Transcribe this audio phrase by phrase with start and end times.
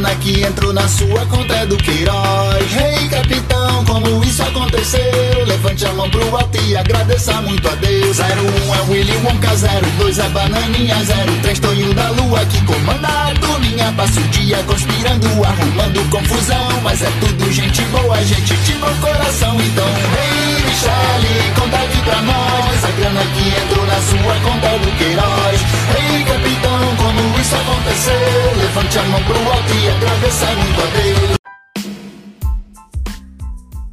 [0.00, 2.72] grana que entrou na sua conta é do Queiroz.
[2.72, 5.44] Rei hey, capitão, como isso aconteceu?
[5.46, 8.18] Levante a mão pro alto e agradeça muito a Deus.
[8.18, 9.50] 01 é Willy Wonka,
[9.98, 10.96] 02 é Bananinha,
[11.42, 13.92] 03 Tonho da Lua que comanda a turminha.
[13.96, 16.80] Passa o dia conspirando, arrumando confusão.
[16.82, 19.60] Mas é tudo gente boa, gente de bom coração.
[19.60, 22.84] Então, Rei hey, Michele, conta aqui pra nós.
[22.84, 25.60] A grana que entrou na sua conta é do Queiroz.
[25.92, 28.14] Rei hey, capitão, como isso aconteceu?
[28.56, 31.40] Levante a mão pro alto e agradeça muito a Deus.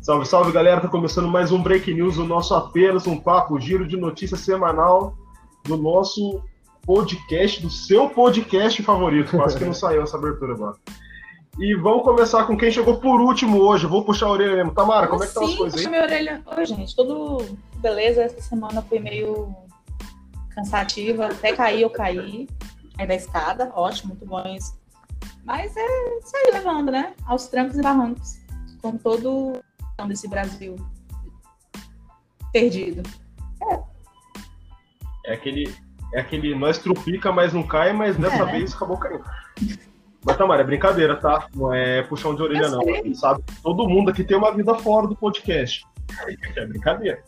[0.02, 3.88] Salve, salve galera, tá começando mais um Break News, o nosso apenas um papo, giro
[3.88, 5.16] de notícias semanal
[5.66, 6.42] do nosso
[6.86, 9.36] podcast, do seu podcast favorito.
[9.36, 10.76] Quase que não saiu essa abertura agora.
[11.60, 13.88] E vamos começar com quem chegou por último hoje.
[13.88, 14.76] Vou puxar a orelha mesmo.
[14.76, 15.88] Tamara, como é que estão tá as coisas aí?
[15.88, 16.44] minha orelha.
[16.56, 17.44] Oi, gente, tudo
[17.78, 18.22] beleza.
[18.22, 19.56] Essa semana foi meio
[20.54, 21.26] cansativa.
[21.26, 22.48] Até cair, eu caí.
[22.98, 24.78] Aí da escada, ótimo, muito bom isso.
[25.44, 27.14] Mas é isso aí levando, né?
[27.26, 28.38] Aos trancos e barrancos.
[28.82, 29.62] Com todo
[30.08, 30.76] desse Brasil
[32.52, 33.04] perdido.
[33.64, 33.80] É.
[35.26, 35.76] É aquele,
[36.14, 38.52] é aquele nós trupica, mas não cai, mas dessa é, né?
[38.54, 39.24] vez acabou caindo.
[40.26, 41.48] Mas, Tamara, é brincadeira, tá?
[41.54, 42.82] Não é puxão de orelha, não.
[43.14, 43.44] Sabe?
[43.62, 45.86] Todo mundo aqui tem uma vida fora do podcast.
[46.56, 47.24] É brincadeira.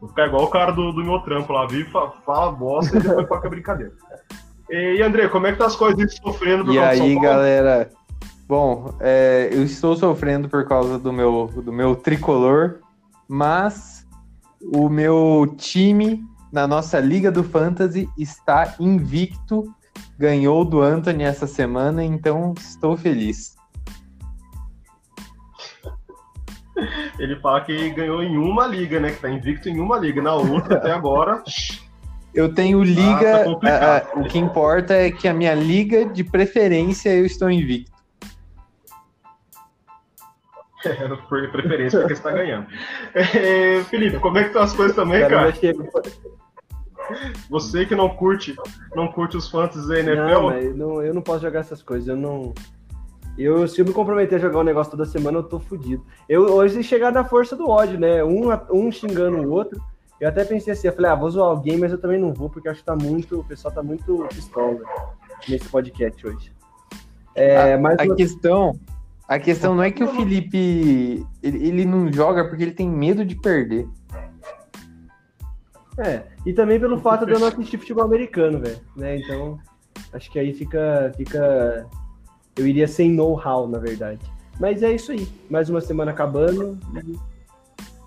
[0.00, 3.28] Vou ficar igual o cara do, do meu trampo lá, vive, fala bosta e depois
[3.28, 3.92] toca brincadeira.
[4.70, 7.90] E, André, como é que tá as coisas sofrendo por E aí, galera?
[8.48, 12.80] Bom, é, eu estou sofrendo por causa do meu, do meu tricolor,
[13.28, 14.06] mas
[14.60, 19.72] o meu time na nossa Liga do Fantasy está invicto,
[20.18, 23.56] ganhou do Anthony essa semana, então estou feliz.
[27.18, 29.10] Ele fala que ganhou em uma liga, né?
[29.10, 30.20] Que tá invicto em uma liga.
[30.20, 31.42] Na outra, até agora.
[32.36, 33.46] Eu tenho liga.
[33.64, 37.90] Ah, tá o que importa é que a minha liga de preferência eu estou invicto.
[40.84, 42.66] É, por preferência, porque você tá ganhando.
[43.16, 45.50] É, Felipe, como é que estão as coisas também, cara?
[47.48, 48.54] Você que não curte,
[48.94, 50.16] não curte os fantasies da NFL.
[50.16, 52.06] Não, mas não, eu não posso jogar essas coisas.
[52.06, 52.52] Eu não.
[53.38, 56.04] Eu, se eu me comprometer a jogar um negócio toda semana, eu tô fudido.
[56.28, 58.22] Eu hoje chegar na força do ódio, né?
[58.22, 59.80] Um, um xingando o outro.
[60.20, 62.48] Eu até pensei assim, eu falei, ah, vou zoar alguém, mas eu também não vou,
[62.48, 63.40] porque acho que tá muito.
[63.40, 64.80] O pessoal tá muito pistola
[65.48, 66.52] nesse podcast hoje.
[67.34, 68.16] É, a, mas a uma...
[68.16, 68.78] questão
[69.28, 73.24] a questão não é que o Felipe ele, ele não joga porque ele tem medo
[73.24, 73.88] de perder.
[75.98, 78.78] É, e também pelo fato de eu não assistir futebol americano, velho.
[78.94, 79.18] Né?
[79.18, 79.58] Então,
[80.12, 81.12] acho que aí fica.
[81.16, 81.86] fica
[82.56, 84.20] eu iria sem know-how, na verdade.
[84.60, 85.28] Mas é isso aí.
[85.50, 86.78] Mais uma semana acabando.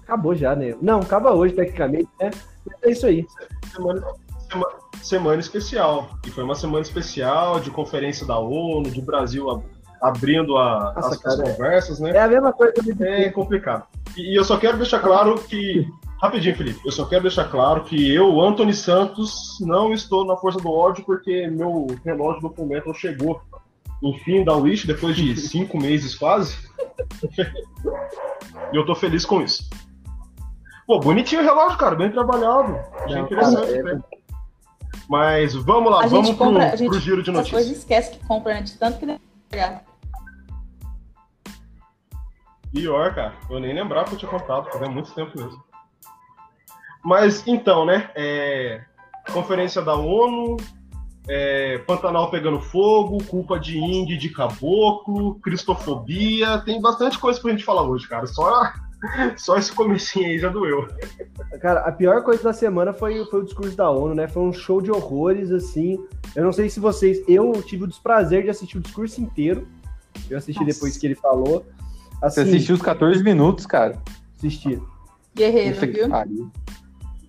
[0.10, 0.76] Acabou já, né?
[0.82, 2.32] Não, acaba hoje, tecnicamente, né?
[2.82, 3.28] É isso aí.
[3.72, 4.02] Semana,
[4.50, 6.10] semana, semana especial.
[6.26, 9.64] E foi uma semana especial de conferência da ONU, do Brasil
[10.02, 12.10] abrindo a, Nossa, as, cara, as, conversas, né?
[12.10, 12.74] É a mesma coisa.
[13.02, 13.86] É complicado.
[14.18, 15.88] E, e, eu só quero deixar claro que.
[16.20, 16.80] Rapidinho, Felipe.
[16.84, 21.06] Eu só quero deixar claro que eu, Anthony Santos, não estou na força do ódio
[21.06, 23.40] porque meu relógio do Fullmetal chegou
[24.02, 26.58] enfim da Wish depois de cinco meses quase.
[28.74, 29.70] e eu tô feliz com isso.
[30.90, 32.76] Pô, bonitinho o relógio, cara, bem trabalhado.
[33.04, 33.72] Achei interessante.
[33.74, 33.84] É...
[33.84, 34.02] Né?
[35.08, 37.64] Mas vamos lá, a vamos compra, pro, gente, pro giro de notícias.
[37.64, 39.84] Depois esquece que compra antes, tanto que deve pegar.
[42.74, 43.36] Pior, cara.
[43.52, 45.64] Eu nem lembrava que eu tinha comprado, fazia muito tempo mesmo.
[47.06, 48.10] Mas então, né?
[48.16, 48.82] É...
[49.32, 50.58] Conferência da ONU,
[51.28, 51.78] é...
[51.86, 57.84] Pantanal pegando fogo, culpa de índio de caboclo, cristofobia, tem bastante coisa pra gente falar
[57.84, 58.26] hoje, cara.
[58.26, 58.74] Só,
[59.38, 60.88] Só esse comecinho aí já doeu.
[61.62, 64.28] Cara, a pior coisa da semana foi, foi o discurso da ONU, né?
[64.28, 66.04] Foi um show de horrores, assim.
[66.36, 67.22] Eu não sei se vocês.
[67.28, 69.68] Eu tive o desprazer de assistir o discurso inteiro.
[70.30, 70.74] Eu assisti Nossa.
[70.74, 71.66] depois que ele falou.
[72.22, 73.98] Assim, Você assistiu os 14 minutos, cara?
[74.38, 74.82] Assisti.
[75.36, 76.10] Guerreiro, viu?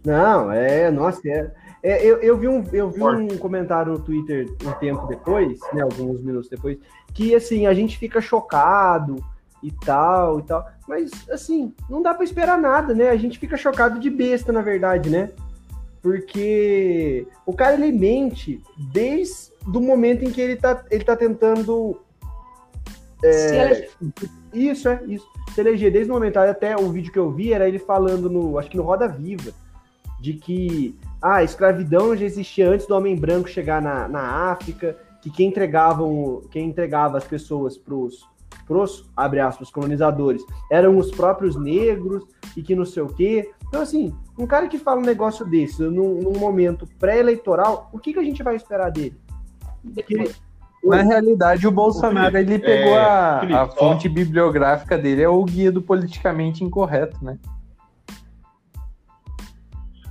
[0.04, 1.52] Não, é, nossa, é.
[1.82, 5.82] é eu, eu vi, um, eu vi um comentário no Twitter um tempo depois, né,
[5.82, 6.78] alguns minutos depois,
[7.12, 9.16] que assim, a gente fica chocado
[9.62, 13.10] e tal e tal, mas assim, não dá para esperar nada, né?
[13.10, 15.30] A gente fica chocado de besta, na verdade, né?
[16.02, 18.62] Porque o cara ele mente
[18.92, 22.00] desde do momento em que ele tá, ele tá tentando
[23.22, 23.88] é,
[24.52, 25.26] isso, é, isso.
[25.54, 28.58] Se eleger desde o momento, até o vídeo que eu vi era ele falando no,
[28.58, 29.52] acho que no Roda Viva,
[30.20, 34.96] de que ah, a escravidão já existia antes do homem branco chegar na, na África,
[35.20, 38.26] que quem entregavam, quem entregava as pessoas pros,
[38.70, 42.22] pros, abre aspas, colonizadores, eram os próprios negros
[42.56, 43.50] e que não sei o quê.
[43.66, 48.12] Então, assim, um cara que fala um negócio desse num, num momento pré-eleitoral, o que,
[48.12, 49.18] que a gente vai esperar dele?
[50.06, 50.30] Que
[50.84, 53.68] Na realidade, o Bolsonaro ele pegou é, a, Felipe, a ó.
[53.70, 57.38] fonte bibliográfica dele, é o guia do politicamente incorreto, né?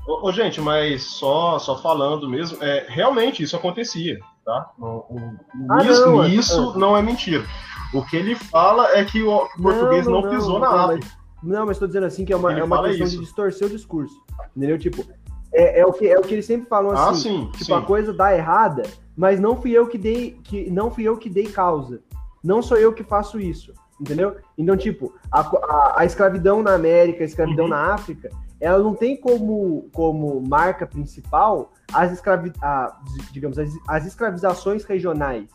[0.06, 4.70] Ô, ô, gente, mas só, só falando mesmo, é, realmente isso acontecia, tá?
[4.78, 5.40] O- o-
[5.70, 7.46] Ah, isso não, é- isso não é mentira.
[7.94, 11.08] O que ele fala é que o que o português não, pisou na não, África.
[11.42, 13.18] Mas, não, mas estou dizendo assim que é uma, Ele é uma questão isso.
[13.18, 14.16] de distorcer o discurso.
[14.56, 14.78] Entendeu?
[14.78, 15.04] Tipo,
[15.52, 17.22] é, é, o, que, é o que eles sempre falam Ah, assim.
[17.22, 17.74] sim, Tipo, sim.
[17.74, 18.84] a coisa dá errada,
[19.18, 22.02] mas não fui eu que dei, que não fui eu que dei causa.
[22.44, 24.36] Não sou eu que faço isso, entendeu?
[24.58, 27.72] Então, tipo, a, a, a escravidão na América, a escravidão Uhum.
[27.72, 28.30] na África,
[28.62, 32.98] ela não tem como, como marca principal as escravi, a,
[33.32, 35.50] digamos, as, as escravizações regionais.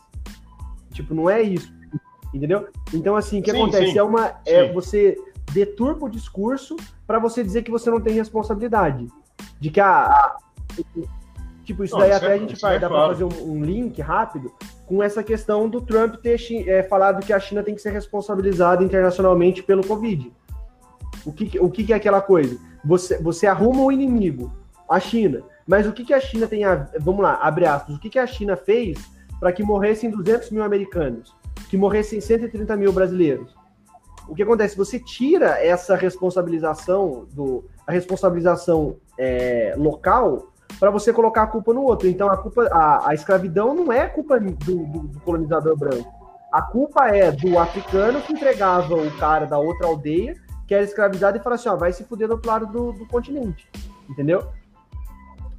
[0.91, 1.73] Tipo, não é isso,
[2.35, 2.67] entendeu?
[2.93, 3.97] Então, assim, o que Sim, acontece sim.
[3.97, 4.73] é uma é Sim.
[4.73, 5.17] você
[5.53, 6.75] deturpa o discurso
[7.07, 9.07] para você dizer que você não tem responsabilidade,
[9.59, 10.37] de que a, a-
[11.63, 13.15] tipo isso Não, daí isso até é- a gente vai é dá claro.
[13.15, 14.51] para fazer um, um link rápido
[14.85, 18.83] com essa questão do Trump ter é, falado que a China tem que ser responsabilizada
[18.83, 20.31] internacionalmente pelo Covid.
[21.25, 22.57] O que, o que, é aquela coisa?
[22.83, 24.51] Você, você arruma o inimigo,
[24.87, 25.41] a China.
[25.65, 26.87] Mas o que, que a China tem a.
[26.99, 27.95] Vamos lá, abre aspas.
[27.95, 28.99] O que, que a China fez
[29.39, 31.35] para que morressem 200 mil americanos?
[31.69, 33.55] Que morressem 130 mil brasileiros?
[34.27, 34.75] O que acontece?
[34.77, 41.83] Você tira essa responsabilização, do, a responsabilização é, local para você colocar a culpa no
[41.83, 42.07] outro.
[42.07, 46.11] Então a culpa, a, a escravidão não é culpa do, do- do colonizador branco.
[46.51, 50.35] A culpa é do africano que entregava o cara da outra aldeia,
[50.67, 53.05] que era escravizado, e fala assim: ó, vai se fuder do outro lado do, do
[53.07, 53.67] continente.
[54.09, 54.43] Entendeu?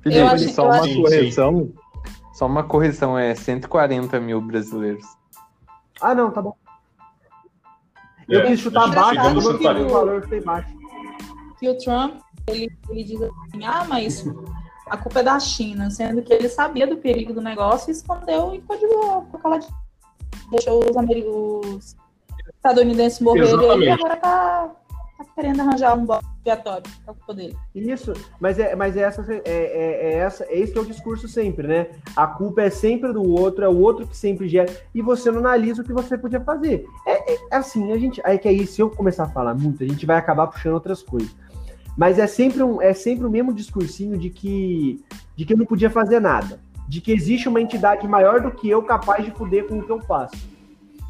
[0.02, 0.20] Felipe,
[0.52, 1.72] só uma correção.
[2.32, 5.04] Só uma correção, é 140 mil brasileiros.
[6.00, 6.54] Ah, não, tá bom.
[8.28, 9.86] Eu É, quis chutar chegamos baixo, eu quis Maria.
[9.86, 10.68] o valor foi baixo.
[11.58, 14.24] que o Trump ele, ele diz assim, ah, mas
[14.88, 18.54] a culpa é da China, sendo que ele sabia do perigo do negócio e escondeu
[18.54, 19.74] e ficou de boa, ficou caladinho.
[20.50, 21.96] Deixou os, os
[22.54, 24.70] estadunidenses morrerem e agora tá,
[25.16, 27.56] tá querendo arranjar um bode expiatório pra culpa dele.
[27.74, 30.86] Isso, mas é, mas é essa, é, é, é essa, é esse que é o
[30.86, 31.86] discurso sempre, né?
[32.14, 35.40] A culpa é sempre do outro, é o outro que sempre gera, e você não
[35.40, 36.86] analisa o que você podia fazer.
[37.06, 39.82] É, é- é assim, a gente, aí que aí se eu começar a falar muito,
[39.82, 41.34] a gente vai acabar puxando outras coisas.
[41.96, 45.02] Mas é sempre um, é sempre o mesmo discursinho de que,
[45.34, 48.68] de que eu não podia fazer nada, de que existe uma entidade maior do que
[48.68, 50.36] eu capaz de poder com o que eu faço.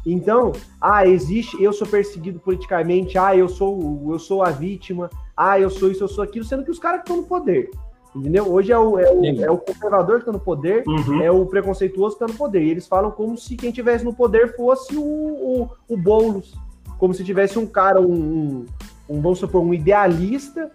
[0.09, 5.59] Então, ah, existe, eu sou perseguido politicamente, ah, eu sou, eu sou a vítima, ah,
[5.59, 7.69] eu sou isso, eu sou aquilo, sendo que os caras que estão no poder.
[8.15, 8.49] Entendeu?
[8.49, 11.21] Hoje é o, é o, é o conservador que está no poder, Uhum.
[11.21, 12.63] é o preconceituoso que está no poder.
[12.63, 16.55] E eles falam como se quem tivesse no poder fosse o, o, o Boulos.
[16.97, 18.65] Como se tivesse um cara, um, um,
[19.09, 20.71] um, vamos supor, um idealista.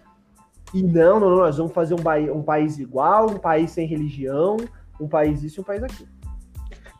[0.73, 4.57] E não, não, não, nós vamos fazer um, um país igual, um país sem religião,
[4.99, 6.07] um país isso e um país aquilo.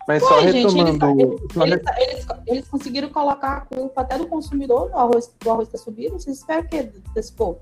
[0.07, 1.47] Mas só gente, eles, retomando.
[1.53, 5.69] só eles, eles, eles conseguiram colocar a culpa até do consumidor no arroz, do arroz
[5.69, 6.19] ter subido.
[6.19, 7.61] Vocês esperam o quê desse povo?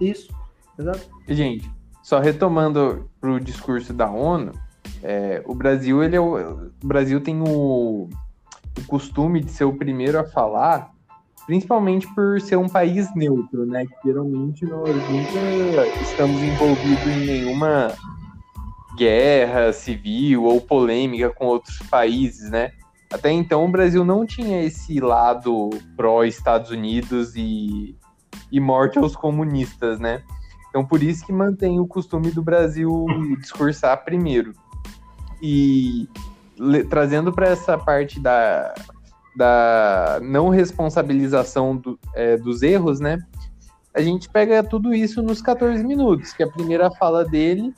[0.00, 0.32] Isso.
[0.78, 1.00] Exato.
[1.28, 1.70] Gente,
[2.02, 4.52] só retomando pro discurso da ONU,
[5.02, 8.08] é, o Brasil, ele é o, o Brasil tem o,
[8.78, 10.92] o costume de ser o primeiro a falar,
[11.46, 13.86] principalmente por ser um país neutro, né?
[13.86, 17.92] Que geralmente nós nunca estamos envolvidos em nenhuma
[18.96, 22.72] guerra civil ou polêmica com outros países, né?
[23.12, 27.96] Até então o Brasil não tinha esse lado pró-Estados Unidos e,
[28.50, 30.22] e morte aos comunistas, né?
[30.68, 33.06] Então, por isso que mantém o costume do Brasil
[33.40, 34.52] discursar primeiro.
[35.40, 36.08] E
[36.58, 38.74] le- trazendo para essa parte da,
[39.36, 43.18] da não responsabilização do- é, dos erros, né?
[43.94, 47.72] A gente pega tudo isso nos 14 minutos, que a primeira fala dele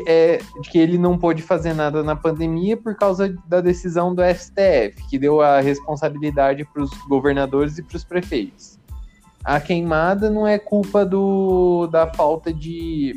[0.00, 4.14] que é de que ele não pôde fazer nada na pandemia por causa da decisão
[4.14, 8.78] do STF, que deu a responsabilidade para os governadores e para os prefeitos
[9.44, 13.14] a queimada não é culpa do, da falta de,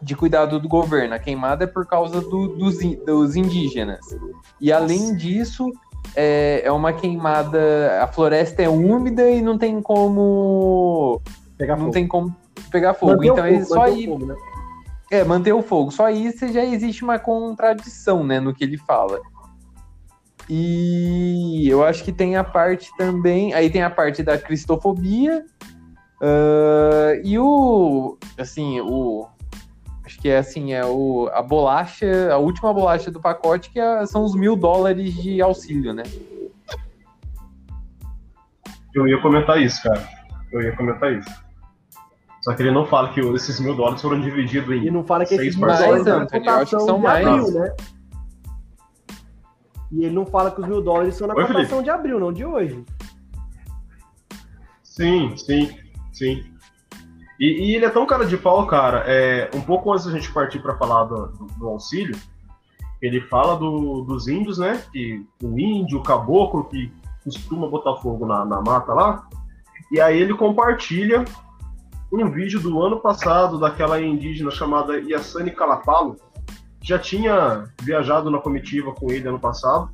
[0.00, 1.14] de cuidado do governo.
[1.14, 4.00] A queimada é por causa do- dos, dos indígenas.
[4.58, 5.70] E além disso,
[6.16, 8.02] é, é uma queimada.
[8.02, 11.20] A floresta é úmida e não tem como.
[11.58, 11.92] Pegar Não fogo.
[11.92, 12.34] tem como
[12.70, 13.22] pegar fogo.
[13.22, 14.06] Então, ele só manter o aí.
[14.06, 14.34] fogo, né?
[15.12, 15.90] É, manter o fogo.
[15.90, 19.20] Só isso já existe uma contradição, né, no que ele fala.
[20.48, 23.52] E eu acho que tem a parte também.
[23.52, 25.44] Aí tem a parte da cristofobia.
[26.18, 28.16] ah, e o.
[28.38, 29.28] Assim, o.
[30.02, 34.06] Acho que é assim, é o, a bolacha, a última bolacha do pacote, que é-
[34.06, 36.02] são os mil dólares de auxílio, né?
[38.94, 40.08] Eu ia comentar isso, cara.
[40.50, 41.41] Eu ia comentar isso.
[42.42, 44.90] Só que ele não fala que esses mil dólares foram divididos E em.
[44.90, 47.26] não fala que Seis esses mil parcelas, dólares são de mais.
[47.26, 47.76] abril, né?
[49.92, 51.84] E ele não fala que os mil dólares são na Oi, cotação Felipe.
[51.84, 52.84] de abril, não de hoje.
[54.82, 55.70] Sim, sim,
[56.12, 56.44] sim.
[57.38, 59.04] E, e ele é tão cara de pau, cara.
[59.06, 62.16] É, um pouco antes da gente partir para falar do, do- do auxílio,
[63.00, 64.82] ele fala do- dos índios, né?
[64.92, 66.92] Que o índio, o caboclo que
[67.24, 69.28] costuma botar fogo na, na mata lá.
[69.90, 71.24] E aí ele compartilha
[72.12, 76.16] um vídeo do ano passado daquela indígena chamada Yassani Calapalo,
[76.82, 79.90] já tinha viajado na comitiva com ele ano passado.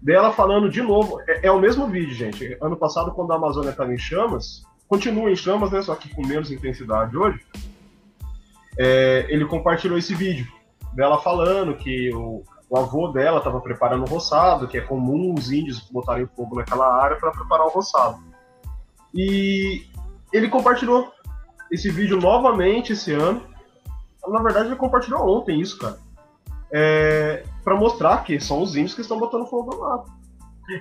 [0.00, 2.56] Dela falando de novo, é, é o mesmo vídeo, gente.
[2.62, 5.82] Ano passado, quando a Amazônia estava em chamas, continua em chamas, né?
[5.82, 7.40] Só que com menos intensidade hoje.
[8.78, 10.46] é, ele compartilhou esse vídeo
[10.92, 15.50] dela falando que o, o avô dela estava preparando o roçado, que é comum os
[15.50, 18.18] índios botarem fogo naquela área para preparar o roçado.
[19.14, 19.86] E
[20.32, 21.12] ele compartilhou
[21.70, 23.42] esse vídeo novamente esse ano.
[24.26, 25.98] Na verdade, ele compartilhou ontem isso, cara.
[26.72, 30.10] É, para mostrar que são os índios que estão botando fogo na mata.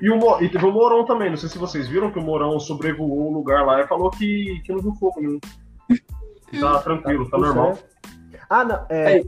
[0.01, 2.57] E, o, e teve o Morão também, não sei se vocês viram que o Morão
[2.59, 5.39] sobrevoou o lugar lá e falou que, que não viu fogo nenhum.
[6.49, 7.77] Que Tá tranquilo, tá normal.
[8.47, 8.85] Ah, não.
[8.87, 9.23] É, É.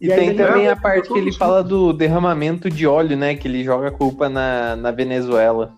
[0.00, 3.34] E, E tem também é- a parte que ele fala do derramamento de óleo, né?
[3.34, 5.74] Que ele joga a culpa na, na Venezuela.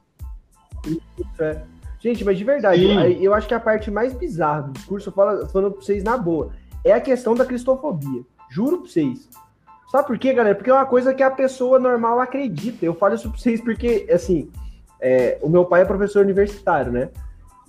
[1.38, 1.62] é.
[2.00, 3.23] Gente, mas de verdade, Sim.
[3.23, 6.16] eu acho que a parte mais bizarra do discurso, eu falo, falando pra vocês na
[6.16, 6.50] boa,
[6.83, 8.23] é a questão da cristofobia.
[8.49, 9.28] Juro pra vocês.
[9.90, 10.54] Sabe por quê, galera?
[10.54, 12.85] Porque é uma coisa que a pessoa normal acredita.
[12.85, 14.50] Eu falo isso pra vocês porque, assim,
[15.00, 17.11] é, o meu pai é professor universitário, né?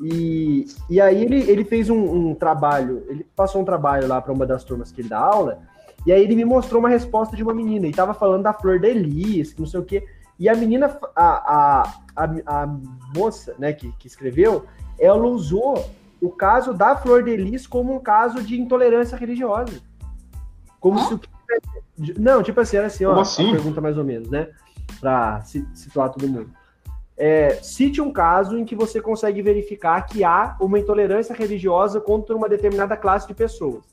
[0.02, 4.34] E, e aí ele, ele fez um, um trabalho, ele passou um trabalho lá para
[4.34, 5.60] uma das turmas que ele dá aula,
[6.06, 8.80] e aí ele me mostrou uma resposta de uma menina, e tava falando da flor
[8.80, 10.04] da Elis, que não sei o quê.
[10.40, 12.68] E a menina, a, a, a, a
[13.16, 14.66] moça, né, que, que escreveu,
[15.00, 15.90] ela usou
[16.22, 19.82] o caso da flor de lis como um caso de intolerância religiosa.
[20.80, 21.04] Como Hã?
[21.08, 23.52] se o que- Não, tipo assim, era assim, ó, assim?
[23.52, 24.50] pergunta mais ou menos, né?
[25.00, 26.52] Pra si- situar todo mundo.
[27.18, 32.36] É, cite um caso em que você consegue verificar que há uma intolerância religiosa contra
[32.36, 33.84] uma determinada classe de pessoas.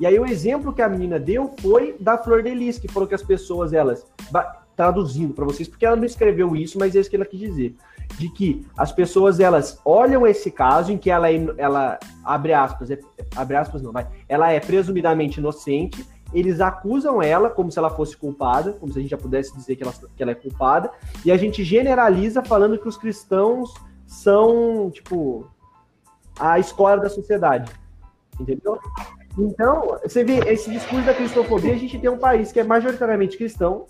[0.00, 3.08] E aí o exemplo que a menina deu foi da Flor de Lis, que falou
[3.08, 4.06] que as pessoas, elas,
[4.76, 7.74] traduzindo para vocês, porque ela não escreveu isso, mas é isso que ela quis dizer,
[8.18, 12.90] de que as pessoas, elas olham esse caso em que ela, é ela abre aspas,
[12.90, 12.98] é,
[13.34, 18.16] abre aspas não, vai, ela é presumidamente inocente, eles acusam ela como se ela fosse
[18.16, 20.90] culpada, como se a gente já pudesse dizer que ela, que ela é culpada,
[21.24, 23.72] e a gente generaliza falando que os cristãos
[24.06, 25.48] são, tipo,
[26.38, 27.72] a escola da sociedade.
[28.38, 28.78] Entendeu?
[29.38, 33.36] Então, você vê esse discurso da cristofobia, a gente tem um país que é majoritariamente
[33.36, 33.86] cristão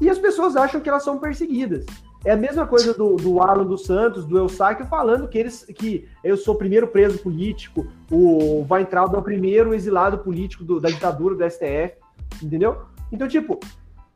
[0.00, 1.84] e as pessoas acham que elas são perseguidas.
[2.24, 6.08] É a mesma coisa do, do Alan dos Santos, do Eustáquio, falando que eles que
[6.22, 10.88] eu sou o primeiro preso político, o Weintraub é o primeiro exilado político do- da
[10.88, 11.94] ditadura do STF,
[12.42, 12.82] entendeu?
[13.12, 13.60] Então, tipo,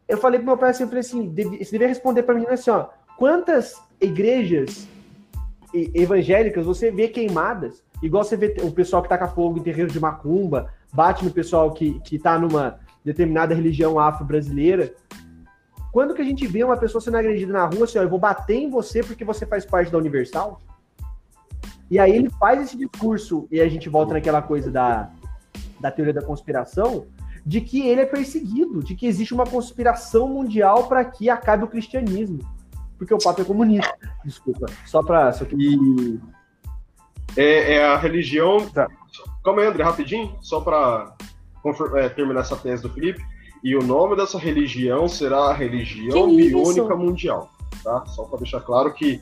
[0.08, 2.47] eu falei pro meu pai assim, eu falei assim, deve- você deveria responder pra mim
[2.47, 2.87] assim, ó,
[3.18, 4.88] quantas igrejas
[5.73, 10.00] evangélicas você vê queimadas, igual você vê o pessoal que taca fogo em terreiro de
[10.00, 14.94] macumba, bate no pessoal que, que tá numa determinada religião afro-brasileira.
[15.92, 18.18] Quando que a gente vê uma pessoa sendo agredida na rua, assim, ó, eu vou
[18.18, 20.61] bater em você porque você faz parte da Universal?
[21.90, 25.11] E aí ele faz esse discurso, e a gente volta naquela coisa da,
[25.80, 27.07] da teoria da conspiração,
[27.45, 31.68] de que ele é perseguido, de que existe uma conspiração mundial para que acabe o
[31.68, 32.40] cristianismo.
[32.99, 33.97] Porque o Papa é comunista.
[34.25, 34.66] Desculpa.
[34.85, 35.33] Só para.
[35.33, 35.57] Só que...
[35.57, 36.21] E
[37.37, 38.68] É, é a religião.
[38.68, 38.88] Tá.
[39.45, 41.14] Calma aí, André, rapidinho, só para
[42.14, 43.25] terminar essa tese do Felipe.
[43.62, 46.50] E o nome dessa religião será a religião Que isso?
[46.50, 47.50] biônica mundial,
[47.82, 48.04] tá?
[48.06, 49.20] Só para deixar claro que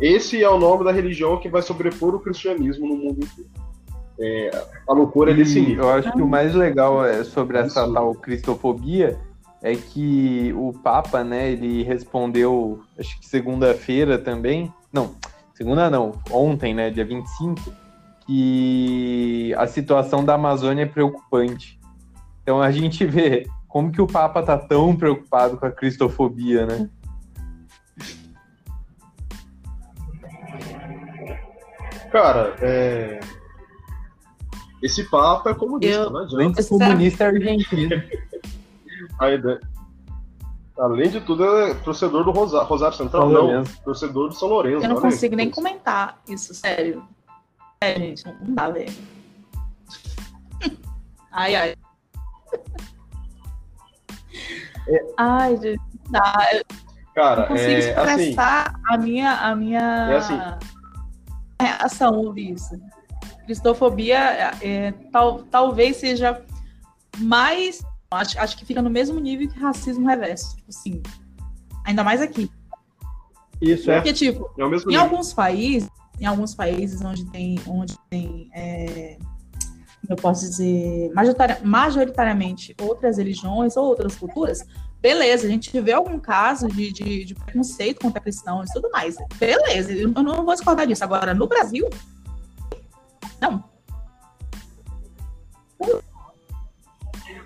[0.00, 3.50] esse é o nome da religião que vai sobrepor o cristianismo no mundo inteiro.
[4.18, 4.50] É,
[4.88, 5.84] a loucura é desse E nível.
[5.84, 7.92] eu acho que o mais legal é sobre essa Isso.
[7.92, 9.18] tal cristofobia
[9.62, 15.14] é que o Papa, né, ele respondeu, acho que segunda-feira também, não,
[15.54, 17.60] segunda não, ontem, né, dia 25,
[18.26, 21.78] que a situação da Amazônia é preocupante.
[22.42, 26.88] Então a gente vê como que o Papa tá tão preocupado com a cristofobia, né?
[32.10, 33.20] Cara, é...
[34.82, 36.36] esse Papa é comunista, Eu- não adianta.
[36.36, 38.02] Além comunista é argentino.
[39.20, 39.60] A ideia-
[40.78, 43.82] Além de tudo, é torcedor do Rosa- Rosário Central, não, Lourenço.
[43.82, 44.86] torcedor do São Lourenço.
[44.86, 45.02] Eu não aí.
[45.02, 47.02] consigo nem comentar isso, sério.
[47.82, 48.92] É, gente, não dá, velho.
[51.30, 51.76] Ai, ai.
[55.16, 55.80] Ai, gente.
[56.52, 56.64] Eu
[57.14, 60.38] Cara, não consigo é assim, expressar a minha, a minha É assim.
[61.60, 62.78] reação ouvir isso.
[63.46, 64.18] Cristofobia
[64.60, 66.42] é, tal, talvez seja
[67.18, 70.56] mais Acho, acho que fica no mesmo nível que racismo reverso.
[70.56, 71.02] Tipo assim.
[71.84, 72.50] Ainda mais aqui.
[73.60, 73.96] Isso é.
[73.96, 75.04] Porque, tipo, É o mesmo em nível.
[75.04, 75.88] alguns países,
[76.20, 79.18] em alguns países onde tem, onde tem é,
[80.12, 84.64] eu posso dizer, majoritari- majoritariamente outras religiões ou outras culturas,
[85.00, 89.16] beleza, a gente vê algum caso de, de, de preconceito contra cristãos e tudo mais.
[89.38, 91.04] Beleza, eu não vou discordar disso.
[91.04, 91.88] Agora, no Brasil,
[93.40, 93.64] não.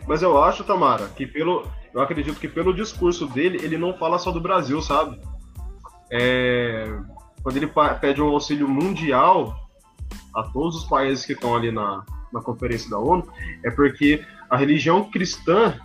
[0.06, 1.66] Mas eu acho, Tamara, que pelo.
[1.92, 5.20] Eu acredito que pelo discurso dele, ele não fala só do Brasil, sabe?
[6.10, 6.86] É,
[7.42, 9.68] quando ele pede um auxílio mundial
[10.34, 13.28] a todos os países que estão ali na, na conferência da ONU,
[13.64, 15.78] é porque a religião cristã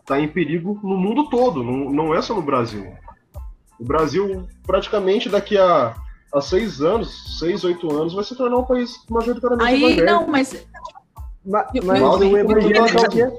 [0.00, 2.92] está em perigo no mundo todo, não, não é só no Brasil.
[3.80, 5.94] O Brasil, praticamente daqui a,
[6.32, 10.06] a seis anos, seis, oito anos, vai se tornar um país majoritariamente Aí, evangélico.
[10.12, 10.66] não, mas
[11.44, 13.32] Ma- Mas eu- o eu- evangélico é o quê?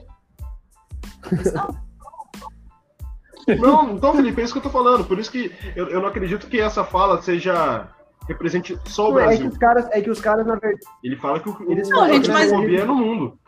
[3.60, 5.06] Não, então, Felipe, é isso que eu tô falando.
[5.06, 7.88] Por isso que eu, eu não acredito que essa fala seja
[8.28, 9.50] represente só o Não, É que Brasil.
[9.50, 10.82] os caras, é que os caras, na verdade.
[11.04, 13.40] Ele fala que o, Eles o, Não, a gente, mas- cristofobia é no mundo.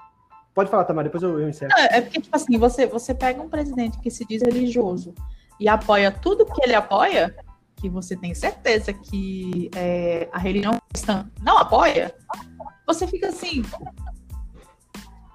[0.54, 1.72] Pode falar, Tamara, depois eu, eu encerro.
[1.78, 5.14] É, é porque, tipo assim, você, você pega um presidente que se diz religioso
[5.60, 7.36] e apoia tudo que ele apoia,
[7.76, 12.16] que você tem certeza que é, a religião cristã não apoia,
[12.88, 13.62] você fica assim.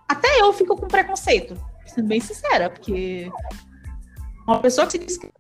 [0.09, 1.57] Até eu fico com preconceito,
[1.87, 3.31] sendo bem sincera, porque
[4.47, 5.33] uma pessoa que se diz que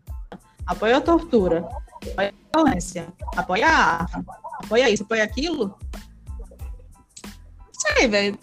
[0.66, 1.68] apoia a tortura,
[2.10, 3.06] apoia a violência,
[3.36, 4.24] apoia a arma,
[4.64, 5.78] apoia isso, apoia aquilo.
[7.24, 8.38] Não sei, velho.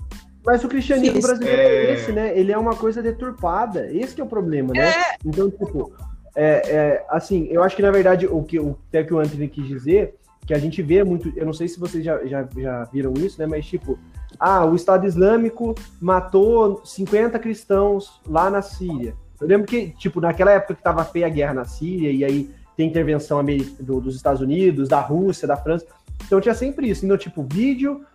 [0.45, 1.27] Mas o cristianismo Isso.
[1.27, 1.85] brasileiro é...
[1.85, 1.93] É.
[1.93, 2.37] esse, né?
[2.37, 3.91] Ele é uma coisa deturpada.
[3.91, 4.91] Esse que é o problema, né?
[5.25, 5.93] Então, tipo,
[6.35, 9.47] é, é, assim, eu acho que na verdade o que o, até que o Anthony
[9.47, 10.15] quis dizer,
[10.47, 13.39] que a gente vê muito, eu não sei se vocês já, já, já viram isso,
[13.39, 13.45] né?
[13.45, 13.99] Mas tipo,
[14.39, 19.13] ah, o Estado Islâmico matou 50 cristãos lá na Síria.
[19.39, 22.51] Eu lembro que, tipo, naquela época que tava feia a guerra na Síria, e aí
[22.79, 23.43] tem intervenção
[23.81, 25.85] do- dos Estados Unidos, da Rússia, da França.
[26.25, 27.03] Então tinha sempre isso.
[27.03, 28.05] Então, tipo, vídeo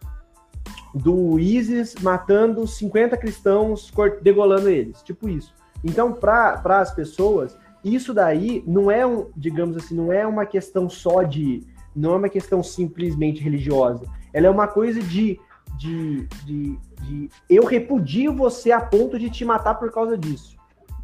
[0.94, 5.02] do ISIS matando 50 cristãos, degolando eles.
[5.02, 5.52] Tipo isso.
[5.84, 10.88] Então, para as pessoas, isso daí não é um, digamos assim, não é uma questão
[10.88, 11.62] só de.
[11.94, 14.06] Não é uma questão simplesmente religiosa.
[14.32, 15.38] Ela é uma coisa de.
[15.76, 20.56] de, de, de eu repudio você a ponto de te matar por causa disso.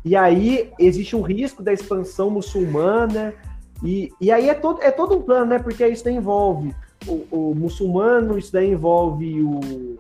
[0.03, 3.35] E aí existe um risco da expansão muçulmana.
[3.83, 5.59] E, e aí é todo, é todo um plano, né?
[5.59, 6.75] Porque isso daí envolve
[7.07, 9.99] o, o muçulmano, isso daí envolve o,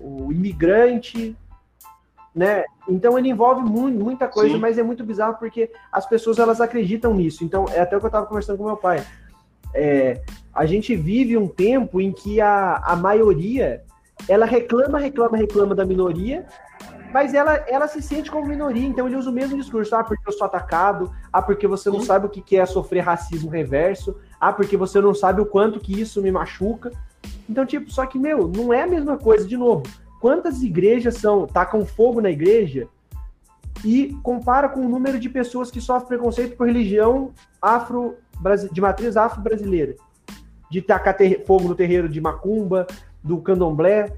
[0.00, 1.36] o imigrante,
[2.34, 2.64] né?
[2.88, 4.60] Então ele envolve muito, muita coisa, Sim.
[4.60, 7.44] mas é muito bizarro porque as pessoas elas acreditam nisso.
[7.44, 9.04] Então é até o que eu estava conversando com meu pai.
[9.74, 13.84] É, a gente vive um tempo em que a, a maioria
[14.28, 16.46] ela reclama, reclama, reclama da minoria,
[17.12, 20.26] mas ela, ela se sente como minoria, então ele usa o mesmo discurso, ah, porque
[20.26, 24.52] eu sou atacado, ah, porque você não sabe o que é sofrer racismo reverso, ah,
[24.52, 26.90] porque você não sabe o quanto que isso me machuca.
[27.48, 29.82] Então, tipo, só que, meu, não é a mesma coisa, de novo.
[30.20, 32.88] Quantas igrejas são, tacam fogo na igreja
[33.84, 38.16] e compara com o número de pessoas que sofrem preconceito por religião afro
[38.72, 39.96] de matriz afro-brasileira.
[40.70, 42.86] De tacar fogo no terreiro de Macumba,
[43.22, 44.12] do Candomblé.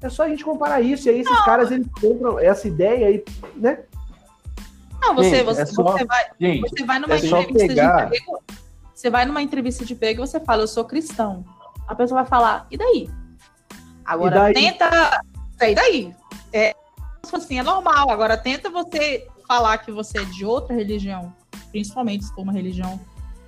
[0.00, 1.08] É só a gente comparar isso.
[1.08, 3.24] E aí esses caras, eles compram essa ideia aí,
[3.56, 3.80] né?
[5.00, 7.96] Não, você, Gente, você, é só- você vai, Gente, você vai numa é entrevista pegar-
[7.96, 8.42] de emprego.
[8.94, 11.44] Você vai numa entrevista de emprego e você fala, eu sou cristão.
[11.86, 13.08] A pessoa vai falar, e daí?
[14.04, 14.54] Agora E daí?
[14.54, 15.20] tenta.
[15.60, 16.14] E daí?
[16.52, 16.74] É,
[17.32, 18.10] assim, é normal.
[18.10, 21.32] Agora tenta você falar que você é de outra religião,
[21.70, 23.00] principalmente se for uma religião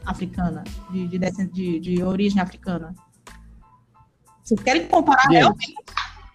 [0.06, 1.18] africana, de, de,
[1.52, 2.94] de, de origem africana.
[4.50, 5.74] Vocês querem comparar Gente, realmente?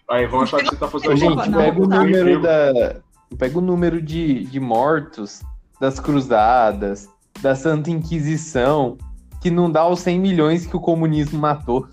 [0.10, 3.02] Aí vão achar que você tá fazendo Gente, Não, pega o número da.
[3.38, 5.42] Pega o número de, de mortos
[5.82, 7.10] das cruzadas,
[7.42, 8.98] da Santa Inquisição,
[9.42, 11.90] que não dá os 100 milhões que o comunismo matou.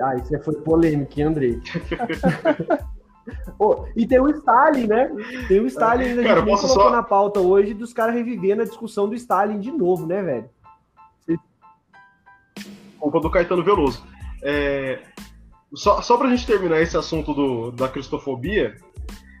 [0.00, 1.60] Ah, isso foi polêmico, hein, Andrei?
[3.58, 5.10] Pô, e tem o Stalin, né?
[5.48, 7.92] Tem o Stalin ainda, a Cara, gente nem posso colocou só- na pauta hoje dos
[7.92, 10.50] caras revivendo a discussão do Stalin de novo, né, velho?
[13.00, 14.04] culpa do Caetano Veloso.
[14.42, 15.00] É,
[15.74, 18.76] só, só pra gente terminar esse assunto do, da cristofobia,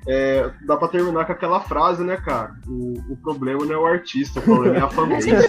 [0.06, 2.54] é, dá pra terminar com aquela frase, né, cara?
[2.66, 5.30] O, o problema não é o artista, o problema é a fanbase.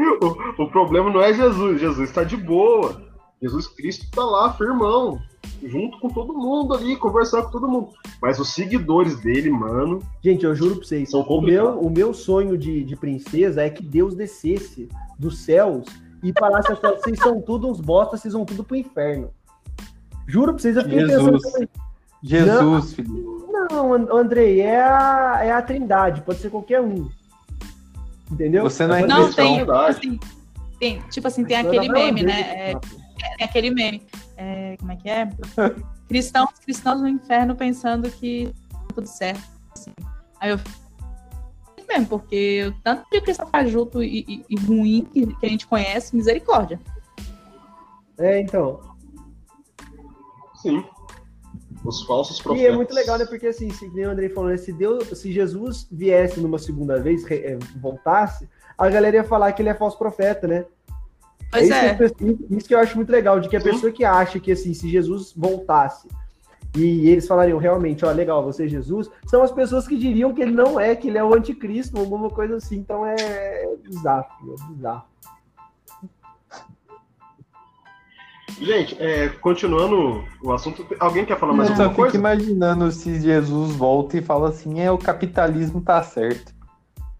[0.20, 3.08] o, o problema não é Jesus, Jesus tá de boa.
[3.42, 5.18] Jesus Cristo tá lá, firmão,
[5.62, 7.88] junto com todo mundo ali, conversando com todo mundo.
[8.20, 12.58] Mas os seguidores dele, mano, Gente, eu juro pra vocês, o meu, o meu sonho
[12.58, 15.86] de, de princesa é que Deus descesse dos céus
[16.22, 19.30] e parasse a falar, vocês são tudo uns bosta, vocês vão tudo pro inferno.
[20.26, 21.42] Juro pra vocês, eu fiquei Jesus.
[21.42, 21.68] pensando,
[22.22, 22.96] Jesus.
[23.48, 27.08] Não, And- Andrei, é a, é a trindade, pode ser qualquer um.
[28.30, 28.62] Entendeu?
[28.64, 30.20] Você não é Não, tem, tipo assim,
[30.78, 32.70] tem, tipo assim, tem aquele da meme, né?
[32.70, 32.74] É,
[33.36, 34.02] tem aquele meme.
[34.36, 35.28] É, como é que é?
[36.08, 39.42] Cristãos, cristãos no inferno pensando que tá tudo certo.
[39.76, 39.92] assim.
[40.40, 40.79] Aí eu fico
[41.90, 45.66] mesmo, porque o tanto de cristão fajuto e, e- e ruim que, que a gente
[45.66, 46.80] conhece, misericórdia.
[48.18, 48.80] É, então.
[50.62, 50.84] Sim.
[51.84, 52.72] Os falsos E profetas.
[52.72, 53.24] é muito legal, né?
[53.24, 54.56] Porque assim, se nem o Andrei falou, né?
[54.56, 59.52] se, Deus, se Jesus viesse numa segunda vez, re- eh, voltasse, a galera ia falar
[59.52, 60.64] que ele é falso profeta, né?
[61.50, 61.94] Pois isso, é.
[61.94, 63.70] que isso que eu acho muito legal, de que a Sim.
[63.70, 66.06] pessoa que acha que assim, se Jesus voltasse
[66.76, 70.40] e eles falariam realmente, ó, legal, você é Jesus, são as pessoas que diriam que
[70.40, 72.76] ele não é, que ele é o anticristo, alguma coisa assim.
[72.76, 75.04] Então é bizarro, é bizarro.
[78.60, 82.18] Gente, é, continuando o assunto, alguém quer falar mais Eu só alguma fico coisa?
[82.18, 86.52] imaginando se Jesus volta e fala assim, é, o capitalismo tá certo.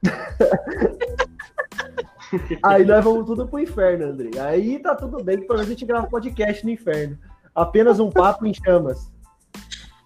[2.62, 4.30] Aí nós vamos tudo pro inferno, André.
[4.38, 7.18] Aí tá tudo bem, que pelo menos a gente grava podcast no inferno.
[7.54, 9.10] Apenas um papo em chamas.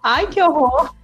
[0.05, 0.95] Ai, que horror!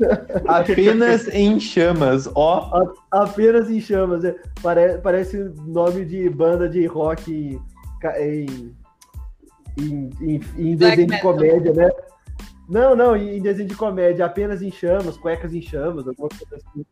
[0.46, 2.92] Apenas em chamas, ó.
[3.10, 4.22] Apenas em chamas.
[4.24, 4.36] é.
[4.62, 7.58] Pare- parece nome de banda de rock em,
[9.78, 11.32] em, em, em- desenho de metal.
[11.32, 11.88] comédia, né?
[12.68, 16.84] Não, não, em desenho de comédia, apenas em chamas, cuecas em chamas, alguma coisa assim.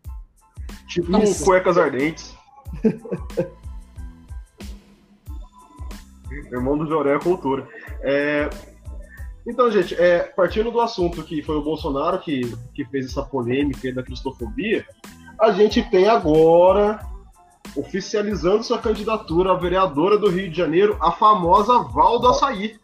[0.89, 1.45] Tipo Isso.
[1.45, 2.35] cuecas ardentes.
[6.51, 7.69] Irmão do Joré é cultura.
[8.01, 8.49] É,
[9.49, 13.91] Então, gente, é, partindo do assunto que foi o Bolsonaro que, que fez essa polêmica
[13.95, 14.87] da cristofobia,
[15.41, 17.01] a gente tem agora
[17.75, 22.79] oficializando sua candidatura a vereadora do Rio de Janeiro, a famosa Val do Açaí.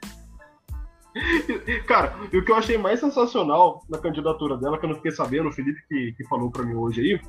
[1.86, 5.12] Cara, e o que eu achei mais sensacional na candidatura dela, que eu não fiquei
[5.12, 7.20] sabendo, o Felipe que, que falou pra mim hoje aí,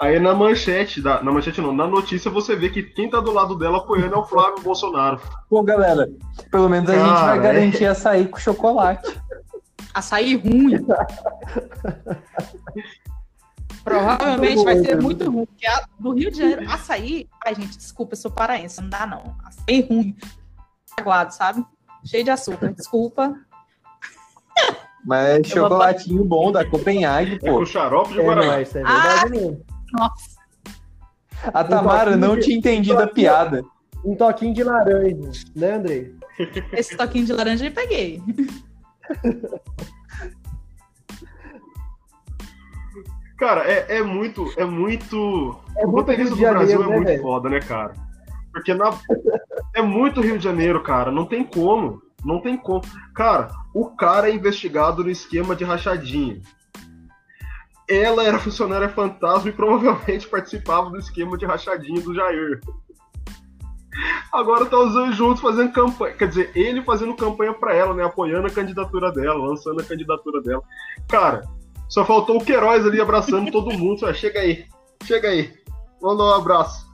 [0.00, 3.32] Aí na manchete, da, na manchete não, na notícia você vê que quem tá do
[3.32, 5.20] lado dela apoiando é o Flávio Bolsonaro.
[5.48, 6.08] Pô, galera,
[6.50, 7.40] pelo menos a gente Cara, vai é.
[7.42, 9.20] garantir açaí com chocolate.
[9.94, 10.84] Açaí ruim.
[13.84, 15.46] Provavelmente vai ser muito ruim.
[15.46, 17.28] Porque a, do Rio de Janeiro, açaí.
[17.44, 19.36] Ai, gente, desculpa, eu sou paraense, não dá não.
[19.44, 20.16] Açaí ruim.
[20.98, 21.64] Aguado, sabe?
[22.04, 22.72] Cheio de açúcar.
[22.72, 23.34] Desculpa.
[25.04, 27.66] Mas chocolatinho bom da Copenhague, É com pô.
[27.66, 28.52] xarope de É, Guaraná.
[28.54, 29.64] não, isso é verdade mesmo.
[29.94, 30.34] Nossa.
[31.52, 33.64] A Tamara não tinha entendido a piada.
[34.04, 36.14] Um toquinho de laranja, né, Andrei?
[36.72, 38.22] Esse toquinho de laranja eu peguei.
[43.38, 45.58] Cara, é, é muito, é muito.
[45.76, 47.22] É o roteirista de do Brasil Janeiro, é né, muito velho?
[47.22, 47.94] foda, né, cara?
[48.52, 48.90] Porque na...
[49.74, 51.10] é muito Rio de Janeiro, cara.
[51.10, 52.00] Não tem como.
[52.24, 52.82] Não tem como.
[53.14, 56.40] Cara, o cara é investigado no esquema de rachadinha.
[57.88, 62.60] Ela era funcionária fantasma e provavelmente participava do esquema de rachadinha do Jair.
[64.32, 66.14] Agora tá os dois juntos fazendo campanha.
[66.14, 68.04] Quer dizer, ele fazendo campanha pra ela, né?
[68.04, 70.62] Apoiando a candidatura dela, lançando a candidatura dela.
[71.08, 71.42] Cara,
[71.88, 74.00] só faltou o Queiroz ali abraçando todo mundo.
[74.00, 74.66] Só, chega aí,
[75.04, 75.54] chega aí.
[76.00, 76.92] Vamos dar um abraço.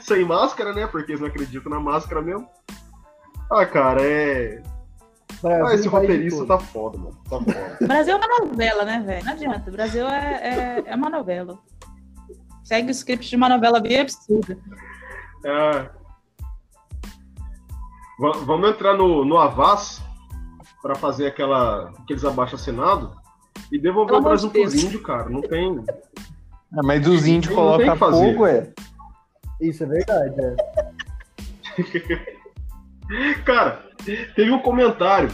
[0.00, 0.86] Sem máscara, né?
[0.86, 2.48] Porque eles não acreditam na máscara mesmo.
[3.50, 4.62] Ah, cara, é.
[5.42, 7.16] Brasil Ah, esse roteirista tá foda, mano.
[7.28, 7.78] Tá foda.
[7.80, 9.24] O Brasil é uma novela, né, velho?
[9.24, 9.68] Não adianta.
[9.70, 11.58] O Brasil é, é, é uma novela.
[12.64, 14.56] Segue o script de uma novela bem absurda.
[15.44, 15.88] É.
[18.18, 20.02] Va- Vamos entrar no, no Avaz
[20.82, 23.12] para fazer aquela, aqueles abaixo-assinado
[23.72, 25.28] e devolver Pelo o Brasil pros índios, cara.
[25.28, 25.82] Não tem.
[26.72, 28.72] Ah, Mas os índios colocam fogo, é.
[29.60, 30.56] Isso é verdade, é.
[33.44, 33.89] Cara,
[34.34, 35.30] teve um comentário.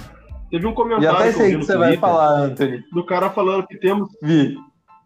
[0.50, 2.84] Teve um Já comentário até eu vi sei o que você vai Twitter falar, Anthony.
[2.92, 4.08] do cara falando que temos.
[4.22, 4.56] Vi.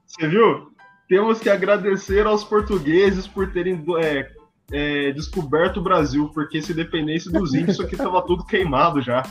[0.06, 0.70] Você viu?
[1.08, 4.28] Temos que agradecer aos portugueses por terem é,
[4.72, 9.22] é, descoberto o Brasil, porque se dependesse dos índios, isso aqui tava tudo queimado já.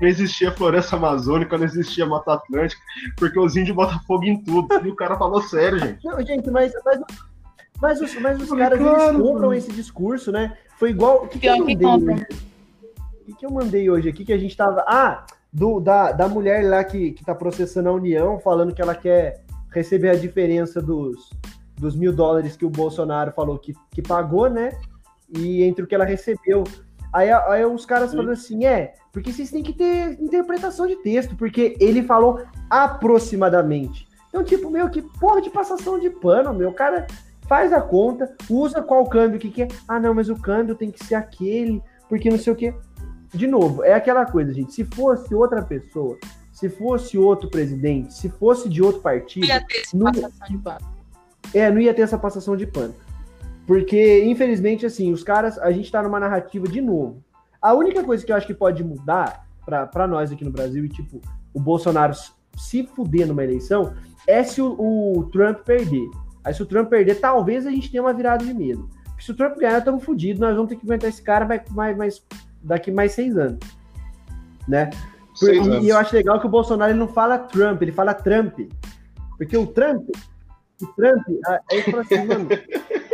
[0.00, 2.80] Não existia floresta amazônica, não existia Mata Atlântica,
[3.16, 4.68] porque os índios botam fogo em tudo.
[4.84, 6.04] E o cara falou sério, gente.
[6.04, 7.00] Não, gente, mas, mas,
[7.80, 9.54] mas os, mas os caras claro, eles compram mano.
[9.54, 10.56] esse discurso, né?
[10.78, 11.24] Foi igual.
[11.24, 12.51] O que, que que.
[13.22, 14.84] Que, que eu mandei hoje aqui que a gente tava.
[14.86, 18.94] Ah, do, da, da mulher lá que, que tá processando a União, falando que ela
[18.94, 21.30] quer receber a diferença dos,
[21.76, 24.70] dos mil dólares que o Bolsonaro falou que, que pagou, né?
[25.28, 26.64] E entre o que ela recebeu.
[27.12, 28.16] Aí, aí os caras Sim.
[28.16, 34.08] falando assim, é, porque vocês têm que ter interpretação de texto, porque ele falou aproximadamente.
[34.28, 36.70] Então, tipo, meu, que porra de passação de pano, meu.
[36.70, 37.06] O cara
[37.46, 39.68] faz a conta, usa qual câmbio que quer.
[39.86, 42.74] Ah, não, mas o câmbio tem que ser aquele, porque não sei o quê.
[43.34, 44.72] De novo, é aquela coisa, gente.
[44.74, 46.18] Se fosse outra pessoa,
[46.52, 50.58] se fosse outro presidente, se fosse de outro partido, Ia ter essa Não- passação de
[50.58, 50.86] pano.
[51.54, 52.94] é, não ia ter essa passação de pano.
[53.66, 57.22] Porque, infelizmente, assim, os caras, a gente tá numa narrativa de novo.
[57.60, 60.84] A única coisa que eu acho que pode mudar pra, pra nós aqui no Brasil
[60.84, 61.20] e, tipo,
[61.54, 62.12] o Bolsonaro
[62.58, 63.94] se fuder numa eleição
[64.26, 66.08] é se o, o Trump perder.
[66.44, 68.90] Aí, se o Trump perder, talvez a gente tenha uma virada de medo.
[69.04, 71.94] Porque se o Trump ganhar, estamos fodidos, nós vamos ter que aguentar esse cara vai,
[71.94, 72.20] mais,
[72.62, 73.58] daqui mais seis anos.
[74.68, 74.86] Né?
[74.86, 75.84] Por- Seis e, anos.
[75.84, 78.58] e eu acho legal que o Bolsonaro ele não fala Trump, ele fala Trump.
[79.38, 80.08] Porque o Trump,
[80.80, 82.48] o Trump, ah, aí eu falo assim, mano,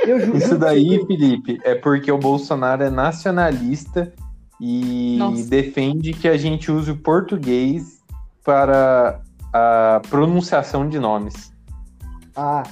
[0.07, 0.37] eu juro.
[0.37, 4.13] Isso daí, Felipe, é porque o Bolsonaro é nacionalista
[4.61, 5.49] e Nossa.
[5.49, 8.03] defende que a gente use o português
[8.45, 9.21] para
[9.53, 11.53] a pronunciação de nomes.
[12.35, 12.65] Ah,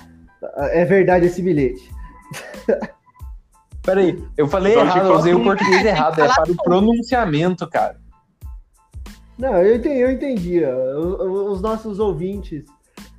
[0.71, 1.91] é verdade esse bilhete.
[3.87, 6.51] Peraí, eu falei Eu achei errado, que eu usei o português É, errado, é para
[6.51, 7.97] o pronunciamento, cara.
[9.39, 10.65] Não, eu entendi, eu entendi.
[10.65, 12.65] Os, os nossos ouvintes.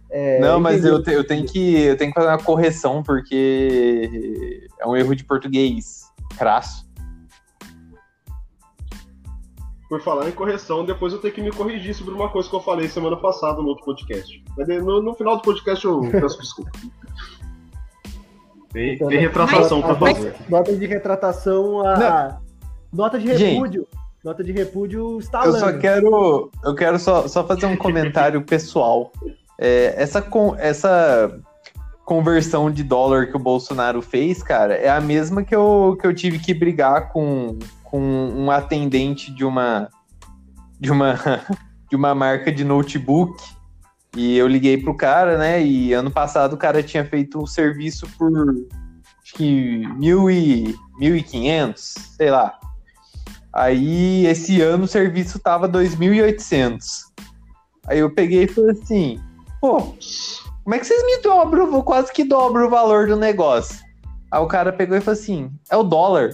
[0.09, 4.67] é, Não, mas eu, te- eu tenho que, eu tenho que fazer uma correção, porque
[4.79, 6.03] é um erro de português
[6.37, 6.85] crasso.
[9.87, 12.59] Por falar em correção, depois eu tenho que me corrigir sobre uma coisa que eu
[12.59, 14.43] falei semana passada no outro podcast.
[14.57, 16.71] Mas no, no final do podcast eu peço desculpa.
[18.71, 20.35] Tem, tem retratação pra Mas- fazer.
[20.49, 22.41] Nota de retratação, a, Não.
[22.93, 23.53] nota de Gente.
[23.53, 23.87] repúdio.
[24.23, 25.59] Nota de repúdio Eu instalando.
[25.59, 29.11] só quero, eu quero só, só fazer um comentário pessoal.
[29.59, 31.39] É, essa, con- essa
[32.05, 36.13] conversão de dólar que o Bolsonaro fez, cara, é a mesma que eu, que eu
[36.13, 39.89] tive que brigar com, com um atendente de uma,
[40.79, 41.15] de uma
[41.89, 43.33] de uma marca de notebook.
[44.15, 45.61] E eu liguei pro cara, né?
[45.63, 48.31] E ano passado o cara tinha feito um serviço por
[49.21, 52.57] acho que mil e, 1.500, sei lá.
[53.51, 56.77] Aí, esse ano, o serviço tava 2.800.
[57.87, 59.19] Aí eu peguei e falei assim,
[59.59, 59.93] pô,
[60.63, 63.79] como é que vocês me dobram, eu quase que dobro o valor do negócio?
[64.31, 66.31] Aí o cara pegou e falou assim, é o dólar.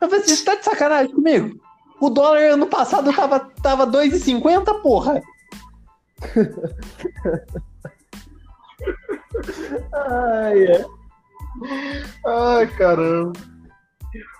[0.00, 1.60] Eu falei assim, você tá de sacanagem comigo?
[2.00, 5.22] O dólar ano passado tava, tava 2,50, porra.
[9.92, 10.84] Ai, é.
[12.26, 13.32] Ai, caramba.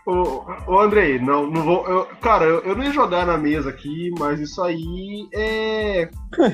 [0.07, 1.87] Ô, ô Andrei, não, não vou.
[1.89, 6.09] eu- cara, eu, eu não ia jogar na mesa aqui, mas isso aí é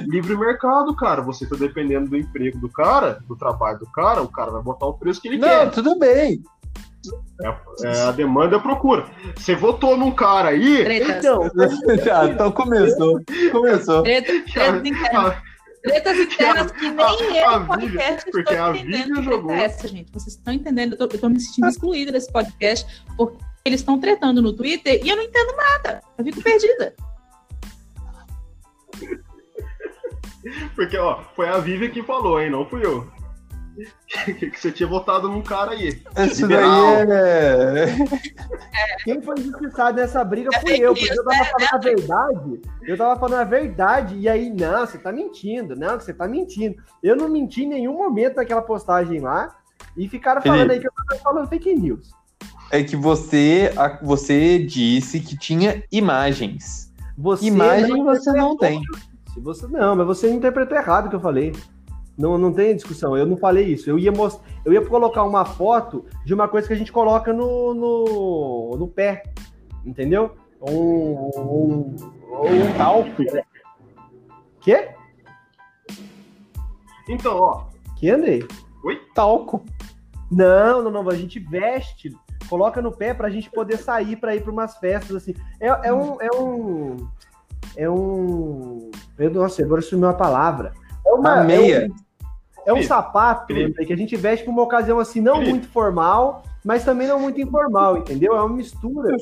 [0.06, 1.20] livre mercado, cara.
[1.20, 4.87] Você tá dependendo do emprego do cara, do trabalho do cara, o cara vai botar
[4.87, 5.70] o preço que ele Não, quer.
[5.70, 6.42] tudo bem.
[7.84, 9.06] É a demanda e a procura.
[9.36, 10.84] Você votou num cara aí.
[10.84, 11.16] Tretas.
[11.24, 11.50] Então,
[12.04, 13.20] Já, então começou.
[13.50, 14.02] Começou.
[14.02, 15.36] Tretas, tretas internas.
[15.82, 19.50] Tretas internas que nem a- eu, a no podcast, porque estou a entendendo jogou.
[19.50, 20.12] é essa, gente.
[20.12, 20.96] Vocês estão entendendo?
[20.98, 22.86] Eu tô me sentindo excluída desse podcast,
[23.16, 26.00] porque eles estão tretando no Twitter e eu não entendo nada.
[26.16, 26.94] Eu fico perdida.
[30.74, 32.50] Porque, ó, foi a Vivian que falou, hein?
[32.50, 33.06] Não fui eu.
[34.38, 36.02] Que, você tinha votado num cara aí.
[36.26, 36.66] Isso daí
[37.11, 37.87] é.
[39.04, 41.44] quem foi injustiçado nessa briga É fui eu, porque eu tava né?
[41.44, 42.61] falando a verdade.
[42.82, 46.76] Eu tava falando a verdade, e aí, não, você tá mentindo, não, você tá mentindo.
[47.02, 49.56] Eu não menti em nenhum momento naquela postagem lá,
[49.96, 50.74] e ficaram falando Felipe.
[50.74, 52.11] aí que eu tava falando fake news.
[52.70, 56.92] É que você, a- você disse que tinha imagens.
[57.16, 58.82] Você Imagem você não tem.
[59.32, 61.52] Se você não, mas você interpretou errado o que eu falei.
[62.22, 63.16] Não, não tem discussão.
[63.16, 63.90] Eu não falei isso.
[63.90, 64.40] Eu ia most...
[64.64, 68.87] eu ia colocar uma foto de uma coisa que a gente coloca no, no, no
[68.87, 69.24] pé,
[69.85, 70.30] entendeu?
[70.61, 71.96] Um, um,
[72.30, 73.24] um talco.
[74.61, 74.90] Quê?
[77.08, 77.64] Então, ó,
[77.96, 78.46] Que Andrei?
[79.16, 79.64] Talco.
[80.30, 81.08] Não, não, não.
[81.08, 82.16] A gente veste,
[82.48, 85.35] coloca no pé pra gente poder sair pra ir pra umas festas assim.
[85.58, 86.96] É, é um, é um,
[87.76, 88.92] é um.
[89.18, 90.72] Meu Nossa, agora sumiu a palavra.
[91.04, 91.87] É uma A meia.
[91.87, 92.12] É um,
[92.66, 93.70] é um Felipe, sapato Felipe.
[93.70, 95.51] Andrei, que a gente veste pra uma ocasião assim não Felipe.
[95.51, 98.35] muito formal, mas também não muito informal, entendeu?
[98.37, 99.16] É uma mistura.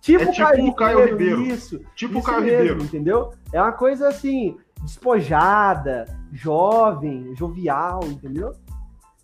[0.00, 1.42] Tipo, É tipo o Caio Ribeiro.
[1.42, 1.80] Isso.
[1.96, 2.82] tipo o Isso Caio mesmo, Ribeiro.
[2.84, 3.30] entendeu?
[3.52, 8.52] É uma coisa assim, despojada, jovem, jovial, entendeu?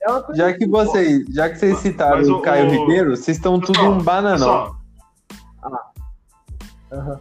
[0.03, 2.67] É uma coisa Já que assim, vocês, já que vocês citaram Mas o, o- Caio
[2.67, 4.75] o- Ribeiro, vocês estão tudo um bananão.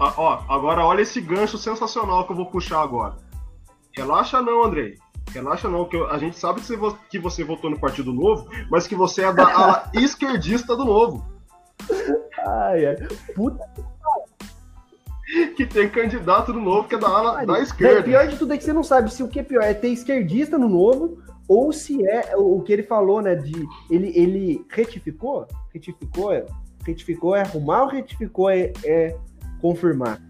[0.00, 3.16] Ah, ó, agora olha esse gancho sensacional que eu vou puxar agora.
[3.96, 4.96] Relaxa não, Andrei.
[5.32, 8.48] Relaxa não, que a gente sabe que você, vo- que você votou no Partido Novo,
[8.70, 11.24] mas que você é da ala esquerdista do Novo.
[12.46, 12.96] Ai, ai.
[13.34, 13.64] Puta
[15.56, 17.62] Que tem candidato do Novo que é da ala da pariu.
[17.62, 18.02] esquerda.
[18.02, 19.88] Pior de tudo é que você não sabe se o que é pior é ter
[19.88, 23.34] esquerdista no novo ou se é o o que ele falou, né?
[23.34, 23.52] De
[23.90, 25.46] ele, ele retificou?
[25.72, 26.44] Retificou é,
[26.86, 29.16] retificou é arrumar ou retificou é, é
[29.60, 30.20] confirmar?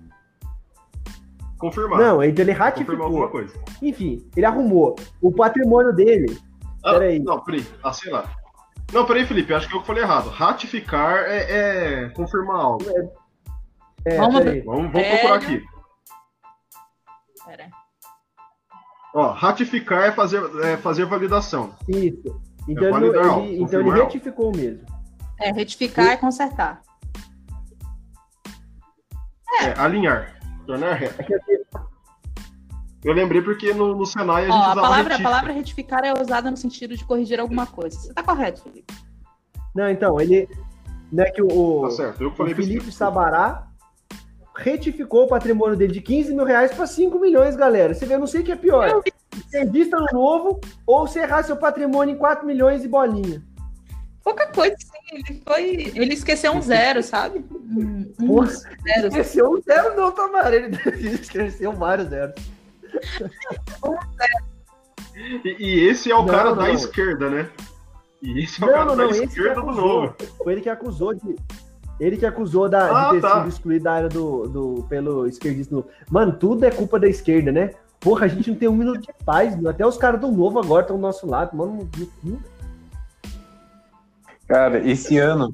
[1.69, 1.99] Confirmar.
[1.99, 3.29] Não, então ele confirmar alguma ratificou.
[3.31, 3.55] coisa.
[3.83, 4.97] Enfim, ele arrumou.
[5.21, 6.39] O patrimônio dele.
[6.85, 7.19] Ah, Peraí.
[7.21, 7.67] Não, peraí.
[7.83, 8.25] Ah, sei lá.
[8.93, 10.29] Não, peraí, Felipe, acho que eu falei errado.
[10.29, 12.85] Ratificar é, é confirmar algo.
[14.05, 14.61] É, Vamos peraí.
[14.61, 15.11] Vamos, vamos É.
[15.19, 15.65] procurar aqui.
[17.47, 17.69] Pera.
[19.15, 21.75] Ó, ratificar é fazer, é fazer validação.
[21.89, 22.41] Isso.
[22.69, 24.03] Então, É ele, validar ele- então ele algo.
[24.05, 24.85] retificou mesmo.
[25.41, 26.83] É, retificar e consertar.
[29.63, 30.35] É, alinhar.
[30.67, 31.21] Tornar reto.
[31.21, 31.83] É assim,
[33.05, 36.05] Eu lembrei porque no, no Senai a gente Ó, a usava palavra, a palavra retificar
[36.05, 37.99] é usada no sentido de corrigir alguma coisa.
[37.99, 38.95] Você tá correto, Felipe.
[39.75, 40.49] Não, então, ele.
[41.13, 42.91] Não é que o, o, Tá certo, eu que o falei Felipe.
[42.91, 43.69] Sabará
[44.57, 47.93] retificou o patrimônio dele de 15 mil reais para 5 milhões, galera.
[47.93, 49.03] Você vê, eu não sei o que é pior.
[49.49, 53.43] Serviço no novo ou você errar seu patrimônio em 4 milhões e bolinha.
[54.23, 55.17] Pouca coisa, sim.
[55.29, 55.93] Ele foi.
[55.95, 57.45] Ele esqueceu um zero, sabe?
[57.77, 58.47] Um, um Porra.
[58.47, 59.07] zero.
[59.09, 60.55] Esqueceu um zero, não, Tamara.
[60.57, 60.77] Ele
[61.15, 62.35] esqueceu vários zeros.
[65.17, 66.57] E, e esse é o Não, cara não.
[66.57, 67.49] da esquerda, né?
[68.23, 70.15] E esse é o Não, cara não, da esquerda do novo.
[70.43, 71.37] Foi ele que acusou de.
[72.01, 73.37] Ele que acusou da, Ah, de ter tá.
[73.39, 75.75] sido excluído da área do, do, pelo esquerdista.
[75.75, 75.89] novo.
[76.11, 77.71] Mano, tudo é culpa da esquerda, né?
[78.01, 79.57] Porra, a gente não tem um minuto de paz.
[79.57, 79.71] meu.
[79.71, 81.57] Até os caras do novo agora estão do nosso lado.
[81.57, 81.89] Mano,
[84.49, 85.53] Cara, esse ano,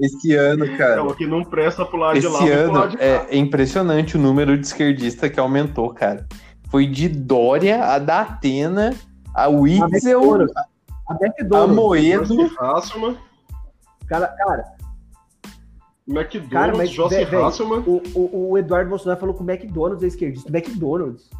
[0.00, 2.90] esse ano, É cara, o que não presta pro lado de lá, esse ano lado
[2.90, 3.04] de cá.
[3.04, 6.26] é impressionante o número de esquerdista que aumentou, cara.
[6.70, 8.94] Foi de Dória a Datena,
[9.34, 10.56] a Witzel, McDonald's.
[10.56, 11.76] a a McDonald's.
[11.76, 12.50] Moedo.
[14.06, 14.64] Cara, cara,
[16.06, 17.80] McDonald's, Cara, mas, José Hasselman.
[17.86, 20.48] o, o, o Eduardo Bolsonaro falou que o McDonald's é esquerdista.
[20.50, 21.28] McDonald's.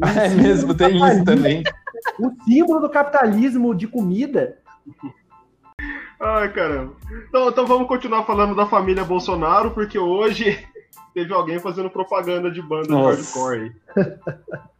[0.00, 1.64] O É mesmo, tem isso também.
[2.20, 4.58] O símbolo do capitalismo de comida.
[6.20, 6.96] Ai, caramba.
[7.28, 10.66] Então, então vamos continuar falando da família Bolsonaro, porque hoje
[11.14, 13.16] teve alguém fazendo propaganda de banda Nossa.
[13.16, 14.04] de hardcore aí.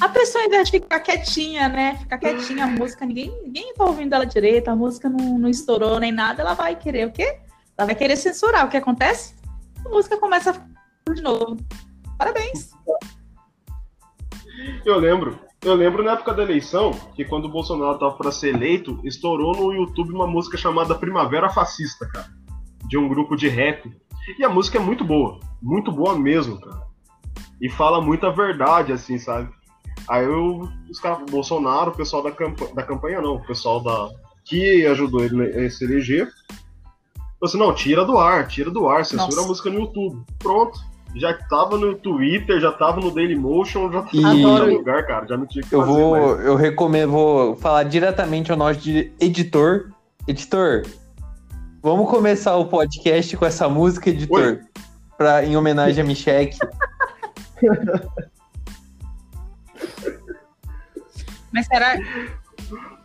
[0.00, 1.96] A pessoa, ao invés de ficar quietinha, né?
[1.96, 5.98] Ficar quietinha, a música, ninguém, ninguém tá ouvindo ela direito, a música não, não estourou
[5.98, 7.38] nem nada, ela vai querer o quê?
[7.78, 8.66] Ela vai querer censurar.
[8.66, 9.34] O que acontece?
[9.84, 11.56] A música começa a de novo.
[12.18, 12.72] Parabéns.
[14.84, 15.38] Eu lembro.
[15.66, 19.52] Eu lembro na época da eleição que quando o Bolsonaro tava pra ser eleito, estourou
[19.52, 22.28] no YouTube uma música chamada Primavera Fascista, cara.
[22.88, 23.92] De um grupo de rap.
[24.38, 25.40] E a música é muito boa.
[25.60, 26.86] Muito boa mesmo, cara.
[27.60, 29.50] E fala muita verdade, assim, sabe?
[30.08, 33.82] Aí eu, os caras, o Bolsonaro, o pessoal da, campa da campanha não, o pessoal
[33.82, 34.08] da
[34.44, 36.28] que ajudou ele a se eleger,
[37.16, 39.42] falou assim, não, tira do ar, tira do ar, censura Nossa.
[39.42, 40.24] a música no YouTube.
[40.38, 40.78] Pronto.
[41.16, 44.72] Já tava no Twitter, já tava no Dailymotion, já tava E- em todo Adoro.
[44.74, 45.26] lugar, cara.
[45.26, 46.46] Já não tinha que Eu fazer vou, mais.
[46.46, 49.90] eu recomendo, vou falar diretamente ao nosso di- editor.
[50.28, 50.82] Editor,
[51.82, 54.60] vamos começar o podcast com essa música, editor,
[55.16, 56.50] pra, em homenagem a Michelle.
[61.52, 61.96] Mas será,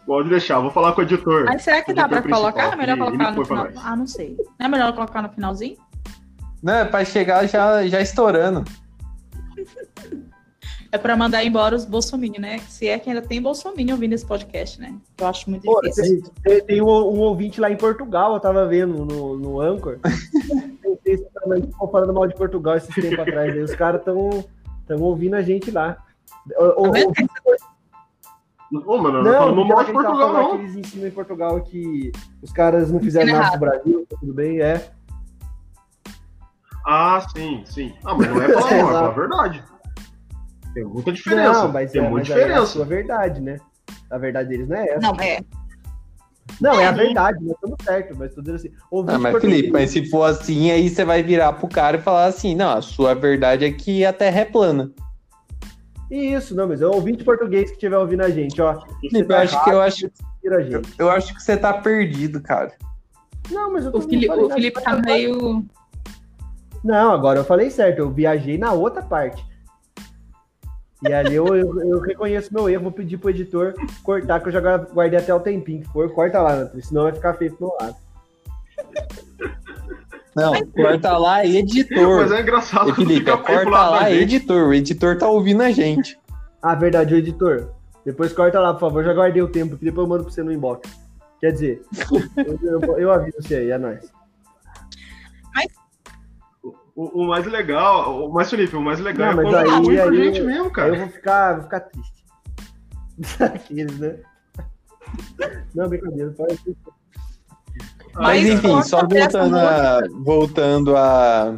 [0.06, 1.46] Pode deixar, vou falar com o editor.
[1.46, 2.74] mas será que dá pra colocar?
[2.74, 3.68] É melhor colocar no final.
[3.78, 4.36] Ah, não sei.
[4.60, 5.78] Não é melhor colocar no finalzinho?
[6.62, 8.64] Não, é pra chegar já, já estourando.
[10.92, 12.60] É pra mandar embora os bolsominions, né?
[12.68, 14.94] Se é que ainda tem bolsominion ouvindo esse podcast, né?
[15.18, 16.22] Eu acho muito Pô, difícil.
[16.44, 20.00] tem, tem- um, um ouvinte lá em Portugal, eu tava vendo no, no Anchor.
[20.02, 20.16] Cara
[21.56, 23.54] aí que ficou falando mal de Portugal esse tempo atrás.
[23.54, 24.44] Aí os caras estão
[25.00, 25.98] ouvindo a gente lá.
[26.58, 28.82] O- o- Tá?
[28.86, 30.56] Ô, mano, não, Não, não mal de Portugal, não.
[30.60, 32.10] eles ensinam em Portugal que
[32.42, 34.92] os caras não fizeram nada pro Brasil, tá tudo bem, é.
[36.86, 37.94] Ah, sim, sim.
[38.04, 39.64] Ah, mas não é mal, é falar a verdade.
[40.74, 41.64] Tem muita diferença.
[41.64, 42.72] Não, mas Tem é, muita mas aí é a diferença.
[42.72, 43.58] sua verdade, né?
[44.10, 45.00] A verdade deles não é essa.
[45.00, 45.40] Não, é.
[46.60, 48.72] Não, é a verdade, nós estamos certo, mas dizendo assim.
[48.90, 52.02] ouvinte Ah, mas Felipe, mas se for assim, aí você vai virar pro cara e
[52.02, 54.92] falar assim, não, a sua verdade é que a Terra é plana.
[56.10, 58.82] Isso, não, mas é o ouvinte português que estiver ouvindo a gente, ó.
[59.00, 60.94] Felipe, eu acho que eu acho, gente.
[61.00, 62.74] eu acho que você tá perdido, cara.
[63.50, 64.50] Não, mas eu O, tô Fili- não falei o.
[64.54, 65.66] Felipe tá meio.
[66.84, 69.46] Não, agora eu falei certo, eu viajei na outra parte.
[71.08, 73.74] E ali eu, eu, eu reconheço meu erro, vou pedir pro editor
[74.04, 76.12] cortar, que eu já guardei até o tempinho que for.
[76.14, 77.96] Corta lá, senão vai ficar feio pro meu lado.
[80.36, 82.22] Não, corta lá, editor.
[82.22, 84.70] Mas é engraçado E quando Felipe, corta lá, editor.
[84.70, 86.20] O editor tá ouvindo a gente.
[86.62, 87.72] Ah, verdade, o editor.
[88.06, 89.04] Depois corta lá, por favor.
[89.04, 90.88] Já guardei o tempo aqui, depois eu mando pra você no inbox.
[91.40, 91.82] Quer dizer,
[92.38, 94.12] eu, eu, eu aviso você aí, é nóis.
[96.96, 99.76] O, o mais legal, o mais Felipe, o mais legal Não, é quando aí- é
[99.76, 100.96] ruim pra aí- gente mesmo, Aí eu cara.
[100.98, 102.26] vou ficar, vou ficar triste.
[103.40, 104.16] Aqueles, né?
[105.74, 106.60] Não, brincadeira, pode
[108.14, 111.58] Mas Mas enfim, só voltando a, voltando a,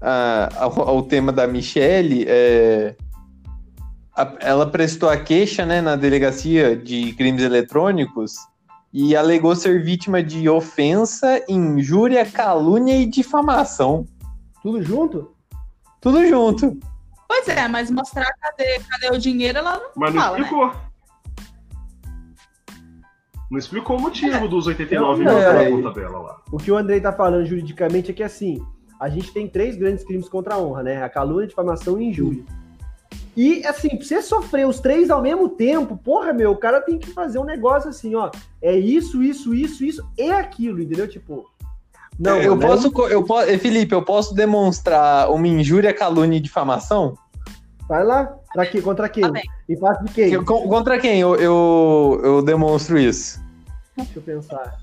[0.00, 2.96] a- ao, ao tema da Michelle, é,
[4.16, 8.34] a- ela prestou a queixa né, na delegacia de crimes eletrônicos
[8.92, 14.06] e alegou ser vítima de ofensa, injúria, calúnia e difamação.
[14.62, 15.34] Tudo junto?
[16.00, 16.78] Tudo junto.
[17.26, 20.42] Pois é, mas mostrar cadê, cadê o dinheiro, ela não Mas não fala, né?
[20.42, 20.72] explicou.
[23.50, 25.70] Não explicou o motivo dos 89 Não, mil não, é.
[25.70, 26.42] conta dela lá.
[26.52, 28.64] O que o Andrei tá falando juridicamente é que assim,
[28.98, 31.02] a gente tem três grandes crimes contra a honra, né?
[31.02, 32.44] A calúnia, a difamação e injúria.
[33.36, 36.98] E assim, pra você sofrer os três ao mesmo tempo, porra, meu, o cara tem
[36.98, 38.30] que fazer um negócio assim, ó.
[38.60, 41.08] É isso, isso, isso, isso e aquilo, entendeu?
[41.08, 41.48] Tipo.
[42.20, 42.66] Não, eu né?
[42.66, 47.16] posso, eu posso, Felipe, eu posso demonstrar uma injúria, calúnia e difamação?
[47.88, 48.36] Vai lá.
[48.52, 48.82] Pra quê?
[48.82, 49.22] Contra quem?
[49.32, 49.40] Tá.
[49.68, 50.30] Em face de quem?
[50.32, 53.40] Eu- con- contra quem eu, eu, eu demonstro isso?
[53.96, 54.78] Deixa eu pensar.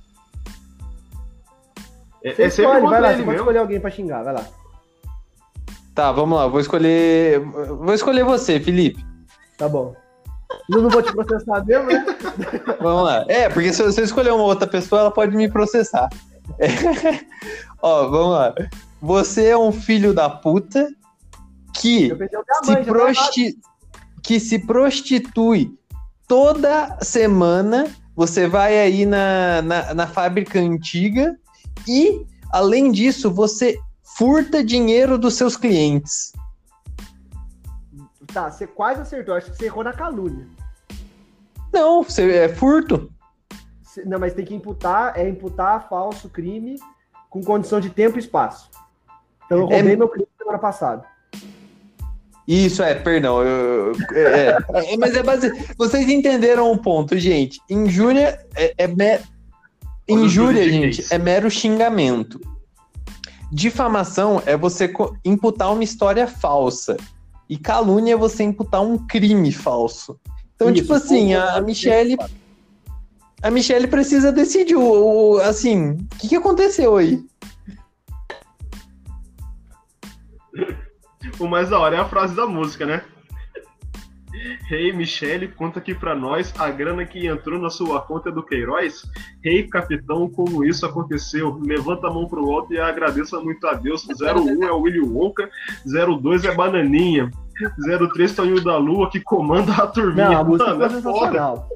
[2.23, 4.43] É, Você é escolhe, vai lá, você pode escolher alguém pra xingar, vai lá.
[5.93, 7.39] Tá, vamos lá, vou escolher.
[7.39, 9.03] Vou escolher você, Felipe.
[9.57, 9.95] Tá bom.
[10.69, 12.05] Eu não vou te processar mesmo, né?
[12.81, 13.25] Vamos lá.
[13.27, 16.09] É, porque se eu se eu escolher uma outra pessoa, ela pode me processar.
[17.81, 18.55] Ó, vamos lá.
[19.01, 20.89] Você é um filho da puta
[21.73, 22.09] que
[22.63, 23.59] se, mãe, prosti...
[24.23, 25.77] que se prostitui
[26.27, 27.87] toda semana.
[28.15, 31.37] Você vai aí na, na, na fábrica antiga
[31.87, 33.79] e, além disso, você
[34.17, 36.33] furta dinheiro dos seus clientes.
[38.33, 39.35] Tá, você quase acertou.
[39.35, 40.47] Acho que você errou na calúnia.
[41.71, 43.11] Não, você é furto.
[44.05, 46.77] Não, mas tem que imputar, é imputar falso crime
[47.29, 48.69] com condição de tempo e espaço.
[49.45, 51.03] Então eu É- roubei meu crime semana passada.
[52.47, 53.41] Isso, é, perdão.
[53.43, 54.57] eu- eu- é, é,
[54.93, 55.51] é, mas é base...
[55.77, 57.59] Vocês entenderam o ponto, gente.
[57.69, 59.19] Injúria é, é me-
[60.07, 62.39] Injúria, gente, é mero xingamento.
[63.51, 64.91] Difamação é você
[65.25, 66.95] imputar uma história falsa.
[67.49, 70.17] E calúnia é você imputar um crime falso.
[70.55, 72.17] Então, Isso, tipo assim, a, a Michelle.
[73.41, 74.81] A Michelle precisa decidir o,
[75.35, 77.23] o- assim, o que, que aconteceu aí?
[81.39, 83.03] O mais da hora é a frase da música, né?
[84.67, 89.03] Rei Michele, conta aqui pra nós a grana que entrou na sua conta do Queiroz.
[89.43, 91.59] Rei capitão, como isso aconteceu?
[91.61, 94.05] Levanta a mão pro alto e agradeça muito a Deus.
[94.07, 95.49] 01 é o Willy Wonka,
[95.85, 97.31] 02 é Bananinha,
[98.13, 100.29] 03 Toninho da Lua que comanda a turminha.
[100.29, 101.69] Não, a música Mano, foi é sensacional.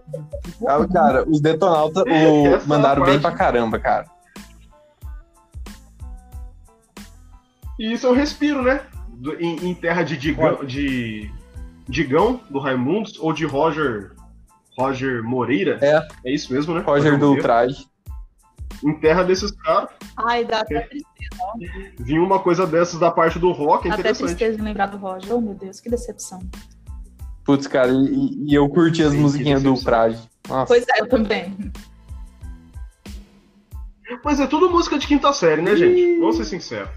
[0.94, 3.36] Cara, os detonautas o- Essa mandaram bem parte.
[3.36, 4.06] pra caramba, cara.
[7.80, 8.82] E isso é um respiro, né?
[9.10, 11.32] Do- em, em terra de Digão, de
[11.88, 14.12] Digão, do Raimundos, ou de Roger
[14.78, 15.78] Roger Moreira.
[15.82, 16.08] É.
[16.26, 16.82] É isso mesmo, né?
[16.82, 17.38] Roger do Moreira.
[17.42, 17.88] Ultraje.
[18.84, 21.06] Em terra desses caras, Ai, dá até tristeza.
[22.00, 24.98] vinha uma coisa dessas da parte do rock, é Dá até tristeza em lembrar do
[24.98, 25.36] Roger.
[25.36, 26.40] Oh, meu Deus, que decepção.
[27.46, 29.70] Putz, cara, e, e eu curti as musiquinhas do.
[29.72, 30.66] Nossa.
[30.68, 31.56] Pois é, eu também.
[34.24, 36.20] Mas é tudo música de quinta série, né, gente?
[36.20, 36.90] Vamos ser sinceros.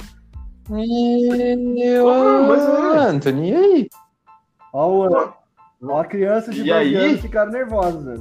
[1.77, 3.09] Eu, Ah, mas é.
[3.09, 3.89] Anthony, e aí?
[4.73, 5.33] Ó, o-
[5.83, 6.97] ó a criança de E 12 aí?
[6.97, 8.17] anos ficaram nervosos, né?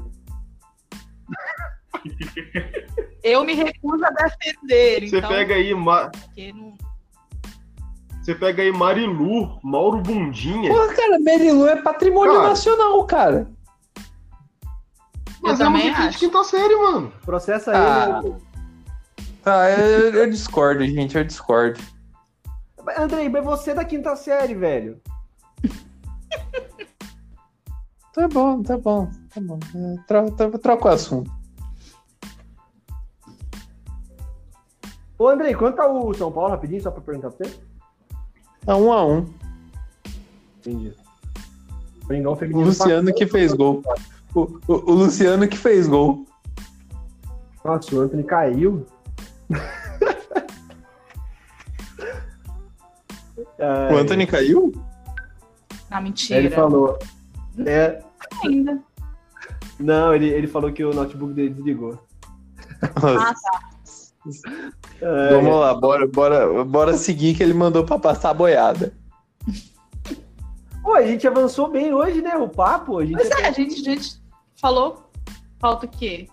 [3.23, 5.07] Eu me recuso a defender.
[5.09, 6.11] Você então, pega aí, Ma-
[6.53, 6.73] não-
[8.21, 10.69] você pega aí Marilu, Mauro Bundinha.
[10.71, 12.49] Porra, cara, Merilu é patrimônio Cara.
[12.49, 13.49] nacional, cara.
[15.41, 16.19] Mas eu é música de acho.
[16.19, 17.11] quinta série, mano.
[17.25, 18.21] Processa Ah.
[18.23, 18.35] ele.
[19.43, 21.79] Tá, eu, eu discordo, gente, eu discordo.
[22.97, 25.01] Andrei, mas você é da quinta série, velho.
[28.13, 29.59] Tá bom, tá bom, tá bom.
[29.75, 31.31] É, tro- tro- Troca o assunto.
[35.23, 37.55] Ô, Andrei, quanto tá o São Paulo, rapidinho, só pra perguntar pra você?
[38.65, 39.33] Tá um a um.
[40.59, 40.93] Entendi.
[42.05, 42.65] Coringão O feminino.
[42.65, 43.81] Luciano que fez gol.
[44.35, 46.25] O, o- o Luciano que fez gol.
[47.63, 48.85] Nossa, o Anthony caiu.
[53.91, 54.73] O Anthony caiu?
[55.89, 56.37] Ah, mentira.
[56.39, 56.99] Ele falou.
[57.65, 58.03] É,
[58.43, 58.81] Ainda.
[59.79, 61.97] não, ele, ele falou que o notebook dele desligou.
[62.81, 63.59] Ah, tá.
[65.01, 68.93] É, Vamos lá, bora, bora, bora seguir que ele mandou pra passar a boiada.
[70.81, 72.35] Pô, a gente avançou bem hoje, né?
[72.35, 72.99] O papo.
[72.99, 74.15] A gente Pois é, a gente, a gente
[74.59, 75.09] falou.
[75.59, 76.27] Falta o quê?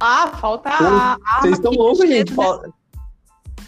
[0.00, 1.14] Ah, falta a.
[1.14, 2.30] a Vocês estão loucos, gente.
[2.30, 2.36] né?
[2.36, 2.70] Falta,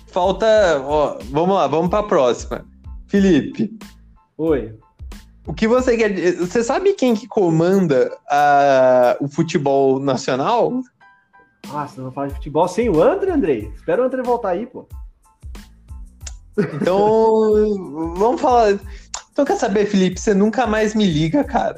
[0.08, 2.64] falta- ó, vamos lá, vamos pra próxima.
[3.06, 3.78] Felipe,
[4.38, 4.74] Oi.
[5.46, 6.36] o que você quer dizer?
[6.38, 10.72] Você sabe quem que comanda a- o futebol nacional?
[11.72, 13.72] Ah, você não fala de futebol sem o André, Andrei?
[13.74, 14.86] Espera o André voltar aí, pô.
[16.58, 18.78] Então, vamos falar.
[19.32, 20.20] Então, quer saber, Felipe?
[20.20, 21.76] Você nunca mais me liga, cara.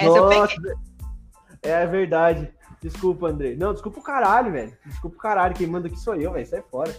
[0.00, 0.72] Nossa, peguei.
[1.62, 2.52] é verdade.
[2.80, 3.56] Desculpa, Andrei.
[3.56, 4.72] Não, desculpa o caralho, velho.
[4.86, 5.54] Desculpa o caralho.
[5.54, 6.46] Quem manda aqui sou eu, velho.
[6.46, 6.94] Sai fora.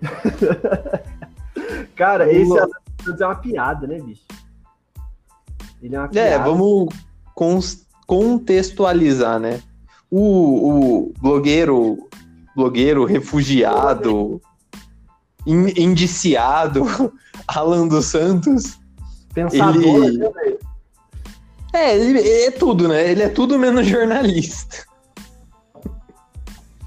[1.96, 2.50] Cara, esse
[3.04, 4.22] Santos é uma piada, né, bicho?
[5.82, 6.28] Ele é uma piada.
[6.28, 6.88] É, vamos
[8.06, 9.60] contextualizar, né?
[10.14, 11.96] O, o blogueiro,
[12.54, 14.42] blogueiro refugiado,
[15.46, 16.84] in- indiciado,
[17.48, 18.78] Alan dos Santos.
[19.32, 20.58] Pensador, ele- né, velho?
[21.72, 23.10] É, ele é tudo, né?
[23.10, 24.84] Ele é tudo menos jornalista.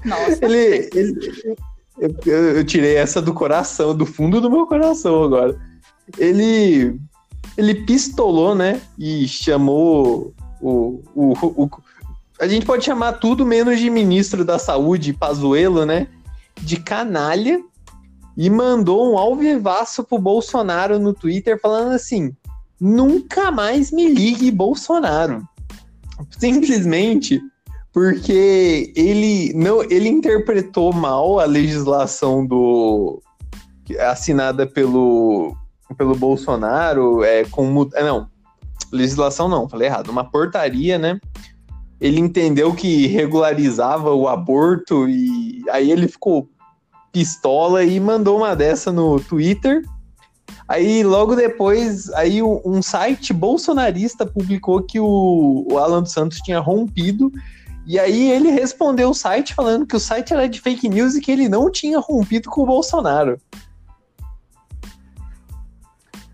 [0.04, 1.56] Nossa, Ele, ele-
[1.98, 5.58] eu, eu- eu tirei essa do coração, do fundo do meu coração agora.
[6.16, 6.96] Ele,
[7.58, 8.80] ele pistolou, né?
[8.96, 11.32] E chamou o, o,
[11.64, 11.70] o-
[12.38, 16.08] a gente pode chamar tudo menos de ministro da saúde, Pazuello, né?
[16.60, 17.60] De canalha
[18.36, 22.34] e mandou um alvivaço pro Bolsonaro no Twitter falando assim:
[22.80, 25.42] nunca mais me ligue, Bolsonaro.
[26.38, 27.40] Simplesmente
[27.92, 33.22] porque ele não ele interpretou mal a legislação do
[34.00, 35.56] assinada pelo
[35.96, 38.28] pelo Bolsonaro é com não
[38.92, 41.18] legislação não falei errado uma portaria né
[42.00, 46.48] ele entendeu que regularizava o aborto e aí ele ficou
[47.12, 49.82] pistola e mandou uma dessa no Twitter
[50.68, 56.58] Aí, logo depois, aí um site bolsonarista publicou que o, o Alan dos Santos tinha
[56.58, 57.30] rompido.
[57.86, 61.20] E aí ele respondeu o site falando que o site era de fake news e
[61.20, 63.40] que ele não tinha rompido com o Bolsonaro.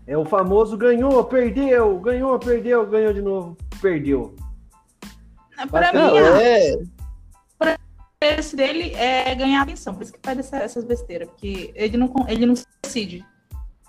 [0.07, 4.33] É o famoso ganhou, perdeu, ganhou, perdeu, ganhou de novo, perdeu.
[5.67, 6.77] Pra Não, mim, a- é,
[8.23, 12.09] interesse dele é ganhar atenção, por isso que faz essa- essas besteiras, porque ele não,
[12.27, 13.25] ele não se decide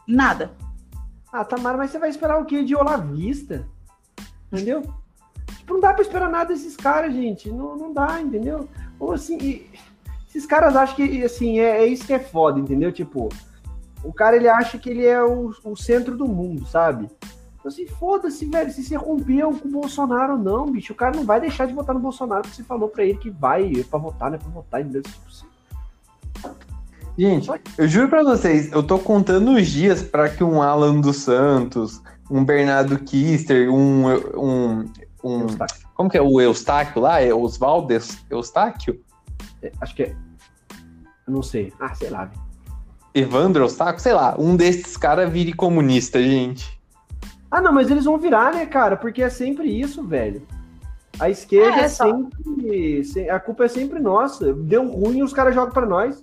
[0.08, 0.50] nada.
[1.32, 3.64] Ah, Tamara, mas você vai esperar o quê de Olavista?
[4.52, 4.82] Entendeu?
[5.58, 7.50] Tipo, não dá pra esperar nada desses caras, gente.
[7.50, 8.68] Não, não dá, entendeu?
[8.98, 9.70] Ou assim, e-
[10.28, 12.90] esses caras acham que, assim, é, é isso que é foda, entendeu?
[12.92, 13.28] Tipo,
[14.02, 17.08] o cara, ele acha que ele é o, o centro do mundo, sabe?
[17.64, 21.16] Então, assim, foda-se, velho, se você rompeu com o Bolsonaro ou não, bicho, o cara
[21.16, 23.82] não vai deixar de votar no Bolsonaro porque você falou pra ele que vai é
[23.84, 25.02] pra votar, não é pra votar, entendeu?
[27.16, 31.16] gente, eu juro pra vocês, eu tô contando os dias pra que um Alan dos
[31.16, 34.84] Santos, um Bernardo Kister, um, um,
[35.24, 35.46] um
[35.94, 37.22] como que é o Eustáquio lá?
[37.22, 39.00] É Oswaldo Eus- Eustáquio?
[39.62, 40.16] É, acho que é.
[41.26, 41.72] Eu não sei.
[41.80, 42.30] Ah, sei lá.
[43.14, 44.02] Evandro Eustáquio?
[44.02, 46.73] Sei lá, um desses caras vire comunista, gente.
[47.56, 48.96] Ah, não, mas eles vão virar, né, cara?
[48.96, 50.42] Porque é sempre isso, velho.
[51.20, 53.04] A esquerda É, é, só- sempre.
[53.04, 54.52] se- A culpa é sempre nossa.
[54.52, 56.20] Deu ruim os caras jogam pra nós.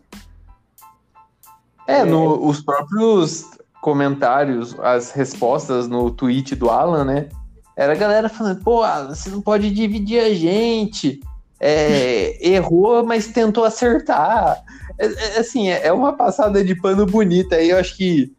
[1.88, 3.46] É, no, os próprios
[3.82, 7.30] comentários, as respostas no tweet do Alan, né?
[7.78, 11.22] Era a galera falando, pô, Alan, você não pode dividir a gente.
[11.62, 14.62] É, errou, mas tentou acertar.
[15.00, 17.56] É, é, assim, é, é uma passada de pano bonita.
[17.56, 18.34] Aí eu acho que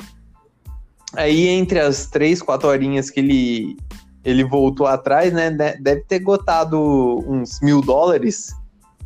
[1.15, 3.77] aí entre as três, quatro horinhas que ele,
[4.25, 5.51] ele voltou atrás, né?
[5.51, 6.79] de- Deve ter gotado
[7.27, 8.55] uns mil dólares.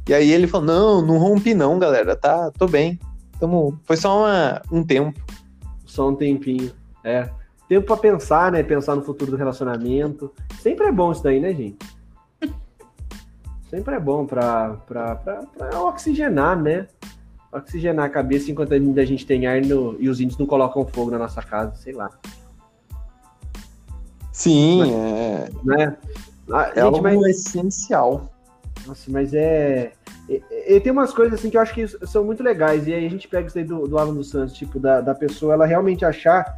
[0.08, 2.14] E aí ele falou, não, não rompi não, galera.
[2.16, 2.98] Tá, tô bem.
[3.40, 5.18] Tamo, foi só uma- um tempo.
[5.84, 6.70] Só um tempinho.
[7.02, 7.28] É.
[7.68, 8.62] Tempo pra pensar, né?
[8.62, 10.32] Pensar no futuro do relacionamento.
[10.60, 11.76] Sempre é bom isso daí, né, gente?
[13.68, 16.86] Sempre é bom pra, pra, pra, pra oxigenar, né?
[17.52, 20.86] Oxigenar a cabeça enquanto ainda a gente tem ar no- e os índios não colocam
[20.86, 22.10] fogo na nossa casa, sei lá.
[24.32, 25.96] Sim, é, Né?
[26.52, 28.30] Ah, é gente, algo mas- essencial.
[28.86, 29.92] Nossa, mas é.
[30.28, 32.86] E, e tem umas coisas assim que eu acho que são muito legais.
[32.86, 35.14] E aí a gente pega isso aí do, do Alan dos Santos, tipo, da, da
[35.14, 36.56] pessoa ela realmente achar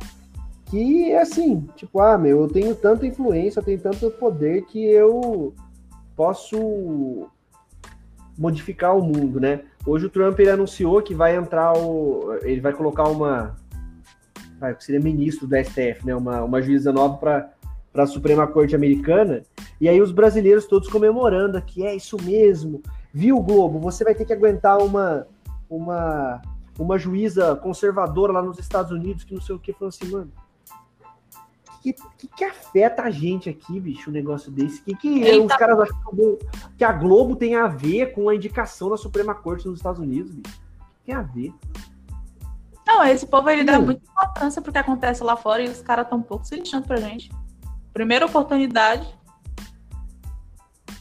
[0.67, 4.85] que é assim, tipo, ah, meu, eu tenho tanta influência, eu tenho tanto poder que
[4.85, 5.55] eu
[6.15, 7.29] posso
[8.37, 9.63] modificar o mundo, né?
[9.89, 12.35] Hoje o Trump ele anunciou que vai entrar o.
[12.43, 13.57] Ele vai colocar uma.
[14.61, 16.15] Vai, que seria ministro do STF, né?
[16.15, 17.51] Uma, uma juíza nova para
[17.95, 19.43] a Suprema Corte Americana.
[19.81, 22.83] E aí os brasileiros todos comemorando aqui, é isso mesmo.
[23.15, 23.79] Viu, Globo?
[23.79, 25.27] Você vai ter que aguentar uma
[25.71, 26.43] uma
[26.79, 30.31] uma juíza conservadora lá nos Estados Unidos que não sei o que falou assim, mano.
[31.83, 34.83] Que, que, que afeta a gente aqui, bicho, um negócio desse?
[34.83, 36.39] Que, que Ele os caras acham que o-
[36.77, 40.35] que a Globo tem a ver com a indicação na Suprema Corte nos Estados Unidos,
[40.35, 40.57] bicho?
[40.57, 41.53] O que tem a ver?
[42.87, 43.85] Não, esse povo ele dá Hum.
[43.85, 46.87] muita importância pro que acontece lá fora e os caras estão um pouco se lixando
[46.87, 47.31] pra gente.
[47.93, 49.07] Primeira oportunidade.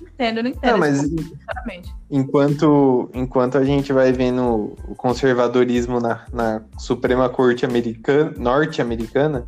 [0.02, 0.72] Entendo, não entendo.
[0.74, 1.96] Não, mas sinceramente.
[2.10, 9.48] enquanto, enquanto a gente vai vendo o conservadorismo na, na Suprema Corte americana, norte-americana,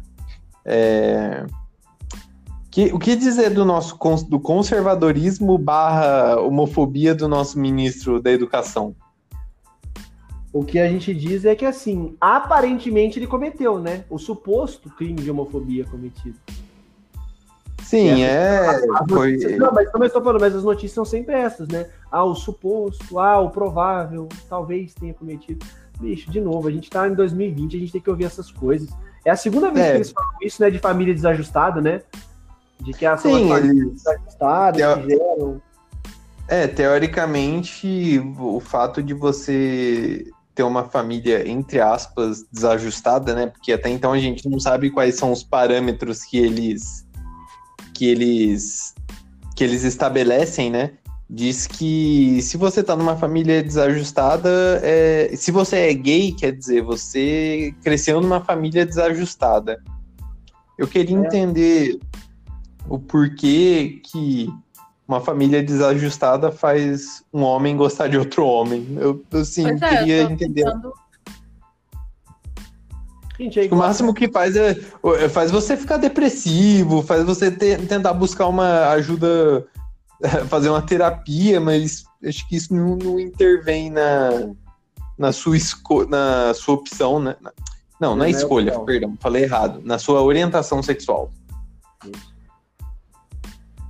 [0.69, 1.45] é,
[2.69, 3.97] que, o que dizer do nosso
[4.29, 8.95] do conservadorismo barra homofobia do nosso ministro da Educação?
[10.53, 14.03] O que a gente diz é que, assim, aparentemente ele cometeu, né?
[14.09, 16.37] O suposto crime de homofobia cometido.
[17.83, 18.79] Sim, é.
[19.09, 19.37] Foi...
[19.57, 21.87] Não, mas como eu estou falando, mas as notícias são sempre essas, né?
[22.11, 25.65] Ah, o suposto, ah, o provável, talvez tenha cometido.
[25.99, 28.89] Bicho, de novo, a gente tá em 2020, a gente tem que ouvir essas coisas.
[29.25, 29.91] É a segunda vez é.
[29.91, 32.01] que eles falam isso, né, de família desajustada, né?
[32.79, 35.01] De que as Sim, famílias desajustadas Teo...
[35.01, 35.61] que geram.
[36.47, 43.47] É, teoricamente, o fato de você ter uma família, entre aspas, desajustada, né?
[43.47, 47.07] Porque até então a gente não sabe quais são os parâmetros que eles
[47.93, 48.95] que eles
[49.55, 50.93] que eles estabelecem, né?
[51.29, 56.81] Diz que se você tá numa família desajustada, é, se você é gay, quer dizer,
[56.81, 59.79] você cresceu numa família desajustada.
[60.75, 61.19] Eu queria é.
[61.19, 61.99] entender
[62.87, 64.49] o porquê que
[65.07, 68.87] uma família desajustada faz um homem gostar de outro homem.
[68.97, 70.65] Eu, assim, é, queria entender.
[70.65, 70.93] Pensando...
[73.39, 74.75] Gente, é o máximo que faz é,
[75.19, 79.65] é faz você ficar depressivo, faz você ter, tentar buscar uma ajuda,
[80.49, 84.53] fazer uma terapia, mas acho que isso não, não intervém na,
[85.17, 87.35] na, sua esco na sua opção, né?
[87.99, 89.81] Não, na é escolha, perdão, falei errado.
[89.83, 91.31] Na sua orientação sexual.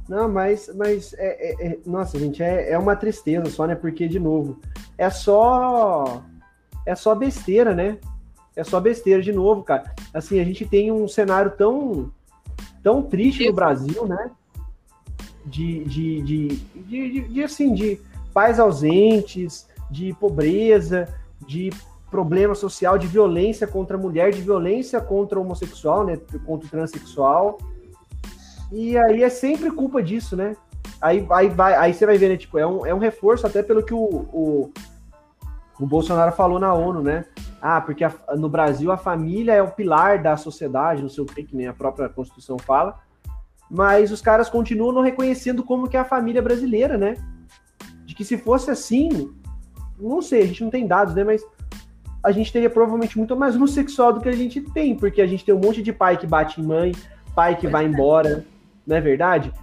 [0.09, 3.75] Não, mas, mas é, é, é, nossa, gente, é, é uma tristeza só, né?
[3.75, 4.59] Porque, de novo,
[4.97, 6.23] é só.
[6.83, 7.99] É só besteira, né?
[8.55, 9.93] É só besteira de novo, cara.
[10.11, 12.11] Assim, a gente tem um cenário tão,
[12.81, 14.31] tão triste no Brasil, né?
[15.49, 17.99] De, de, de, de, assim, de
[18.33, 21.07] pais ausentes, de pobreza,
[21.45, 21.71] de
[22.09, 26.17] problema social, de violência contra a mulher, de violência contra o homossexual, né?
[26.45, 27.57] Contra o transexual.
[28.71, 30.55] E aí é sempre culpa disso, né?
[31.01, 32.37] Aí, aí, vai, aí você vai ver, né?
[32.37, 34.71] Tipo, é um, é um reforço até pelo que o, o,
[35.79, 37.25] o Bolsonaro falou na ONU, né?
[37.61, 41.27] Ah, porque a, no Brasil a família é o pilar da sociedade, não sei o
[41.27, 42.99] que, que nem a própria Constituição fala.
[43.69, 47.15] Mas os caras continuam não reconhecendo como que é a família brasileira, né?
[48.05, 49.31] De que se fosse assim,
[49.99, 51.23] não sei, a gente não tem dados, né?
[51.23, 51.43] Mas
[52.23, 55.45] a gente teria provavelmente muito mais homossexual do que a gente tem, porque a gente
[55.45, 56.93] tem um monte de pai que bate em mãe,
[57.35, 58.45] pai que vai embora,
[58.85, 59.53] não é verdade?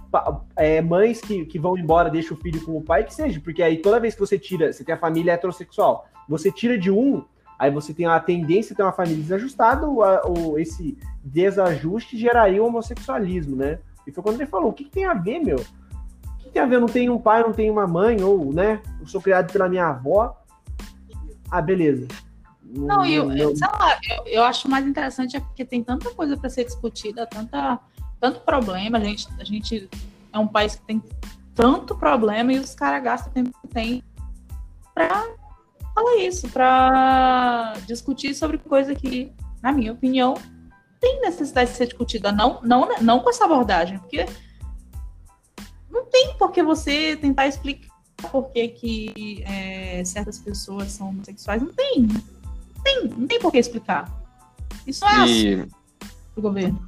[0.55, 3.61] É, mães que, que vão embora, deixam o filho com o pai, que seja, porque
[3.61, 7.23] aí toda vez que você tira, você tem a família heterossexual, você tira de um,
[7.59, 12.67] aí você tem a tendência de ter uma família desajustada, ou, esse desajuste geraria o
[12.67, 13.79] homossexualismo, né?
[14.07, 15.57] E foi quando ele falou: o que, que tem a ver, meu?
[15.57, 16.75] O que tem a ver?
[16.75, 18.81] Eu não tenho um pai, não tenho uma mãe, ou, né?
[18.99, 20.35] Eu sou criado pela minha avó.
[21.51, 22.07] Ah, beleza.
[22.63, 26.35] Não, eu, eu, sei lá, eu, eu acho mais interessante é porque tem tanta coisa
[26.35, 27.79] para ser discutida, tanta
[28.19, 29.89] tanto problema, a gente, a gente
[30.33, 31.01] é um país que tem
[31.53, 34.03] tanto problema e os caras gastam o tempo que tem
[34.93, 35.27] para
[35.93, 39.31] falar isso, para discutir sobre coisa que,
[39.61, 40.33] na minha opinião,
[40.99, 42.31] tem necessidade de ser discutida.
[42.31, 44.25] Não, não, não com essa abordagem, porque
[45.89, 47.95] não tem por que você tentar explicar
[48.31, 51.61] por que, que é, certas pessoas são homossexuais.
[51.61, 52.01] Não tem.
[52.01, 54.11] Não tem, não tem por que explicar.
[54.85, 55.23] Isso é e...
[55.23, 55.69] assim
[56.35, 56.87] do governo.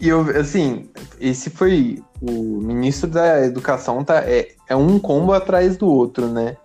[0.00, 5.76] E eu, assim, esse foi o ministro da Educação tá é, é um combo atrás
[5.76, 6.56] do outro, né?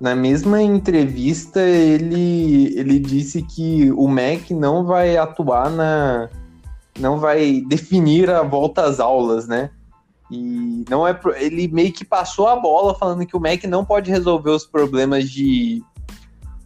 [0.00, 6.28] Na mesma entrevista, ele, ele disse que o MEC não vai atuar na.
[6.98, 9.70] não vai definir a volta às aulas, né?
[10.30, 11.18] E não é.
[11.36, 15.30] Ele meio que passou a bola falando que o MEC não pode resolver os problemas
[15.30, 15.82] de,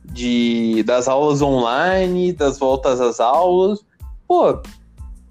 [0.06, 3.78] de das aulas online, das voltas às aulas.
[4.26, 4.60] Pô,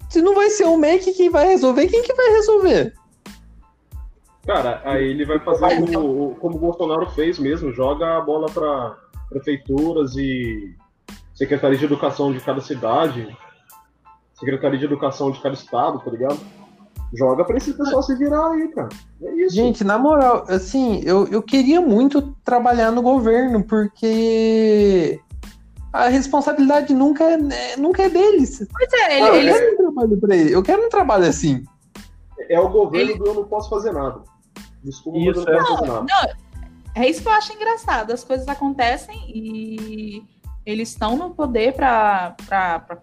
[0.08, 2.94] se não vai ser o MEC que vai resolver, quem que vai resolver?
[4.50, 8.96] Cara, aí ele vai fazer como, como o Bolsonaro fez mesmo, joga a bola para
[9.28, 10.74] prefeituras e
[11.32, 13.28] secretaria de educação de cada cidade,
[14.34, 16.40] secretaria de educação de cada estado, tá ligado?
[17.14, 18.88] Joga pra esse pessoal se virar aí, cara.
[19.22, 19.54] É isso.
[19.54, 25.20] Gente, na moral, assim, eu, eu queria muito trabalhar no governo, porque
[25.92, 28.66] a responsabilidade nunca é, né, nunca é deles.
[28.68, 29.50] Pois é, ele, ele...
[29.50, 30.52] Eu, quero um trabalho pra ele.
[30.52, 31.62] eu quero um trabalho assim.
[32.48, 33.20] É o governo ele...
[33.28, 34.28] eu não posso fazer nada.
[34.82, 36.04] Desculpa, isso, eu não.
[36.04, 36.28] Não,
[36.94, 38.12] é isso que eu acho engraçado.
[38.12, 40.22] As coisas acontecem e
[40.64, 42.36] eles estão no poder para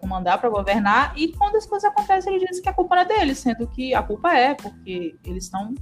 [0.00, 3.04] comandar, para governar, e quando as coisas acontecem, eles dizem que a culpa não é
[3.04, 5.74] deles, sendo que a culpa é, porque eles estão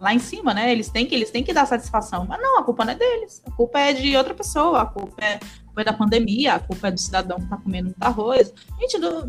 [0.00, 0.70] lá em cima, né?
[0.70, 2.24] Eles têm que, eles têm que dar satisfação.
[2.26, 3.42] Mas não, a culpa não é deles.
[3.46, 6.58] A culpa é de outra pessoa, a culpa é, a culpa é da pandemia, a
[6.60, 8.52] culpa é do cidadão que tá comendo muito arroz.
[8.80, 9.28] Gente, do...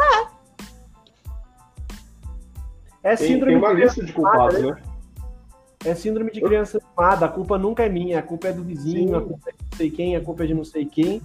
[0.00, 0.43] É
[3.04, 4.82] Tem, síndrome tem uma de lista de culpados, mimada, né?
[5.84, 7.26] É síndrome de criança mimada.
[7.26, 9.14] A culpa nunca é minha, a culpa é do vizinho, Sim.
[9.14, 11.22] a culpa é de não sei quem, a culpa é de não sei quem.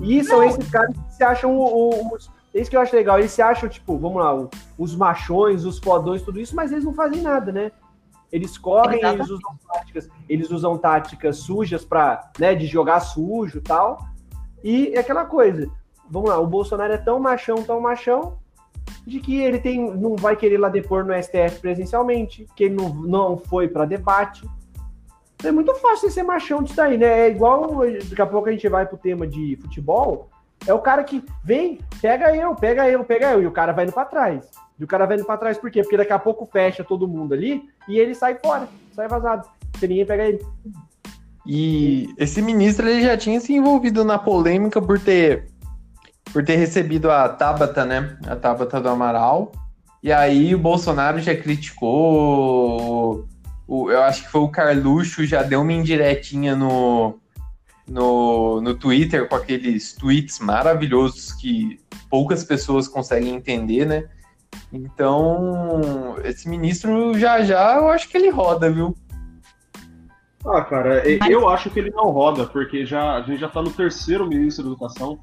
[0.00, 2.30] E são esses caras que se acham os.
[2.54, 3.18] É isso que eu acho legal.
[3.18, 6.92] Eles se acham, tipo, vamos lá, os machões, os fodões, tudo isso, mas eles não
[6.92, 7.72] fazem nada, né?
[8.30, 9.20] Eles correm, Exatamente.
[9.20, 14.06] eles usam táticas, eles usam táticas sujas para, né, de jogar sujo e tal.
[14.62, 15.70] E é aquela coisa.
[16.10, 18.38] Vamos lá, o Bolsonaro é tão machão, tão machão,
[19.06, 22.88] de que ele tem, não vai querer lá depor no STF presencialmente, que ele não,
[22.94, 24.48] não foi para debate.
[25.44, 27.26] É muito fácil ser machão disso daí, né?
[27.26, 30.28] É igual, daqui a pouco a gente vai pro tema de futebol,
[30.66, 33.84] é o cara que vem, pega eu, pega eu, pega eu, e o cara vai
[33.84, 34.48] indo pra trás.
[34.78, 35.82] E o cara vai indo pra trás por quê?
[35.82, 39.48] Porque daqui a pouco fecha todo mundo ali e ele sai fora, sai vazado.
[39.78, 40.44] Se ninguém pega ele.
[41.44, 45.46] E esse ministro ele já tinha se envolvido na polêmica por ter
[46.32, 48.16] por ter recebido a Tabata, né?
[48.26, 49.52] A Tabata do Amaral.
[50.02, 53.26] E aí o Bolsonaro já criticou.
[53.66, 57.18] O, eu acho que foi o Carluxo já deu uma indiretinha no,
[57.86, 64.04] no, no Twitter com aqueles tweets maravilhosos que poucas pessoas conseguem entender, né?
[64.72, 68.94] Então, esse ministro já já eu acho que ele roda, viu?
[70.44, 73.70] Ah, cara, eu acho que ele não roda, porque já, a gente já tá no
[73.70, 75.20] terceiro ministro da Educação.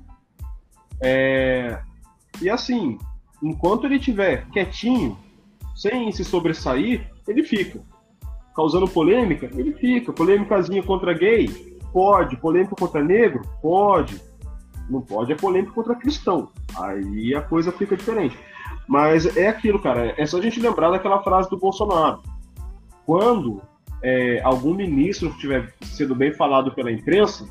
[1.01, 1.79] É,
[2.41, 2.97] E assim,
[3.41, 5.17] enquanto ele estiver quietinho,
[5.75, 7.81] sem se sobressair, ele fica.
[8.55, 10.11] Causando polêmica, ele fica.
[10.11, 11.47] Polêmicazinha contra gay?
[11.93, 12.35] Pode.
[12.37, 13.41] Polêmica contra negro?
[13.61, 14.21] Pode.
[14.89, 16.49] Não pode é polêmica contra cristão.
[16.77, 18.37] Aí a coisa fica diferente.
[18.87, 20.15] Mas é aquilo, cara.
[20.17, 22.23] É só a gente lembrar daquela frase do Bolsonaro.
[23.05, 23.61] Quando
[24.01, 27.47] é, algum ministro estiver sendo bem falado pela imprensa,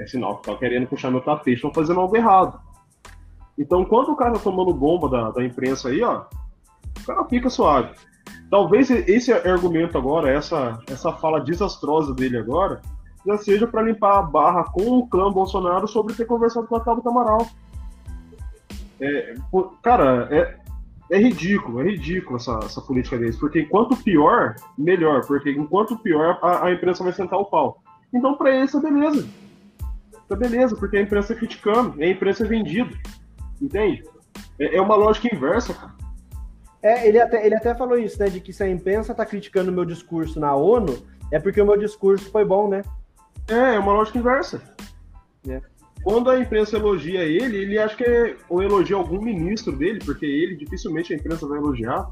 [0.00, 2.60] é sinal que tá querendo puxar meu tapete, estão fazendo algo errado.
[3.60, 6.24] Então, quando o cara tá tomando bomba da, da imprensa aí, ó,
[6.98, 7.90] o cara fica suave.
[8.50, 12.80] Talvez esse argumento agora, essa, essa fala desastrosa dele agora,
[13.26, 16.80] já seja para limpar a barra com o clã Bolsonaro sobre ter conversado com a
[16.80, 17.46] Tabata Amaral.
[18.98, 19.34] É,
[19.82, 20.58] cara, é,
[21.10, 26.38] é ridículo, é ridículo essa, essa política deles, porque enquanto pior, melhor, porque enquanto pior,
[26.40, 27.82] a, a imprensa vai sentar o pau.
[28.12, 29.28] Então, pra eles, é beleza.
[30.26, 32.96] Tá beleza, porque a imprensa é criticando, a imprensa é vendida.
[33.60, 34.02] Entende?
[34.58, 35.94] É, é uma lógica inversa, cara.
[36.82, 38.28] É, ele até, ele até falou isso, né?
[38.28, 40.98] De que se a imprensa tá criticando o meu discurso na ONU,
[41.30, 42.82] é porque o meu discurso foi bom, né?
[43.48, 44.62] É, é uma lógica inversa.
[45.48, 45.60] É.
[46.02, 50.24] Quando a imprensa elogia ele, ele acha que é, ou elogia algum ministro dele, porque
[50.24, 52.08] ele dificilmente a imprensa vai elogiar.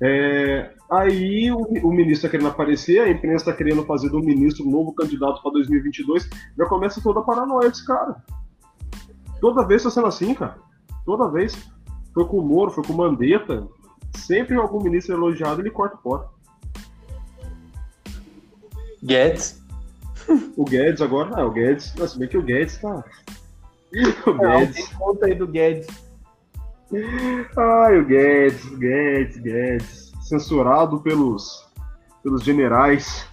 [0.00, 4.64] É, aí o, o ministro está querendo aparecer, a imprensa está querendo fazer do ministro
[4.64, 8.22] um novo candidato para 2022, já começa toda a paranoia desse cara.
[9.40, 10.56] Toda vez está sendo assim, cara.
[11.08, 11.56] Toda vez.
[12.12, 13.66] Foi com o Moro, foi com o Mandetta.
[14.14, 16.28] Sempre algum ministro é elogiado, ele corta fora.
[19.02, 19.58] Guedes.
[20.54, 23.02] O Guedes agora, ah, o Guedes, se bem que o Guedes tá.
[24.26, 24.74] O Não, Guedes.
[24.74, 25.86] tem conta aí do Guedes.
[27.56, 30.12] Ai, o Guedes, Guedes, Guedes.
[30.20, 31.66] Censurado pelos,
[32.22, 33.26] pelos generais.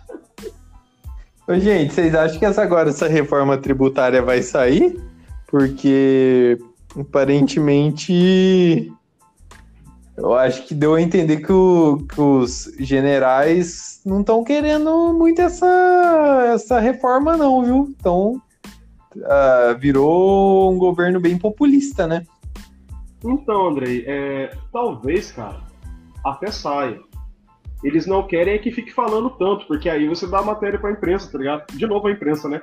[1.46, 4.98] Ô, gente, vocês acham que essa, agora essa reforma tributária vai sair?
[5.48, 6.58] Porque
[6.98, 8.92] aparentemente
[10.18, 15.42] eu acho que deu a entender que, o- que os generais não estão querendo muito
[15.42, 17.96] essa, essa reforma, não, viu?
[18.00, 18.42] Então
[19.24, 22.26] ah, virou um governo bem populista, né?
[23.24, 25.62] Então, Andrei, é, talvez, cara,
[26.24, 27.00] até saia.
[27.84, 30.92] Eles não querem é que fique falando tanto, porque aí você dá a matéria pra
[30.92, 31.66] imprensa, tá ligado?
[31.74, 32.62] De novo a imprensa, né?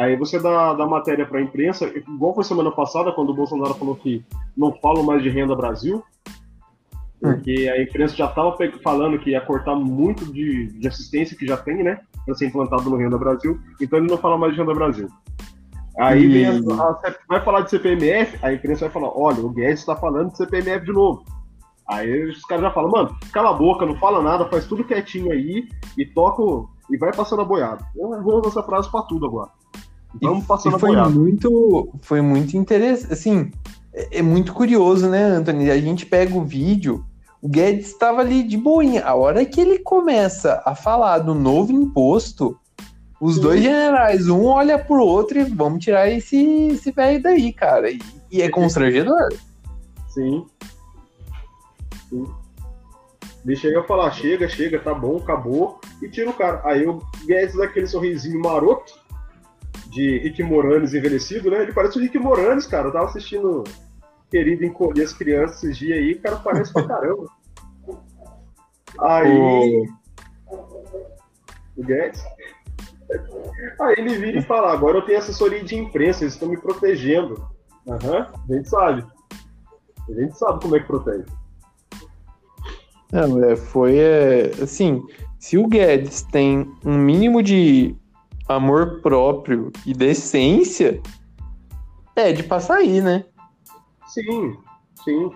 [0.00, 3.94] Aí você dá, dá matéria pra imprensa, igual foi semana passada, quando o Bolsonaro falou
[3.94, 4.24] que
[4.56, 6.02] não falam mais de renda Brasil,
[7.20, 11.58] porque a imprensa já estava falando que ia cortar muito de, de assistência que já
[11.58, 12.00] tem, né?
[12.24, 15.06] Para ser implantado no Renda Brasil, então ele não fala mais de Renda Brasil.
[15.98, 19.50] Aí E- vem a, a- vai falar de CPMF, a imprensa vai falar: olha, o
[19.50, 21.24] Guedes está falando de CPMF de novo.
[21.86, 25.30] Aí os caras já falam: mano, cala a boca, não fala nada, faz tudo quietinho
[25.30, 26.42] aí e toca
[26.90, 27.84] e vai passando a boiada.
[27.94, 29.50] Eu vou usar essa frase para tudo agora.
[30.20, 31.10] Vamos passando e foi boiada.
[31.10, 33.12] muito, foi muito interessante.
[33.12, 33.50] Assim,
[33.92, 35.70] é, é muito curioso, né, Anthony?
[35.70, 37.04] A gente pega o vídeo,
[37.40, 39.04] o Guedes estava ali de boinha.
[39.04, 42.58] A hora que ele começa a falar do novo imposto,
[43.20, 43.40] os Sim.
[43.40, 47.90] dois generais, um olha pro outro e vamos tirar esse, esse velho daí, cara.
[47.90, 48.00] E,
[48.30, 49.28] e é constrangedor.
[50.08, 50.44] Sim.
[52.08, 52.26] Sim.
[53.44, 56.60] Ele chega a falar, chega, chega, tá bom, acabou, e tira o cara.
[56.64, 58.99] Aí o Guedes dá aquele sorrisinho maroto
[59.90, 61.62] de Rick Moranes envelhecido, né?
[61.62, 62.88] Ele parece o Rick Moranes, cara.
[62.88, 63.64] Eu tava assistindo
[64.30, 67.26] Querido Encolher as Crianças esses dias aí, o cara parece pra caramba.
[69.00, 69.88] Aí.
[71.76, 72.22] O Guedes.
[73.80, 77.44] Aí ele vira e fala: agora eu tenho assessoria de imprensa, eles estão me protegendo.
[77.88, 79.04] Aham, uhum, a gente sabe.
[80.08, 81.24] A gente sabe como é que protege.
[83.12, 85.02] Não, é, foi é, assim,
[85.38, 87.96] se o Guedes tem um mínimo de
[88.50, 91.00] amor próprio e decência,
[92.16, 93.24] é de passar aí, né?
[94.06, 94.56] Sim,
[95.04, 95.30] sim.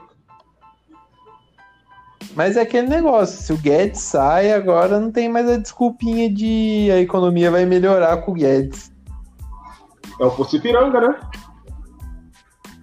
[2.34, 6.90] Mas é aquele negócio, se o Guedes sai, agora não tem mais a desculpinha de
[6.90, 8.92] a economia vai melhorar com o Guedes.
[10.20, 11.20] É o Pocipiranga, né?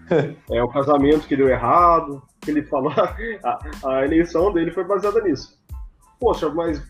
[0.50, 2.94] é o casamento que deu errado, que ele falou,
[3.44, 5.60] a, a eleição dele foi baseada nisso.
[6.20, 6.82] Poxa, mas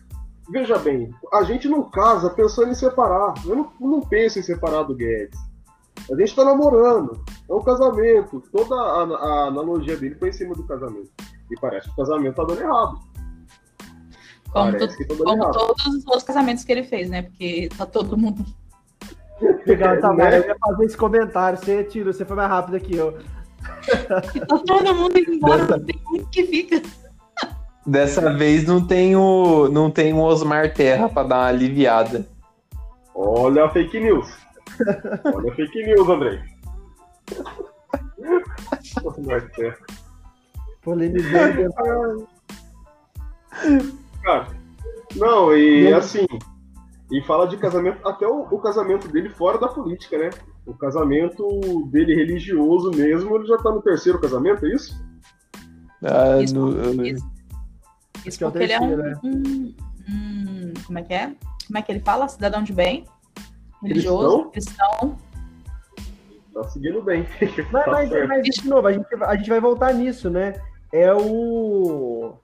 [0.50, 3.34] veja bem, a gente não casa pensando em separar.
[3.46, 5.38] Eu não, não penso em separar do Guedes.
[6.10, 7.22] A gente tá namorando.
[7.48, 8.42] É um casamento.
[8.52, 11.10] Toda a, a analogia dele foi em cima do casamento.
[11.50, 12.98] E parece que o casamento tá dando errado.
[14.50, 15.52] Como, tu, tá como errado.
[15.52, 17.22] todos os outros casamentos que ele fez, né?
[17.22, 18.44] Porque tá todo mundo.
[19.66, 20.38] Legal, tá, né?
[20.38, 21.58] Eu ia fazer esse comentário.
[21.58, 23.12] Você tirou, você foi mais rápido aqui, ó.
[24.08, 25.80] tá todo mundo indo embora, Dessa...
[25.80, 26.82] tem muito que fica.
[27.84, 32.26] Dessa vez não tem o, não tem o Osmar Terra para dar uma aliviada.
[33.14, 34.28] Olha a fake news.
[35.34, 36.40] Olha a fake news, Andrei.
[39.04, 39.78] Osmar Terra.
[40.82, 42.28] Polemizando.
[44.22, 44.46] Cara,
[45.16, 46.26] não, e assim,
[47.10, 50.30] e fala de casamento, até o, o, casamento dele fora da política, né?
[50.64, 51.46] O casamento
[51.90, 55.04] dele religioso mesmo, ele já tá no terceiro casamento, é isso?
[56.02, 57.31] Ah, isso, no, isso,
[58.24, 59.20] isso é porque ele é um, né?
[59.22, 59.74] um,
[60.08, 61.32] um, Como é que é?
[61.66, 62.28] Como é que ele fala?
[62.28, 63.04] Cidadão de bem,
[63.82, 65.16] religioso, cristão.
[66.52, 67.26] Tá seguindo bem.
[67.70, 70.54] Mas, tá mas, mas, de novo, a gente, a gente vai voltar nisso, né?
[70.92, 72.34] É o.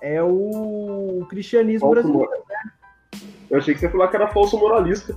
[0.00, 2.72] É o cristianismo falso brasileiro, né?
[3.50, 5.16] Eu achei que você falou que era falso moralista.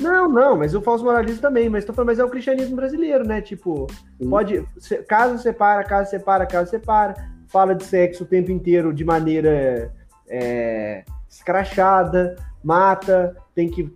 [0.00, 3.26] Não, não, mas o falso moralismo também, mas tô falando, mas é o cristianismo brasileiro,
[3.26, 3.40] né?
[3.40, 3.86] Tipo,
[4.20, 4.28] Sim.
[4.28, 4.68] pode.
[5.08, 7.14] Caso separa, caso separa, caso separa,
[7.48, 9.92] fala de sexo o tempo inteiro de maneira
[10.28, 13.92] é, escrachada, mata, tem que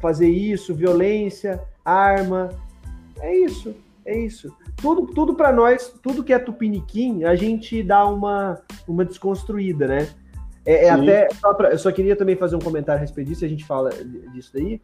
[0.00, 2.50] fazer isso, violência, arma.
[3.20, 4.54] É isso, é isso.
[4.76, 10.08] Tudo, tudo para nós, tudo que é tupiniquim, a gente dá uma, uma desconstruída, né?
[10.64, 11.28] É, é até.
[11.40, 13.90] Só pra, eu só queria também fazer um comentário a respeito disso, a gente fala
[14.32, 14.80] disso daí,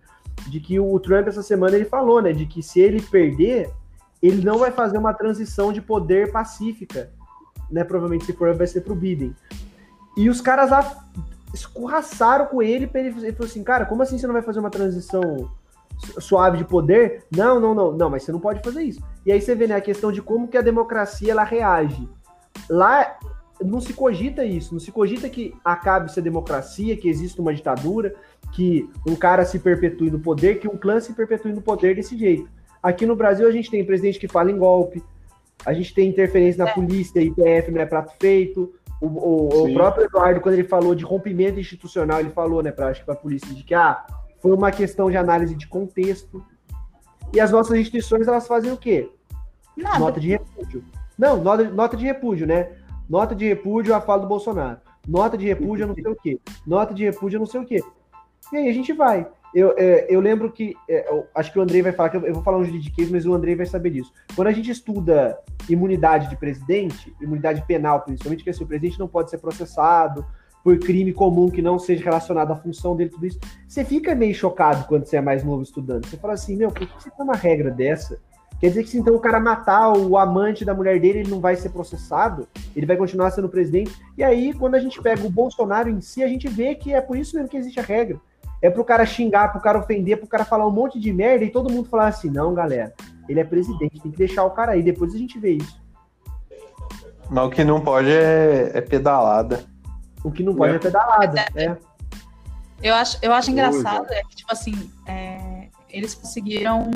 [0.49, 2.33] de que o Trump essa semana ele falou, né?
[2.33, 3.71] De que se ele perder,
[4.23, 7.11] ele não vai fazer uma transição de poder pacífica,
[7.71, 7.85] né?
[7.85, 9.35] Provavelmente se for vai ser pro Biden.
[10.17, 11.05] E os caras lá
[11.55, 14.61] escorraçaram com ele para ele, ele falou assim, cara, como assim você não vai fazer
[14.61, 15.51] uma transição
[16.19, 17.25] suave de poder?
[17.35, 19.03] Não, não, não, não, mas você não pode fazer isso.
[19.25, 22.09] E aí você vê né, a questão de como que a democracia ela reage.
[22.69, 23.19] Lá
[23.61, 28.15] não se cogita isso, não se cogita que acabe-se a democracia, que exista uma ditadura,
[28.53, 32.17] que um cara se perpetue no poder, que um clã se perpetue no poder desse
[32.17, 32.49] jeito.
[32.83, 35.03] Aqui no Brasil a gente tem presidente que fala em golpe,
[35.65, 36.75] a gente tem interferência na é.
[36.75, 38.73] polícia, IPF não é prato feito.
[39.01, 42.91] O, o, o, próprio Eduardo, quando ele falou de rompimento institucional, ele falou, né, para
[42.91, 44.05] a polícia, de que ah,
[44.41, 46.45] foi uma questão de análise de contexto.
[47.33, 49.11] E as nossas instituições, elas fazem o quê?
[49.77, 49.99] Nada.
[49.99, 50.85] Nota de repúdio.
[51.17, 52.71] Não, nota, nota de repúdio, né?
[53.09, 54.81] Nota de repúdio à fala do Bolsonaro.
[55.07, 56.41] Nota de repúdio a não sei o quê.
[56.67, 57.83] Nota de repúdio a não sei o quê.
[58.53, 59.27] E aí a gente vai.
[59.55, 60.75] Eu, é, eu lembro que.
[60.89, 63.11] É, eu, acho que o Andrei vai falar, que eu, eu vou falar um juridiquês,
[63.11, 64.13] mas o Andrei vai saber disso.
[64.35, 65.39] Quando a gente estuda
[65.69, 70.25] imunidade de presidente, imunidade penal principalmente, que assim, o presidente não pode ser processado
[70.63, 73.39] por crime comum que não seja relacionado à função dele, tudo isso.
[73.67, 76.07] Você fica meio chocado quando você é mais novo estudando.
[76.07, 78.21] Você fala assim, meu, por que você tem uma regra dessa?
[78.61, 81.41] Quer dizer que se então o cara matar o amante da mulher dele, ele não
[81.41, 82.49] vai ser processado?
[82.75, 83.93] Ele vai continuar sendo presidente?
[84.17, 87.01] E aí, quando a gente pega o Bolsonaro em si, a gente vê que é
[87.01, 88.21] por isso mesmo que existe a regra.
[88.61, 91.51] É pro cara xingar, pro cara ofender, pro cara falar um monte de merda e
[91.51, 92.93] todo mundo falar assim, não, galera,
[93.29, 95.81] ele é presidente, tem que deixar o cara aí, depois a gente vê isso.
[97.31, 99.65] Mas o que não pode é, é pedalada.
[100.25, 101.77] O que não pode é, é pedalada, é.
[102.83, 106.91] Eu acho, eu acho engraçado, é que, tipo assim, é, eles conseguiram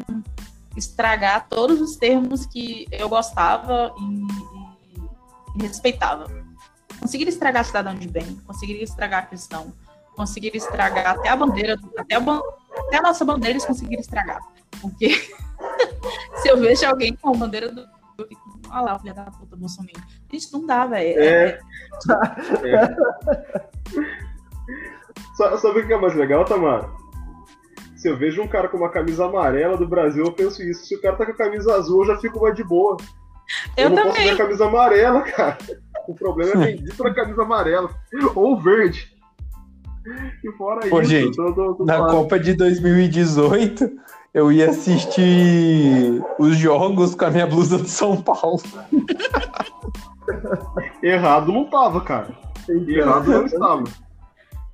[0.77, 6.27] estragar todos os termos que eu gostava e, e, e respeitava.
[7.01, 9.73] Conseguiram estragar cidadão de bem, conseguiram estragar a cristão,
[10.17, 12.19] conseguiram estragar até a bandeira, até a,
[12.87, 14.41] até a nossa bandeira eles conseguiram estragar.
[14.81, 15.11] Porque
[16.43, 17.81] se eu vejo alguém com a bandeira do.
[18.19, 19.93] Eu fico, Olha lá, o filho da puta Bolsonaro.
[20.31, 21.21] Gente, não dá, velho.
[21.21, 21.59] É.
[22.65, 22.97] É.
[25.35, 26.89] Sa- Sabe o que é mais legal, Tamara?
[27.97, 30.87] Se eu vejo um cara com uma camisa amarela do Brasil, eu penso isso.
[30.87, 32.97] Se o cara tá com a camisa azul, eu já fico mais de boa.
[33.77, 34.33] Eu não posso ver também.
[34.33, 35.59] a camisa amarela, cara.
[36.09, 37.91] O problema é bendito na camisa amarela.
[38.35, 39.12] Ou verde.
[40.43, 42.11] E fora Pô, isso, gente, eu tô, tô, tô Na falando.
[42.11, 43.91] Copa de 2018,
[44.35, 48.61] eu ia assistir os jogos com a minha blusa do São Paulo.
[51.03, 52.37] errado não tava, cara.
[52.69, 53.85] Errado não estava.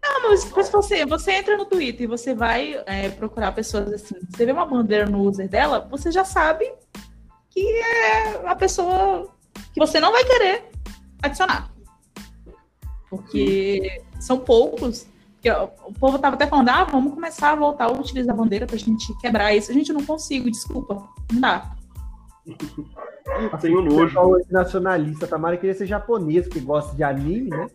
[0.03, 4.15] Não, mas, mas você, você entra no Twitter e você vai é, procurar pessoas assim.
[4.31, 6.73] Você vê uma bandeira no user dela, você já sabe
[7.51, 9.29] que é a pessoa
[9.73, 10.71] que você não vai querer
[11.23, 11.71] adicionar.
[13.11, 15.07] Porque são poucos.
[15.87, 18.77] O povo tava até falando, ah, vamos começar a voltar a utilizar a bandeira pra
[18.77, 19.71] gente quebrar isso.
[19.71, 21.03] A gente não consigo, desculpa.
[21.33, 21.71] Não dá.
[23.61, 24.19] Tenho nojo.
[24.19, 27.67] hoje nacionalista, Tamara queria ser japonês, que gosta de anime, né?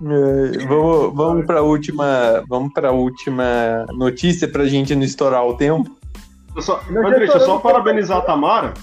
[0.00, 5.44] É, vamos vamos para a última, vamos para última notícia para a gente não estourar
[5.46, 5.90] o tempo.
[6.54, 8.74] Eu só- André, deixa eu só parabenizar a Tamara.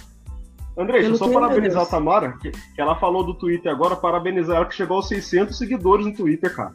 [0.78, 1.86] André, deixa eu só parabenizar a.
[1.86, 6.06] Tamara, que, que ela falou do Twitter agora, parabenizar ela que chegou aos 600 seguidores
[6.06, 6.74] no Twitter, cara.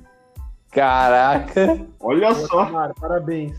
[0.70, 2.64] Caraca, Olha Boa, só.
[2.64, 3.58] Tamara, parabéns.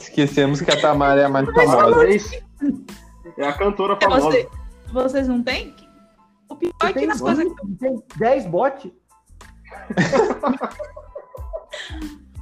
[0.00, 1.76] esquecemos que a Tamara é a mais famosa.
[1.76, 2.30] Parabéns.
[3.36, 4.22] É a cantora É, famosa.
[4.30, 4.48] você-
[4.92, 5.74] vocês não têm?
[6.48, 7.44] O pior é que nas coisas.
[7.80, 8.90] tem 10 bots?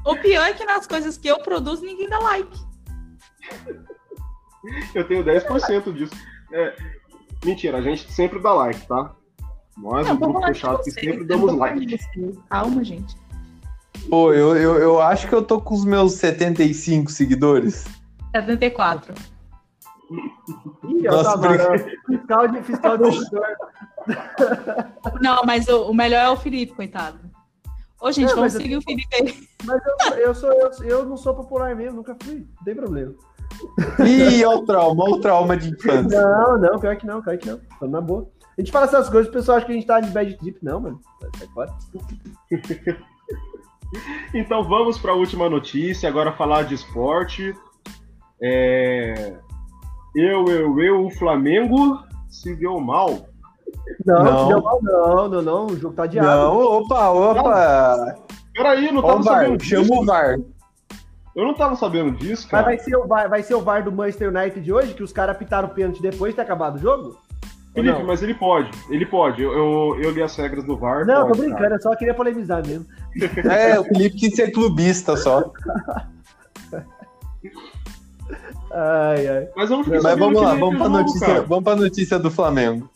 [0.06, 2.60] O pior é que nas coisas que eu produzo, ninguém dá like.
[4.94, 6.14] Eu tenho 10% disso.
[6.56, 6.72] É,
[7.44, 9.12] mentira, a gente sempre dá like, tá?
[9.76, 11.98] Nós, Não, o grupo fechado, que sempre eu damos like.
[12.48, 13.16] Calma, gente.
[14.08, 17.84] Pô, eu, eu, eu acho que eu tô com os meus 75 seguidores.
[18.32, 19.12] 74.
[20.84, 21.38] Ih, ó, Nossa,
[22.06, 23.46] fiscal de fiscal de editor.
[25.20, 27.18] Não, mas o, o melhor é o Felipe, coitado.
[28.00, 29.48] Ô, gente, Não, vamos mas eu- seguir o Felipe aí.
[29.64, 32.46] Mas eu, eu, sou, eu, eu não sou popular mesmo, nunca fui.
[32.58, 33.12] Não tem problema.
[34.04, 36.20] Ih, olha o trauma, olha o trauma de infância.
[36.20, 37.60] Não, não, pior que não, pior que não.
[37.78, 38.26] Tô na boa.
[38.56, 40.58] A gente fala essas coisas, o pessoal acha que a gente tá de bad trip.
[40.62, 41.00] Não, mano.
[41.38, 41.72] Sai fora.
[44.32, 47.54] Então vamos para a última notícia, agora falar de esporte.
[48.42, 49.34] É,
[50.16, 53.28] Eu, eu, eu, o Flamengo se deu mal.
[54.04, 54.24] Não, Não.
[54.24, 55.66] não, deu mal, não, não, não.
[55.66, 56.28] O jogo tá adiado.
[56.28, 58.16] Não, opa, opa.
[58.52, 60.36] Peraí, não tava o sabendo VAR, chama o VAR.
[61.34, 62.64] Eu não tava sabendo disso, Mas cara.
[62.64, 65.12] vai ser, o VAR, vai ser o VAR do Manchester United de hoje, que os
[65.12, 67.18] caras pitaram o pênalti depois de ter acabado o jogo?
[67.74, 68.06] Felipe, não?
[68.06, 68.70] mas ele pode.
[68.88, 69.42] Ele pode.
[69.42, 71.04] Eu, eu, eu li as regras do VAR.
[71.04, 71.74] Não, tô pode, brincando, cara.
[71.74, 72.86] eu só queria polemizar mesmo.
[73.50, 75.52] É, o Felipe quis ser clubista só.
[78.76, 79.48] Ai, ai.
[79.54, 81.42] Mas eu não fiquei Mas vamos lá, vamos pra, jogo, notícia, cara.
[81.42, 82.90] vamos pra notícia do Flamengo.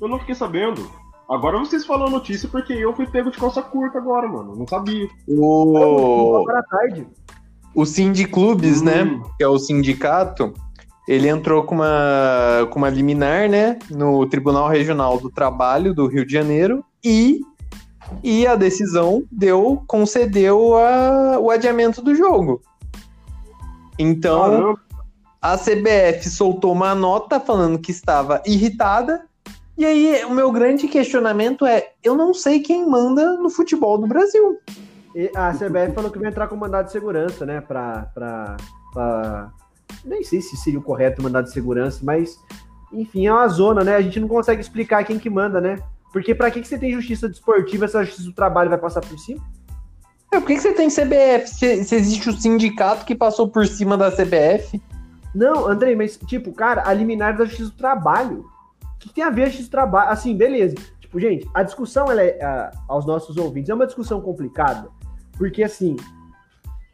[0.00, 0.90] Eu não fiquei sabendo.
[1.28, 4.56] Agora vocês falam a notícia porque eu fui pego de calça curta agora, mano.
[4.56, 5.06] Não sabia.
[5.28, 7.06] O, Agora à tarde.
[7.74, 8.84] O Sindiclubes, Hum.
[8.84, 10.52] né, que é o sindicato,
[11.08, 16.24] ele entrou com uma, com uma liminar, né, no Tribunal Regional do Trabalho do Rio
[16.24, 17.40] de Janeiro e,
[18.22, 22.62] e a decisão deu, concedeu a, o adiamento do jogo.
[23.98, 24.80] Então, Caramba.
[25.40, 29.24] a CBF soltou uma nota falando que estava irritada.
[29.76, 34.06] E aí, o meu grande questionamento é: eu não sei quem manda no futebol do
[34.06, 34.58] Brasil.
[35.14, 37.60] E a CBF falou que vai entrar com mandado de segurança, né?
[37.60, 38.56] Pra, pra,
[38.92, 39.50] pra-
[40.04, 42.38] Nem sei se seria o correto mandado de segurança, mas
[42.92, 43.96] enfim, é uma zona, né?
[43.96, 45.78] A gente não consegue explicar quem que manda, né?
[46.12, 49.00] Porque pra que, que você tem justiça desportiva se a justiça do trabalho vai passar
[49.00, 49.40] por cima?
[50.30, 53.66] É, por que, que você tem CBF se, se existe o sindicato que passou por
[53.66, 54.80] cima da CBF?
[55.34, 58.44] Não, Andrei, mas tipo, cara, a liminar da justiça do trabalho.
[58.82, 60.10] O que, que tem a ver a justiça do trabalho?
[60.10, 60.74] Assim, beleza.
[61.00, 64.88] Tipo, gente, a discussão, ela é, ah, aos nossos ouvintes, é uma discussão complicada.
[65.36, 65.96] Porque, assim,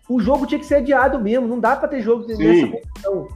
[0.09, 1.47] o jogo tinha que ser adiado mesmo.
[1.47, 2.73] Não dá pra ter jogo nessa Sim.
[2.73, 3.29] condição.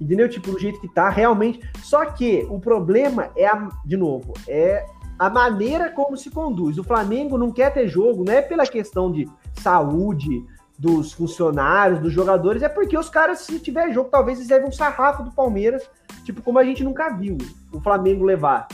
[0.00, 0.28] Entendeu?
[0.28, 1.60] Tipo, do jeito que tá, realmente.
[1.82, 4.84] Só que o problema é, a, de novo, é
[5.18, 6.78] a maneira como se conduz.
[6.78, 10.44] O Flamengo não quer ter jogo, não é pela questão de saúde
[10.78, 14.72] dos funcionários, dos jogadores, é porque os caras, se tiver jogo, talvez eles levem um
[14.72, 15.88] sarrafo do Palmeiras,
[16.22, 17.38] tipo, como a gente nunca viu
[17.72, 18.68] o Flamengo levar.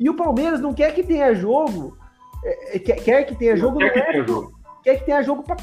[0.00, 1.96] E o Palmeiras não quer que tenha jogo,
[2.42, 4.52] é, é, quer, quer que tenha jogo, Quer não que é tenha jogo.
[4.82, 5.56] Quer que tenha jogo pra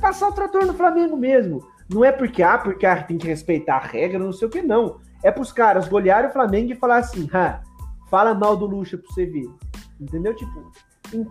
[0.00, 1.66] passar o trator no Flamengo mesmo.
[1.88, 4.62] Não é porque, ah, porque ah, tem que respeitar a regra, não sei o que,
[4.62, 4.98] não.
[5.22, 7.60] É pros caras golearem o Flamengo e falar assim, ah,
[8.10, 9.48] fala mal do Lucha pra você ver.
[10.00, 10.34] Entendeu?
[10.34, 10.70] Tipo,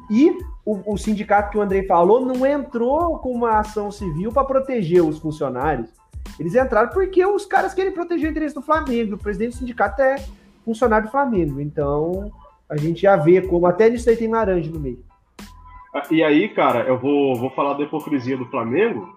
[0.10, 4.46] e o, o sindicato que o Andrei falou não entrou com uma ação civil para
[4.46, 5.90] proteger os funcionários.
[6.40, 9.16] Eles entraram porque os caras querem proteger o interesse do Flamengo.
[9.16, 10.16] O presidente do sindicato é
[10.64, 11.60] funcionário do Flamengo.
[11.60, 12.32] Então,
[12.70, 15.04] a gente já vê como até nisso aí tem laranja no meio.
[16.12, 19.16] E aí, cara, eu vou, vou falar da hipocrisia do Flamengo,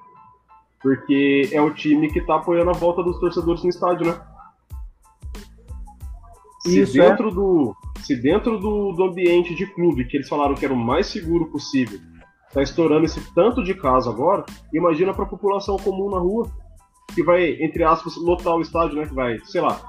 [0.80, 4.20] porque é o time que tá apoiando a volta dos torcedores no estádio, né?
[6.60, 7.08] Se Isso, é.
[7.08, 10.76] dentro, do, se dentro do, do ambiente de clube, que eles falaram que era o
[10.76, 11.98] mais seguro possível,
[12.52, 16.50] tá estourando esse tanto de caso agora, imagina pra população comum na rua,
[17.14, 19.06] que vai, entre aspas, lotar o estádio, né?
[19.06, 19.80] Que vai, sei lá,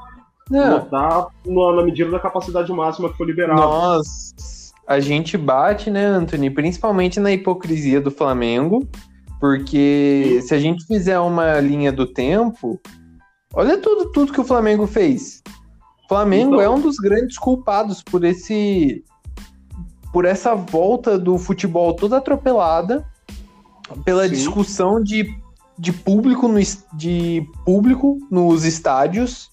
[0.50, 3.60] Não, lotar na, na medida da capacidade máxima que foi liberada.
[3.60, 8.88] nós, a gente bate, né, Anthony, principalmente na hipocrisia do Flamengo,
[9.40, 12.80] porque se a gente fizer uma linha do tempo,
[13.54, 15.44] olha tudo, tudo que o Flamengo fez.
[16.06, 19.04] O Flamengo Então- é um dos grandes culpados por esse
[20.14, 23.06] por essa volta do futebol toda atropelada,
[24.06, 24.30] pela Sim.
[24.34, 25.30] discussão de,
[25.78, 26.60] de público no,
[26.94, 29.52] de público nos estádios.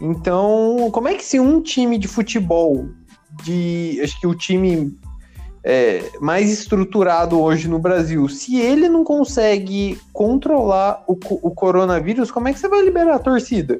[0.00, 2.88] Então, como é que se um time de futebol,
[3.44, 4.98] de acho que o time
[5.62, 12.48] é, mais estruturado hoje no Brasil, se ele não consegue controlar o, o coronavírus, como
[12.48, 13.78] é que você vai liberar a torcida?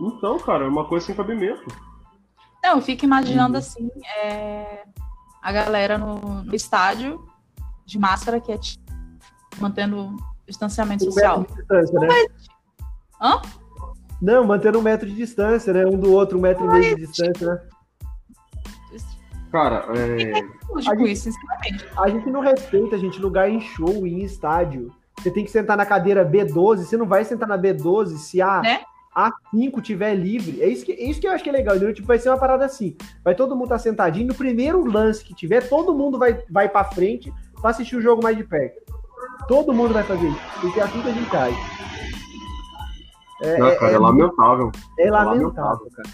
[0.00, 1.62] Então, cara, é uma coisa sem cabimento.
[2.62, 3.58] Não, eu fico imaginando Uhum.
[3.58, 3.90] assim,
[4.22, 4.84] é,
[5.42, 7.20] a galera no, no estádio
[7.86, 8.58] de máscara que é
[9.60, 10.16] mantendo
[10.46, 11.40] distanciamento Um social.
[11.40, 12.08] metro de distância, né?
[13.20, 13.42] Hã?
[14.20, 15.86] Não, mantendo um metro de distância, né?
[15.86, 17.60] Um do outro, um metro e meio de distância, né?
[19.50, 21.86] Cara, é, Tipo A gente- isso, sinceramente.
[21.96, 24.92] A gente não respeita, a gente, lugar em show, em estádio.
[25.18, 28.60] Você tem que sentar na cadeira B12, você não vai sentar na B12 se a
[28.62, 28.80] Né?
[29.14, 30.62] A5 tiver livre.
[30.62, 31.92] É isso, que, é isso que eu acho que é legal, entendeu?
[31.92, 32.96] Tipo, vai ser uma parada assim.
[33.24, 36.84] Vai todo mundo estar sentadinho, no primeiro lance que tiver, todo mundo vai, vai pra
[36.84, 38.80] frente pra assistir o jogo mais de perto.
[39.48, 41.56] Todo mundo vai fazer isso, porque é assim que a gente age.
[43.42, 44.72] É, não, cara, é, é- lamentável.
[44.98, 45.40] é lamentável.
[45.40, 46.08] lamentável, cara.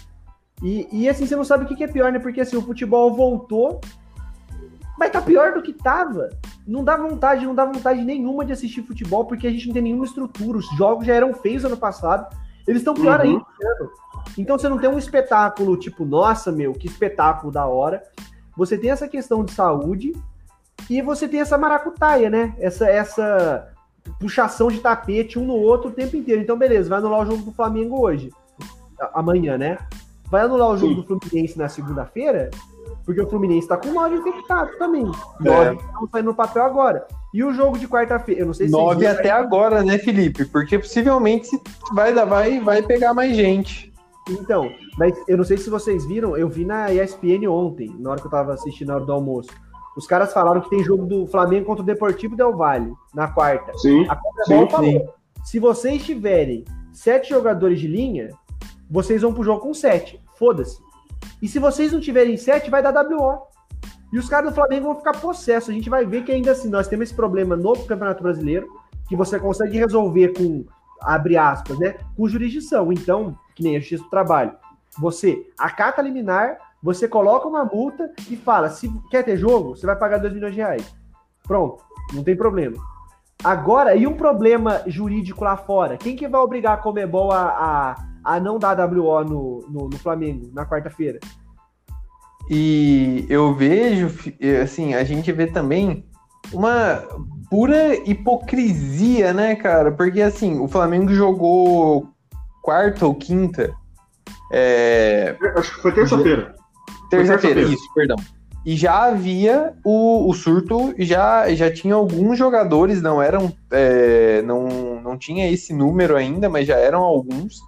[0.61, 2.19] E, e assim, você não sabe o que que é pior, né?
[2.19, 3.79] Porque assim, o futebol voltou,
[4.97, 6.29] mas tá pior do que tava.
[6.67, 9.83] Não dá vontade, não dá vontade nenhuma de assistir futebol, porque a gente não tem
[9.83, 10.57] nenhuma estrutura.
[10.57, 12.35] Os jogos já eram feios ano passado,
[12.67, 13.25] eles estão pior Uhum.
[13.25, 13.45] ainda
[13.79, 13.91] ano.
[14.37, 18.03] Então você não tem um espetáculo tipo, nossa, meu, que espetáculo da hora.
[18.55, 20.13] Você tem essa questão de saúde
[20.89, 22.55] e você tem essa maracutaia, né?
[22.57, 23.73] Essa, essa
[24.19, 26.41] puxação de tapete um no outro o tempo inteiro.
[26.41, 28.31] Então, beleza, vai anular o jogo do Flamengo hoje.
[29.13, 29.77] Amanhã, né?
[30.29, 31.01] Vai anular o jogo Sim.
[31.01, 32.49] do Fluminense na segunda-feira,
[33.05, 35.03] porque o Fluminense tá com nove infectados também.
[35.03, 35.49] É.
[35.49, 37.07] Nove que estão saindo no papel agora.
[37.33, 38.41] E o jogo de quarta-feira?
[38.41, 40.45] Eu não sei se Nove vocês viram, até agora, né, Felipe?
[40.45, 41.49] Porque possivelmente
[41.93, 43.93] vai, dar- vai, vai pegar mais gente.
[44.29, 48.19] Então, mas eu não sei se vocês viram, eu vi na ESPN ontem, na hora
[48.19, 49.49] que eu tava assistindo na hora do almoço.
[49.95, 53.71] Os caras falaram que tem jogo do Flamengo contra o Deportivo Del Valle na quarta.
[53.77, 55.13] Sim, A Comebol Sim, falou:
[55.45, 58.29] se vocês tiverem sete jogadores de linha,
[58.89, 60.21] vocês vão pro jogo com sete.
[60.35, 60.79] Foda-se.
[61.41, 63.47] E se vocês não tiverem sete, vai dar WO.
[64.11, 65.69] E os caras do Flamengo vão ficar possessos.
[65.69, 68.67] A gente vai ver que ainda assim, nós temos esse problema no Campeonato Brasileiro,
[69.07, 70.65] que você consegue resolver com,
[71.01, 71.95] abre aspas, né?
[72.15, 72.91] Com jurisdição.
[72.91, 74.53] Então, que nem a Justiça do Trabalho.
[74.99, 79.95] Você acata liminar, você coloca uma multa e fala: se quer ter jogo, você vai
[79.95, 80.95] pagar 2 milhões de reais.
[81.43, 81.83] Pronto,
[82.13, 82.77] não tem problema.
[83.43, 85.97] Agora, e um problema jurídico lá fora?
[85.97, 87.95] Quem que vai obrigar a Comebol a, a,
[88.27, 91.17] a não dar WO no, no, no Flamengo na quarta-feira?
[92.49, 96.05] E eu vejo, eh, assim, a gente vê também
[96.51, 97.03] uma
[97.49, 99.93] pura hipocrisia, né, cara?
[99.93, 102.09] Porque, assim, o Flamengo jogou
[102.61, 103.73] quarta ou quinta,
[104.51, 106.55] é, acho que foi terça-feira.
[107.09, 107.61] terça-feira, terça-feira.
[107.61, 108.17] isso, perdão.
[108.65, 115.01] E já havia o, o surto, já, já tinha alguns jogadores, não eram, é, não,
[115.01, 117.61] não tinha esse número ainda, mas já eram alguns.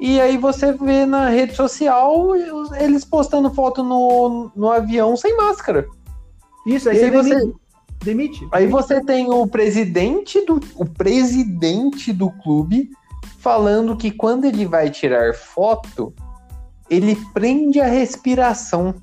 [0.00, 2.34] E aí você vê na rede social
[2.78, 5.86] eles postando foto no, no avião sem máscara.
[6.66, 7.64] Isso, aí E você aí você- demite.
[8.04, 8.48] Demite.
[8.52, 12.90] Aí você tem o presidente do o presidente do clube
[13.38, 16.12] falando que quando ele vai tirar foto,
[16.90, 18.94] ele prende a respiração.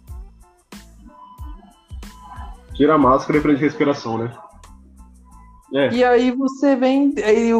[2.75, 4.31] Tira a máscara e prende respiração, né?
[5.73, 7.13] É, E aí você vem,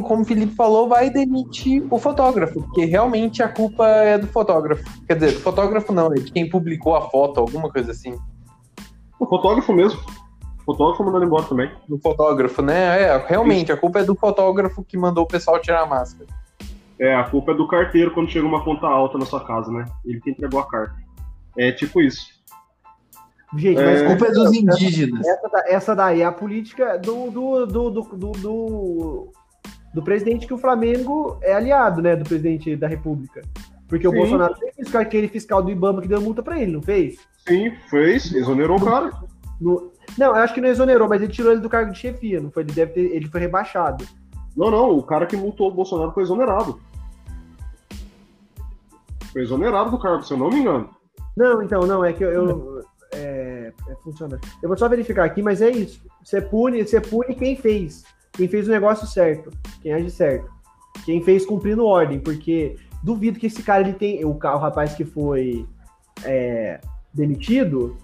[0.03, 4.83] como o Felipe falou, vai demitir o fotógrafo, porque realmente a culpa é do fotógrafo.
[5.07, 8.17] Quer dizer, do fotógrafo não, é de quem publicou a foto, alguma coisa assim.
[9.19, 9.99] o fotógrafo mesmo.
[10.61, 11.71] O fotógrafo mandando embora também.
[11.87, 13.01] Do fotógrafo, né?
[13.01, 16.29] É, realmente, a culpa é do fotógrafo que mandou o pessoal tirar a máscara.
[16.99, 19.85] É, a culpa é do carteiro quando chega uma conta alta na sua casa, né?
[20.05, 20.95] Ele que entregou a carta.
[21.57, 22.40] É tipo isso.
[23.57, 23.85] Gente, É.
[23.85, 25.27] mas A culpa é dos indígenas.
[25.27, 29.27] essa, essa daí é a política do, do, do, do, do, do-
[29.93, 32.15] do presidente que o Flamengo é aliado, né?
[32.15, 33.41] Do presidente da República.
[33.89, 34.17] Porque o Sim.
[34.17, 37.17] Bolsonaro fez com aquele fiscal do Ibama que deu multa pra ele, não fez?
[37.45, 39.11] Sim, fez, exonerou o cara.
[39.59, 42.39] No- Não, eu acho que não exonerou, mas ele tirou ele do cargo de chefia,
[42.39, 42.63] não foi?
[42.63, 44.05] Ele deve ter, ele foi rebaixado.
[44.55, 46.79] Não, não, o cara que multou o Bolsonaro foi exonerado.
[49.31, 50.89] Foi exonerado do cargo, se eu não me engano.
[51.35, 52.31] Não, então, não, é que eu.
[52.31, 52.81] eu-
[53.89, 54.39] é, funciona.
[54.61, 56.01] Eu vou só verificar aqui, mas é isso.
[56.23, 58.03] Você pune, você pune quem fez.
[58.33, 59.51] Quem fez o negócio certo.
[59.81, 60.49] Quem age certo.
[61.05, 64.23] Quem fez cumprindo ordem, porque duvido que esse cara ele tem.
[64.25, 65.65] O, o rapaz que foi
[66.23, 66.79] é,
[67.13, 67.97] demitido.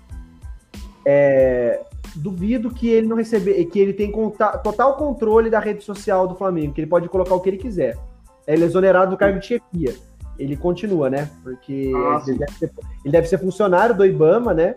[1.05, 1.81] é,
[2.15, 3.63] duvido que ele não receber.
[3.65, 7.35] Que ele tem conta- total controle da rede social do Flamengo, que ele pode colocar
[7.35, 7.97] o que ele quiser.
[8.45, 9.95] Ele é exonerado do cargo de chefia.
[10.39, 11.29] Ele continua, né?
[11.43, 12.71] Porque Ah, ele, deve ser,
[13.03, 14.75] ele deve ser funcionário do IBAMA, né?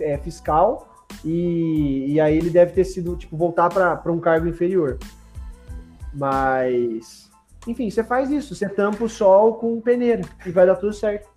[0.00, 1.06] É, fiscal.
[1.24, 4.98] E, e aí ele deve ter sido, tipo, voltar para um cargo inferior.
[6.14, 7.30] Mas,
[7.66, 8.54] enfim, você faz isso.
[8.54, 11.28] Você tampa o sol com peneira e vai dar tudo certo.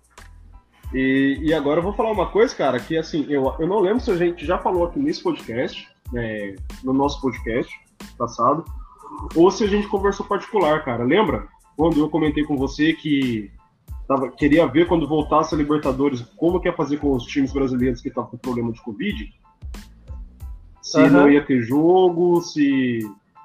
[0.92, 4.00] E, e agora eu vou falar uma coisa, cara, que assim, eu, eu não lembro
[4.00, 6.54] se a gente já falou aqui nesse podcast, né,
[6.84, 7.72] no nosso podcast
[8.18, 8.62] passado,
[9.34, 11.04] ou se a gente conversou particular, cara.
[11.04, 11.48] Lembra?
[11.76, 13.50] Quando eu comentei com você que
[14.14, 18.00] tava, queria ver quando voltasse a Libertadores como que ia fazer com os times brasileiros
[18.00, 19.32] que estavam com problema de Covid?
[20.82, 21.10] Se Aham.
[21.10, 23.00] não ia ter jogo, se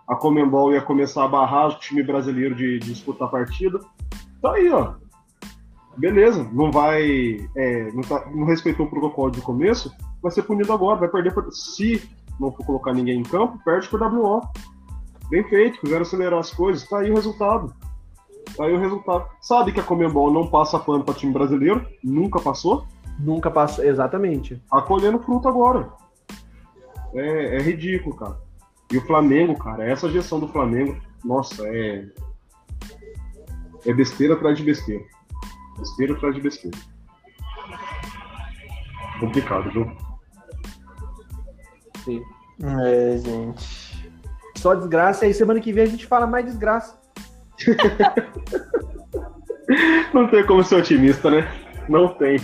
[0.07, 3.79] a Comembol ia começar a barrar o time brasileiro de, de disputar a partida.
[4.41, 4.93] Tá aí, ó.
[5.97, 7.37] Beleza, não vai.
[7.55, 9.91] é, não, tá- não respeitou o protocolo de começo,
[10.21, 11.33] vai ser punido agora, vai perder.
[11.33, 12.01] por- se
[12.39, 14.41] não for colocar ninguém em campo, perde por WO.
[15.29, 17.73] Bem feito, quiseram acelerar as coisas, tá aí o resultado.
[18.59, 19.27] Aí o resultado.
[19.41, 21.85] Sabe que a Comembol não passa pano pra time brasileiro?
[22.03, 22.85] Nunca passou?
[23.19, 23.83] Nunca passou.
[23.83, 24.61] Exatamente.
[24.69, 25.89] Tá colhendo fruto agora.
[27.13, 28.37] É, é ridículo, cara.
[28.91, 32.07] E o Flamengo, cara, essa gestão do Flamengo, nossa, é.
[33.85, 35.03] É besteira atrás de besteira.
[35.77, 36.77] Besteira atrás de besteira.
[39.19, 39.91] Complicado, viu?
[42.03, 42.21] Sim.
[42.63, 43.87] É, gente.
[44.55, 45.25] Só desgraça.
[45.25, 46.99] Aí semana que vem a gente fala mais desgraça.
[50.13, 51.47] Não tem como ser otimista, né?
[51.89, 52.39] Não tem.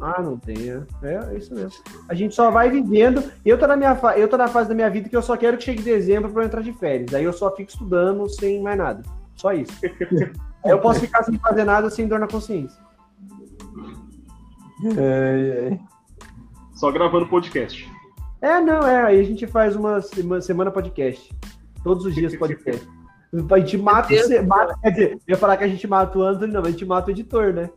[0.00, 0.70] Ah, não tem.
[0.70, 1.72] É, é isso mesmo.
[2.08, 3.22] A gente só vai vivendo.
[3.44, 4.18] Eu tô, na minha fa...
[4.18, 6.42] eu tô na fase da minha vida que eu só quero que chegue dezembro pra
[6.42, 7.14] eu entrar de férias.
[7.14, 9.02] Aí eu só fico estudando sem mais nada.
[9.36, 9.72] Só isso.
[10.64, 12.78] Aí eu posso ficar sem fazer nada sem dor na consciência.
[14.96, 15.78] É, é.
[16.74, 17.88] Só gravando podcast.
[18.42, 19.04] É, não, é.
[19.04, 21.32] Aí a gente faz uma sema- semana podcast.
[21.82, 22.86] Todos os dias podcast.
[23.50, 26.22] A gente mata, você- mata- quer dizer, eu ia falar que a gente mata o
[26.22, 27.70] Anthony, não, mas a gente mata o editor, né?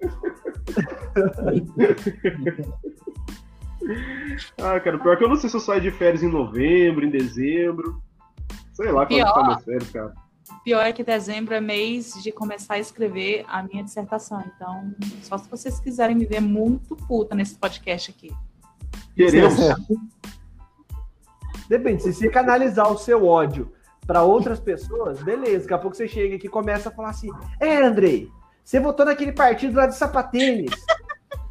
[4.58, 7.10] Ah, cara, pior que eu não sei se eu saio de férias em novembro, em
[7.10, 8.02] dezembro.
[8.72, 9.32] Sei lá quando Pior.
[9.32, 10.12] tá minhas férias, cara.
[10.64, 14.42] Pior é que dezembro é mês de começar a escrever a minha dissertação.
[14.54, 14.92] Então,
[15.22, 18.32] só se vocês quiserem me ver muito puta nesse podcast aqui.
[19.14, 19.54] Queremos.
[21.68, 23.72] Depende, se você canalizar o seu ódio
[24.06, 25.60] para outras pessoas, beleza.
[25.60, 27.30] Daqui a pouco você chega aqui e começa a falar assim:
[27.60, 28.30] É, Andrei,
[28.64, 30.70] você votou naquele partido lá de sapatênis.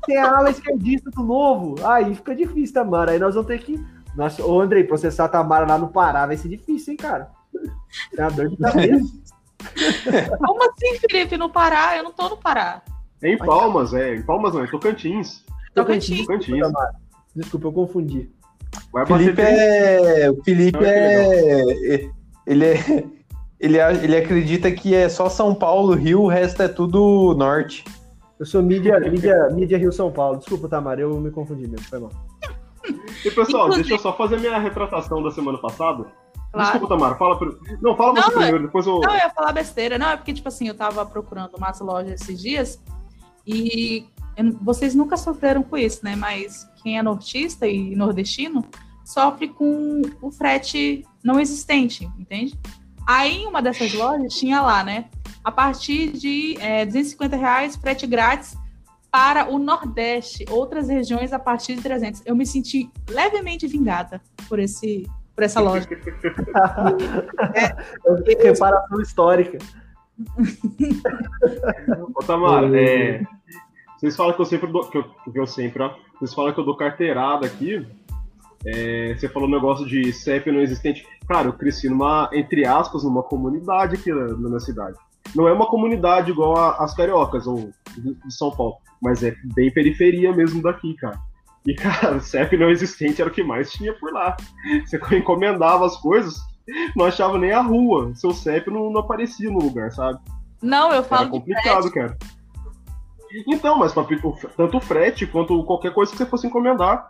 [0.05, 1.75] Você é a ala esquerdista do novo.
[1.85, 3.11] Aí fica difícil, Tamara.
[3.11, 3.83] Aí nós vamos ter que.
[4.15, 7.31] Nossa, ô Andrei, processar a Tamara lá no Pará vai ser difícil, hein, cara?
[8.17, 9.13] É uma dor de cabeça.
[10.39, 11.97] Como assim, Felipe, no Pará?
[11.97, 12.81] Eu não tô no Pará.
[13.21, 14.15] É em Palmas, é.
[14.15, 15.43] Em Palmas não, é Tocantins.
[15.73, 16.25] Tocantins.
[16.25, 16.71] Tocantins.
[17.35, 18.29] Desculpa, eu confundi.
[18.91, 20.31] Vai bater Felipe é.
[20.31, 22.09] O Felipe Não, que é.
[22.45, 23.05] Ele é.
[23.57, 27.85] Ele, ele acredita que é só São Paulo, Rio, o resto é tudo norte.
[28.37, 30.37] Eu sou mídia, mídia, mídia Rio São Paulo.
[30.37, 31.85] Desculpa, Tamara, eu me confundi mesmo.
[31.87, 32.11] Foi mal.
[33.23, 36.05] E pessoal, Inclusive- deixa eu só fazer minha retratação da semana passada.
[36.51, 36.69] Claro.
[36.71, 38.99] Desculpa, Tamara, fala pri- Não, fala você Não, é- primeiro, depois eu.
[38.99, 39.97] Não, eu ia falar besteira.
[39.97, 42.77] Não, é porque, tipo assim, eu tava procurando umas lojas esses dias
[43.47, 44.05] e
[44.35, 46.15] eu vocês nunca sofreram com isso, né?
[46.17, 48.65] Mas quem é nortista e nordestino
[49.05, 52.57] sofre com o frete não existente, entende?
[53.07, 55.05] Aí, em uma dessas lojas, tinha lá, né?
[55.43, 58.55] A partir de é, 250 reais, frete grátis
[59.11, 60.45] para o Nordeste.
[60.49, 62.21] Outras regiões a partir de 300.
[62.25, 65.87] Eu me senti levemente vingada por, esse, por essa loja.
[68.43, 69.57] Reparação histórica.
[72.13, 73.23] Ô, Tamara, é,
[73.97, 74.87] vocês falam que eu sempre dou.
[74.87, 75.95] Que eu, que eu sempre, ó.
[76.15, 77.85] Vocês falam que eu dou carteirada aqui.
[78.65, 81.05] É, você falou um negócio de CEP não existente.
[81.27, 84.97] Cara, eu cresci numa, entre aspas, numa comunidade aqui na, na minha cidade.
[85.35, 89.71] Não é uma comunidade igual a- as cariocas ou de, São Paulo, mas é bem
[89.71, 91.19] periferia mesmo daqui, cara.
[91.65, 94.35] E, cara, CEP não existente era o que mais tinha por lá.
[94.85, 96.35] Você encomendava as coisas,
[96.95, 98.13] não achava nem a rua.
[98.15, 100.19] Seu CEP não, não aparecia no lugar, sabe?
[100.61, 102.17] Não, eu Era falo de complicado, cara.
[103.47, 103.93] Então, mas
[104.55, 107.09] tanto o frete quanto qualquer coisa que você fosse encomendar,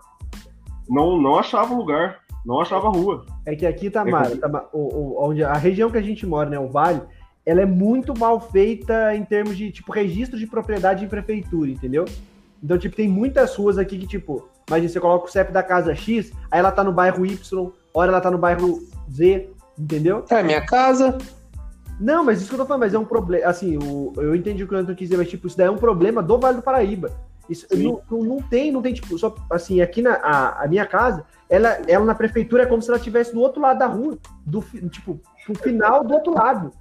[0.90, 3.26] não, não achava lugar, não achava rua.
[3.46, 6.60] É que aqui, Tamara, Tama- o, o- onde a região que a gente mora, né,
[6.60, 7.02] o Vale,
[7.46, 12.06] ela é muito mal feita em termos de, tipo, registro de propriedade em prefeitura, entendeu?
[12.64, 15.94] Então, tipo, tem muitas ruas aqui que, tipo, imagina, você coloca o CEP da casa
[15.94, 18.80] X, aí ela tá no bairro Y, hora ela tá no bairro
[19.12, 20.24] Z, entendeu?
[20.40, 21.18] É minha casa.
[22.00, 24.64] Não, mas isso que eu tô falando, mas é um problema, assim, o- eu entendi
[24.64, 26.58] o que o Antônio quis dizer, mas, tipo, isso daí é um problema do Vale
[26.58, 27.12] do Paraíba.
[27.50, 30.86] Isso, não, não, não tem, não tem, tipo, só, assim, aqui na a, a minha
[30.86, 34.18] casa, ela, ela na prefeitura é como se ela estivesse do outro lado da rua,
[34.46, 36.72] do, tipo, pro final do outro lado,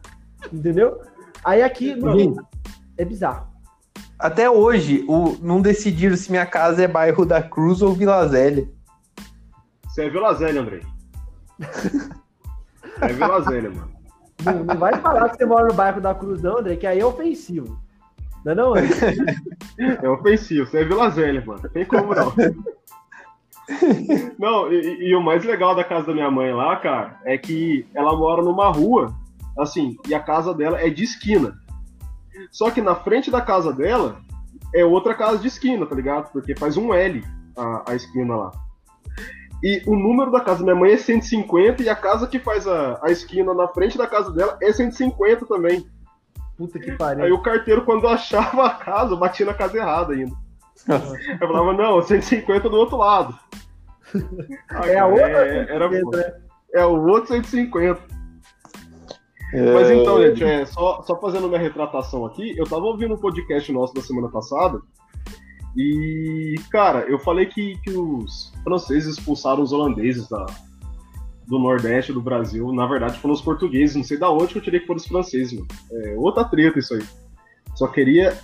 [0.52, 1.00] entendeu?
[1.44, 2.40] Aí aqui, Gente,
[2.96, 3.46] é bizarro.
[4.18, 8.66] até hoje, o, não decidiram se minha casa é bairro da Cruz ou Vila Zélia.
[9.86, 10.82] Você é Vila Zélia, Andrei.
[13.00, 13.92] É Vila Zélia, mano.
[14.44, 17.00] Não, não vai falar que você mora no bairro da Cruz, não, André, que aí
[17.00, 17.76] é ofensivo.
[18.44, 18.74] Não é não?
[20.02, 21.68] É ofensivo, você é Vila Zélia, mano.
[21.68, 22.32] Tem como não.
[24.38, 27.86] Não, e, e o mais legal da casa da minha mãe lá, cara, é que
[27.94, 29.14] ela mora numa rua,
[29.58, 31.56] assim, e a casa dela é de esquina.
[32.52, 34.20] Só que na frente da casa dela
[34.74, 36.30] é outra casa de esquina, tá ligado?
[36.30, 37.22] Porque faz um L
[37.56, 38.50] a, a esquina lá.
[39.62, 42.66] E o número da casa da minha mãe é 150 e a casa que faz
[42.66, 45.86] a, a esquina na frente da casa dela é 150 também.
[46.56, 47.34] Puta que Aí pariu.
[47.34, 50.34] o carteiro, quando achava a casa, batia na casa errada ainda.
[51.40, 53.38] Eu falava, não, 150 do outro lado.
[54.70, 56.40] Ah, É a outra é, era, 150, né?
[56.74, 58.00] é o outro 150.
[59.52, 63.18] É, Mas então, gente, é, só, só fazendo minha retratação aqui, eu tava ouvindo um
[63.18, 64.80] podcast nosso da semana passada
[65.76, 70.46] e, cara, eu falei que, que os franceses expulsaram os holandeses da,
[71.46, 72.72] do Nordeste do Brasil.
[72.72, 73.96] Na verdade, foram os portugueses.
[73.96, 75.66] Não sei da onde que eu tirei que foram os franceses, mano.
[75.92, 77.04] É outra treta isso aí.
[77.74, 78.36] Só queria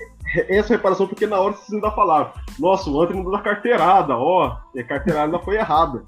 [0.48, 2.32] essa reparação porque na hora vocês ainda falaram.
[2.58, 4.58] Nossa, o Antônio não dá carteirada, ó.
[4.74, 6.02] E a carteirada ainda foi errada.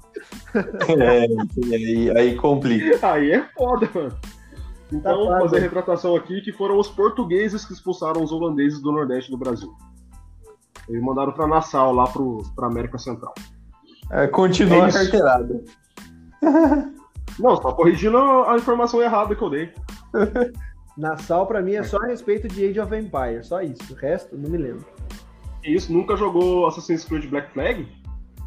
[0.53, 3.11] é, aí, aí complica.
[3.11, 4.15] Aí é foda, mano.
[4.91, 8.91] Então, Tá fazer a retratação aqui que foram os portugueses que expulsaram os holandeses do
[8.91, 9.73] Nordeste do Brasil.
[10.87, 13.33] Eles mandaram pra Nassau, lá pro, pra América Central.
[14.11, 15.63] É, continua É a carteirada.
[17.39, 19.73] Não, só corrigindo a informação errada que eu dei.
[20.97, 23.91] Nassau, pra mim, é só a respeito de Age of Empires, só isso.
[23.91, 24.85] O resto, não me lembro.
[25.63, 27.87] E isso, nunca jogou Assassin's Creed Black Flag?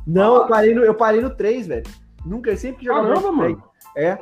[0.07, 1.83] Não, eu parei no, eu parei no 3, velho.
[2.25, 3.37] Nunca, eu sempre jogava Caramba, 3.
[3.37, 3.63] mano.
[3.97, 4.19] É,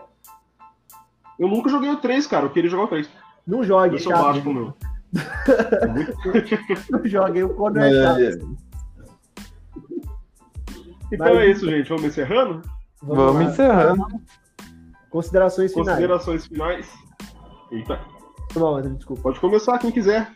[1.39, 2.47] Eu nunca joguei o 3, cara.
[2.47, 3.11] Eu queria jogar o 3.
[3.47, 4.23] não jogue, Eu sou chato.
[4.25, 4.75] baixo meu.
[6.91, 8.21] Não jogue, o Conor é chato.
[8.21, 8.31] É,
[11.13, 11.89] Então Mas- é isso, gente.
[11.89, 12.63] Vamos encerrando?
[13.06, 13.44] Vamos lá.
[13.44, 14.06] encerrando.
[15.10, 15.89] Considerações finais.
[15.89, 16.89] Considerações finais.
[17.70, 17.97] Eita,
[18.52, 19.22] Tá bom, desculpa.
[19.22, 20.31] pode começar quem quiser.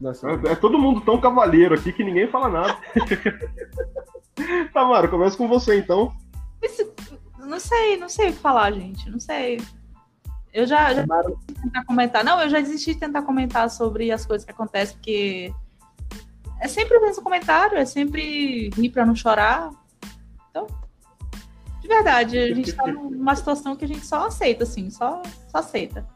[0.00, 2.76] Nossa, É, é todo mundo tão cavalheiro aqui que ninguém fala nada.
[4.72, 6.12] Tamara, começa com você então.
[6.62, 6.88] Esse-
[7.40, 9.10] Não sei, não sei o que falar, gente.
[9.10, 9.60] Não sei.
[10.52, 12.24] Eu já, já Tamara- desisti de tentar comentar.
[12.24, 15.52] Não, eu já desisti de tentar comentar sobre as coisas que acontecem, porque
[16.60, 19.70] é sempre o mesmo comentário, é sempre rir pra não chorar.
[20.50, 20.66] Então,
[21.80, 25.58] de verdade, a gente tá numa situação que a gente só aceita, assim, só, só
[25.58, 26.06] aceita.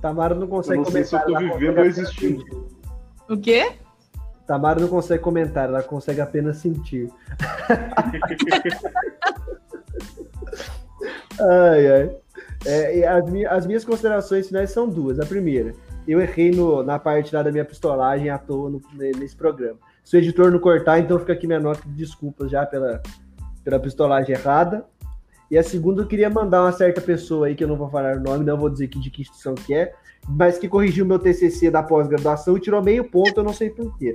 [0.00, 1.50] Tamara não consegue Eu não sei se eu comentar.
[1.50, 2.68] tô vivendo ou existindo.
[3.28, 3.72] O quê?
[4.46, 7.10] Tamara não consegue comentar, ela consegue apenas sentir.
[11.40, 12.16] ai, ai.
[12.66, 13.06] É,
[13.48, 15.20] as minhas considerações finais são duas.
[15.20, 15.74] A primeira,
[16.06, 19.78] eu errei no- na parte lá da minha pistolagem à toa no- nesse programa.
[20.04, 23.00] Se o editor não cortar, então fica aqui minha nota de desculpas já pela,
[23.64, 24.84] pela pistolagem errada.
[25.50, 28.16] E a segunda, eu queria mandar uma certa pessoa aí, que eu não vou falar
[28.16, 29.92] o nome, não vou dizer que, de que instituição que é,
[30.28, 34.14] mas que corrigiu meu TCC da pós-graduação e tirou meio ponto, eu não sei porquê.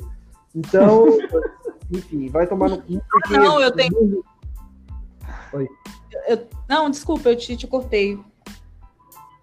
[0.55, 1.05] Então,
[1.91, 3.37] enfim, vai tomar no cu, porque...
[3.37, 4.23] Não, eu tenho-
[6.27, 8.19] Eu- não, desculpa, eu te, te cortei.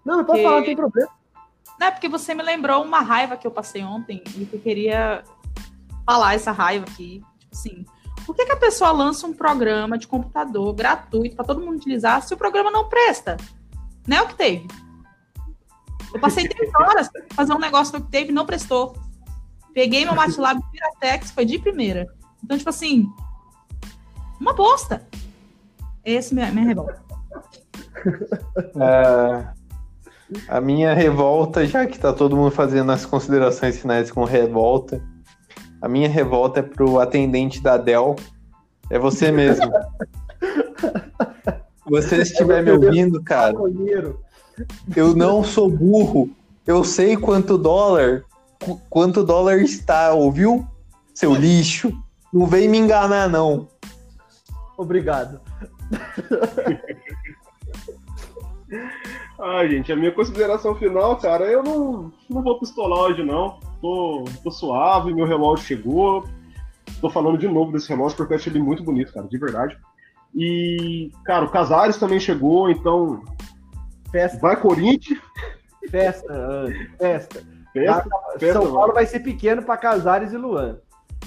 [0.03, 1.09] Não, pode Que- falar, não tem problema.
[1.83, 5.21] É porque você me lembrou uma raiva que eu passei ontem e que eu queria
[6.05, 7.21] falar essa raiva aqui.
[7.37, 7.85] Tipo assim,
[8.25, 12.21] por que, que a pessoa lança um programa de computador gratuito para todo mundo utilizar
[12.21, 13.35] se o programa não presta?
[14.07, 14.67] Não é o que teve.
[16.13, 18.95] Eu passei três horas pra fazer um negócio no que teve e não prestou.
[19.73, 22.07] Peguei meu MATLAB Piratex, foi de primeira.
[22.41, 23.11] Então, tipo assim,
[24.39, 25.05] uma bosta.
[26.05, 27.03] Esse é a minha revolta.
[28.75, 29.53] É,
[30.47, 35.01] a minha revolta, já que tá todo mundo fazendo as considerações finais com revolta,
[35.81, 38.15] a minha revolta é pro atendente da Dell.
[38.89, 39.69] É você mesmo.
[41.89, 43.55] você estiver me ouvindo, cara,
[44.95, 46.29] eu não sou burro.
[46.65, 48.23] Eu sei quanto dólar,
[48.63, 50.65] qu- quanto dólar está, ouviu?
[51.13, 51.91] Seu lixo.
[52.31, 53.67] Não vem me enganar, não.
[54.77, 55.41] Obrigado.
[59.45, 63.59] Ai, gente, a minha consideração final, cara, eu não, não vou pistolar hoje, não.
[63.81, 66.25] Tô, tô suave, meu relógio chegou.
[67.01, 69.77] Tô falando de novo desse relógio porque eu achei ele muito bonito, cara, de verdade.
[70.33, 73.21] E, cara, o Casares também chegou, então
[74.09, 75.19] Festa, vai Corinthians.
[75.91, 77.43] festa, André, festa.
[77.73, 78.09] Festa,
[78.39, 80.77] festa, São Paulo vai ser pequeno para Casares e Luan.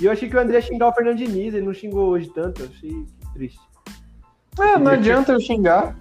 [0.01, 2.31] E eu achei que o André ia xingar o Fernando Diniz, ele não xingou hoje
[2.31, 3.61] tanto, eu achei triste.
[4.59, 5.95] É, não adianta eu xingar.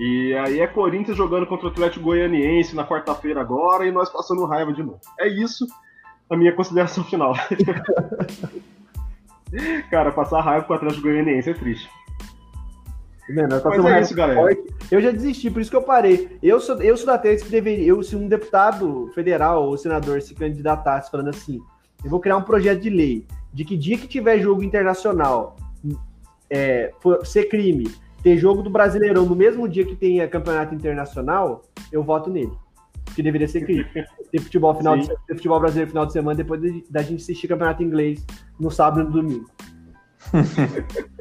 [0.00, 4.44] E aí é Corinthians jogando contra o Atlético Goianiense na quarta-feira agora e nós passando
[4.44, 5.00] raiva de novo.
[5.18, 5.66] É isso
[6.28, 7.34] a minha consideração final.
[9.90, 11.88] Cara, passar raiva com o Atlético Goianiense é triste.
[13.28, 14.40] Mano, tá Mas é isso, galera.
[14.40, 14.74] forte.
[14.90, 16.38] Eu já desisti, por isso que eu parei.
[16.42, 17.86] Eu sou, eu sou da tese que deveria.
[17.86, 21.60] Eu, se um deputado federal ou senador se candidatasse falando assim,
[22.04, 25.56] eu vou criar um projeto de lei de que dia que tiver jogo internacional
[26.50, 27.90] é, for- ser crime,
[28.24, 32.50] ter jogo do Brasileirão no mesmo dia que tenha campeonato internacional, eu voto nele.
[33.04, 33.84] Porque deveria ser crime.
[34.32, 37.46] Ter futebol, final de, ter futebol brasileiro final de semana depois de- da gente assistir
[37.46, 38.24] campeonato inglês
[38.58, 39.48] no sábado e no domingo.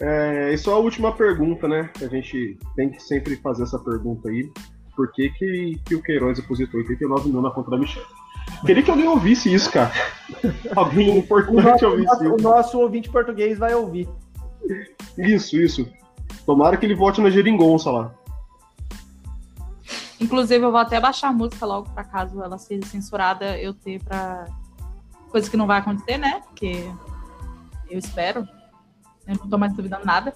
[0.00, 1.90] É, e só a última pergunta, né?
[2.00, 4.48] A gente tem que sempre fazer essa pergunta aí.
[4.94, 8.06] Por que, que, que o Queiroz depositou 89 mil na conta da Michelle?
[8.64, 9.90] Queria que alguém ouvisse isso, cara.
[10.76, 12.42] alguém O importante nosso, o ouvisse nosso- o isso.
[12.48, 14.08] nosso ouvinte português vai ouvir.
[15.16, 15.88] Isso, isso.
[16.44, 18.14] Tomara que ele vote na geringonça lá.
[20.20, 24.02] Inclusive, eu vou até baixar a música logo pra caso ela seja censurada, eu ter
[24.02, 24.46] pra.
[25.30, 26.42] Coisa que não vai acontecer, né?
[26.46, 26.90] Porque
[27.90, 28.48] eu espero.
[29.26, 30.34] Eu não tô mais duvidando nada.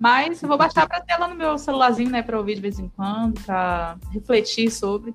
[0.00, 2.22] Mas eu vou baixar pra ter ela no meu celularzinho, né?
[2.22, 5.14] Pra ouvir de vez em quando, pra refletir sobre.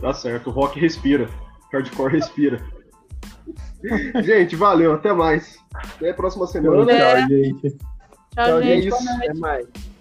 [0.00, 1.30] Tá certo, o rock respira.
[1.72, 2.62] Hardcore respira.
[4.22, 5.58] gente, valeu, até mais.
[5.74, 6.90] Até a próxima semana.
[6.92, 7.20] É.
[7.20, 7.70] Tchau, gente.
[7.70, 7.78] Tchau,
[8.34, 8.94] Tchau, gente.
[8.94, 9.91] Até mais.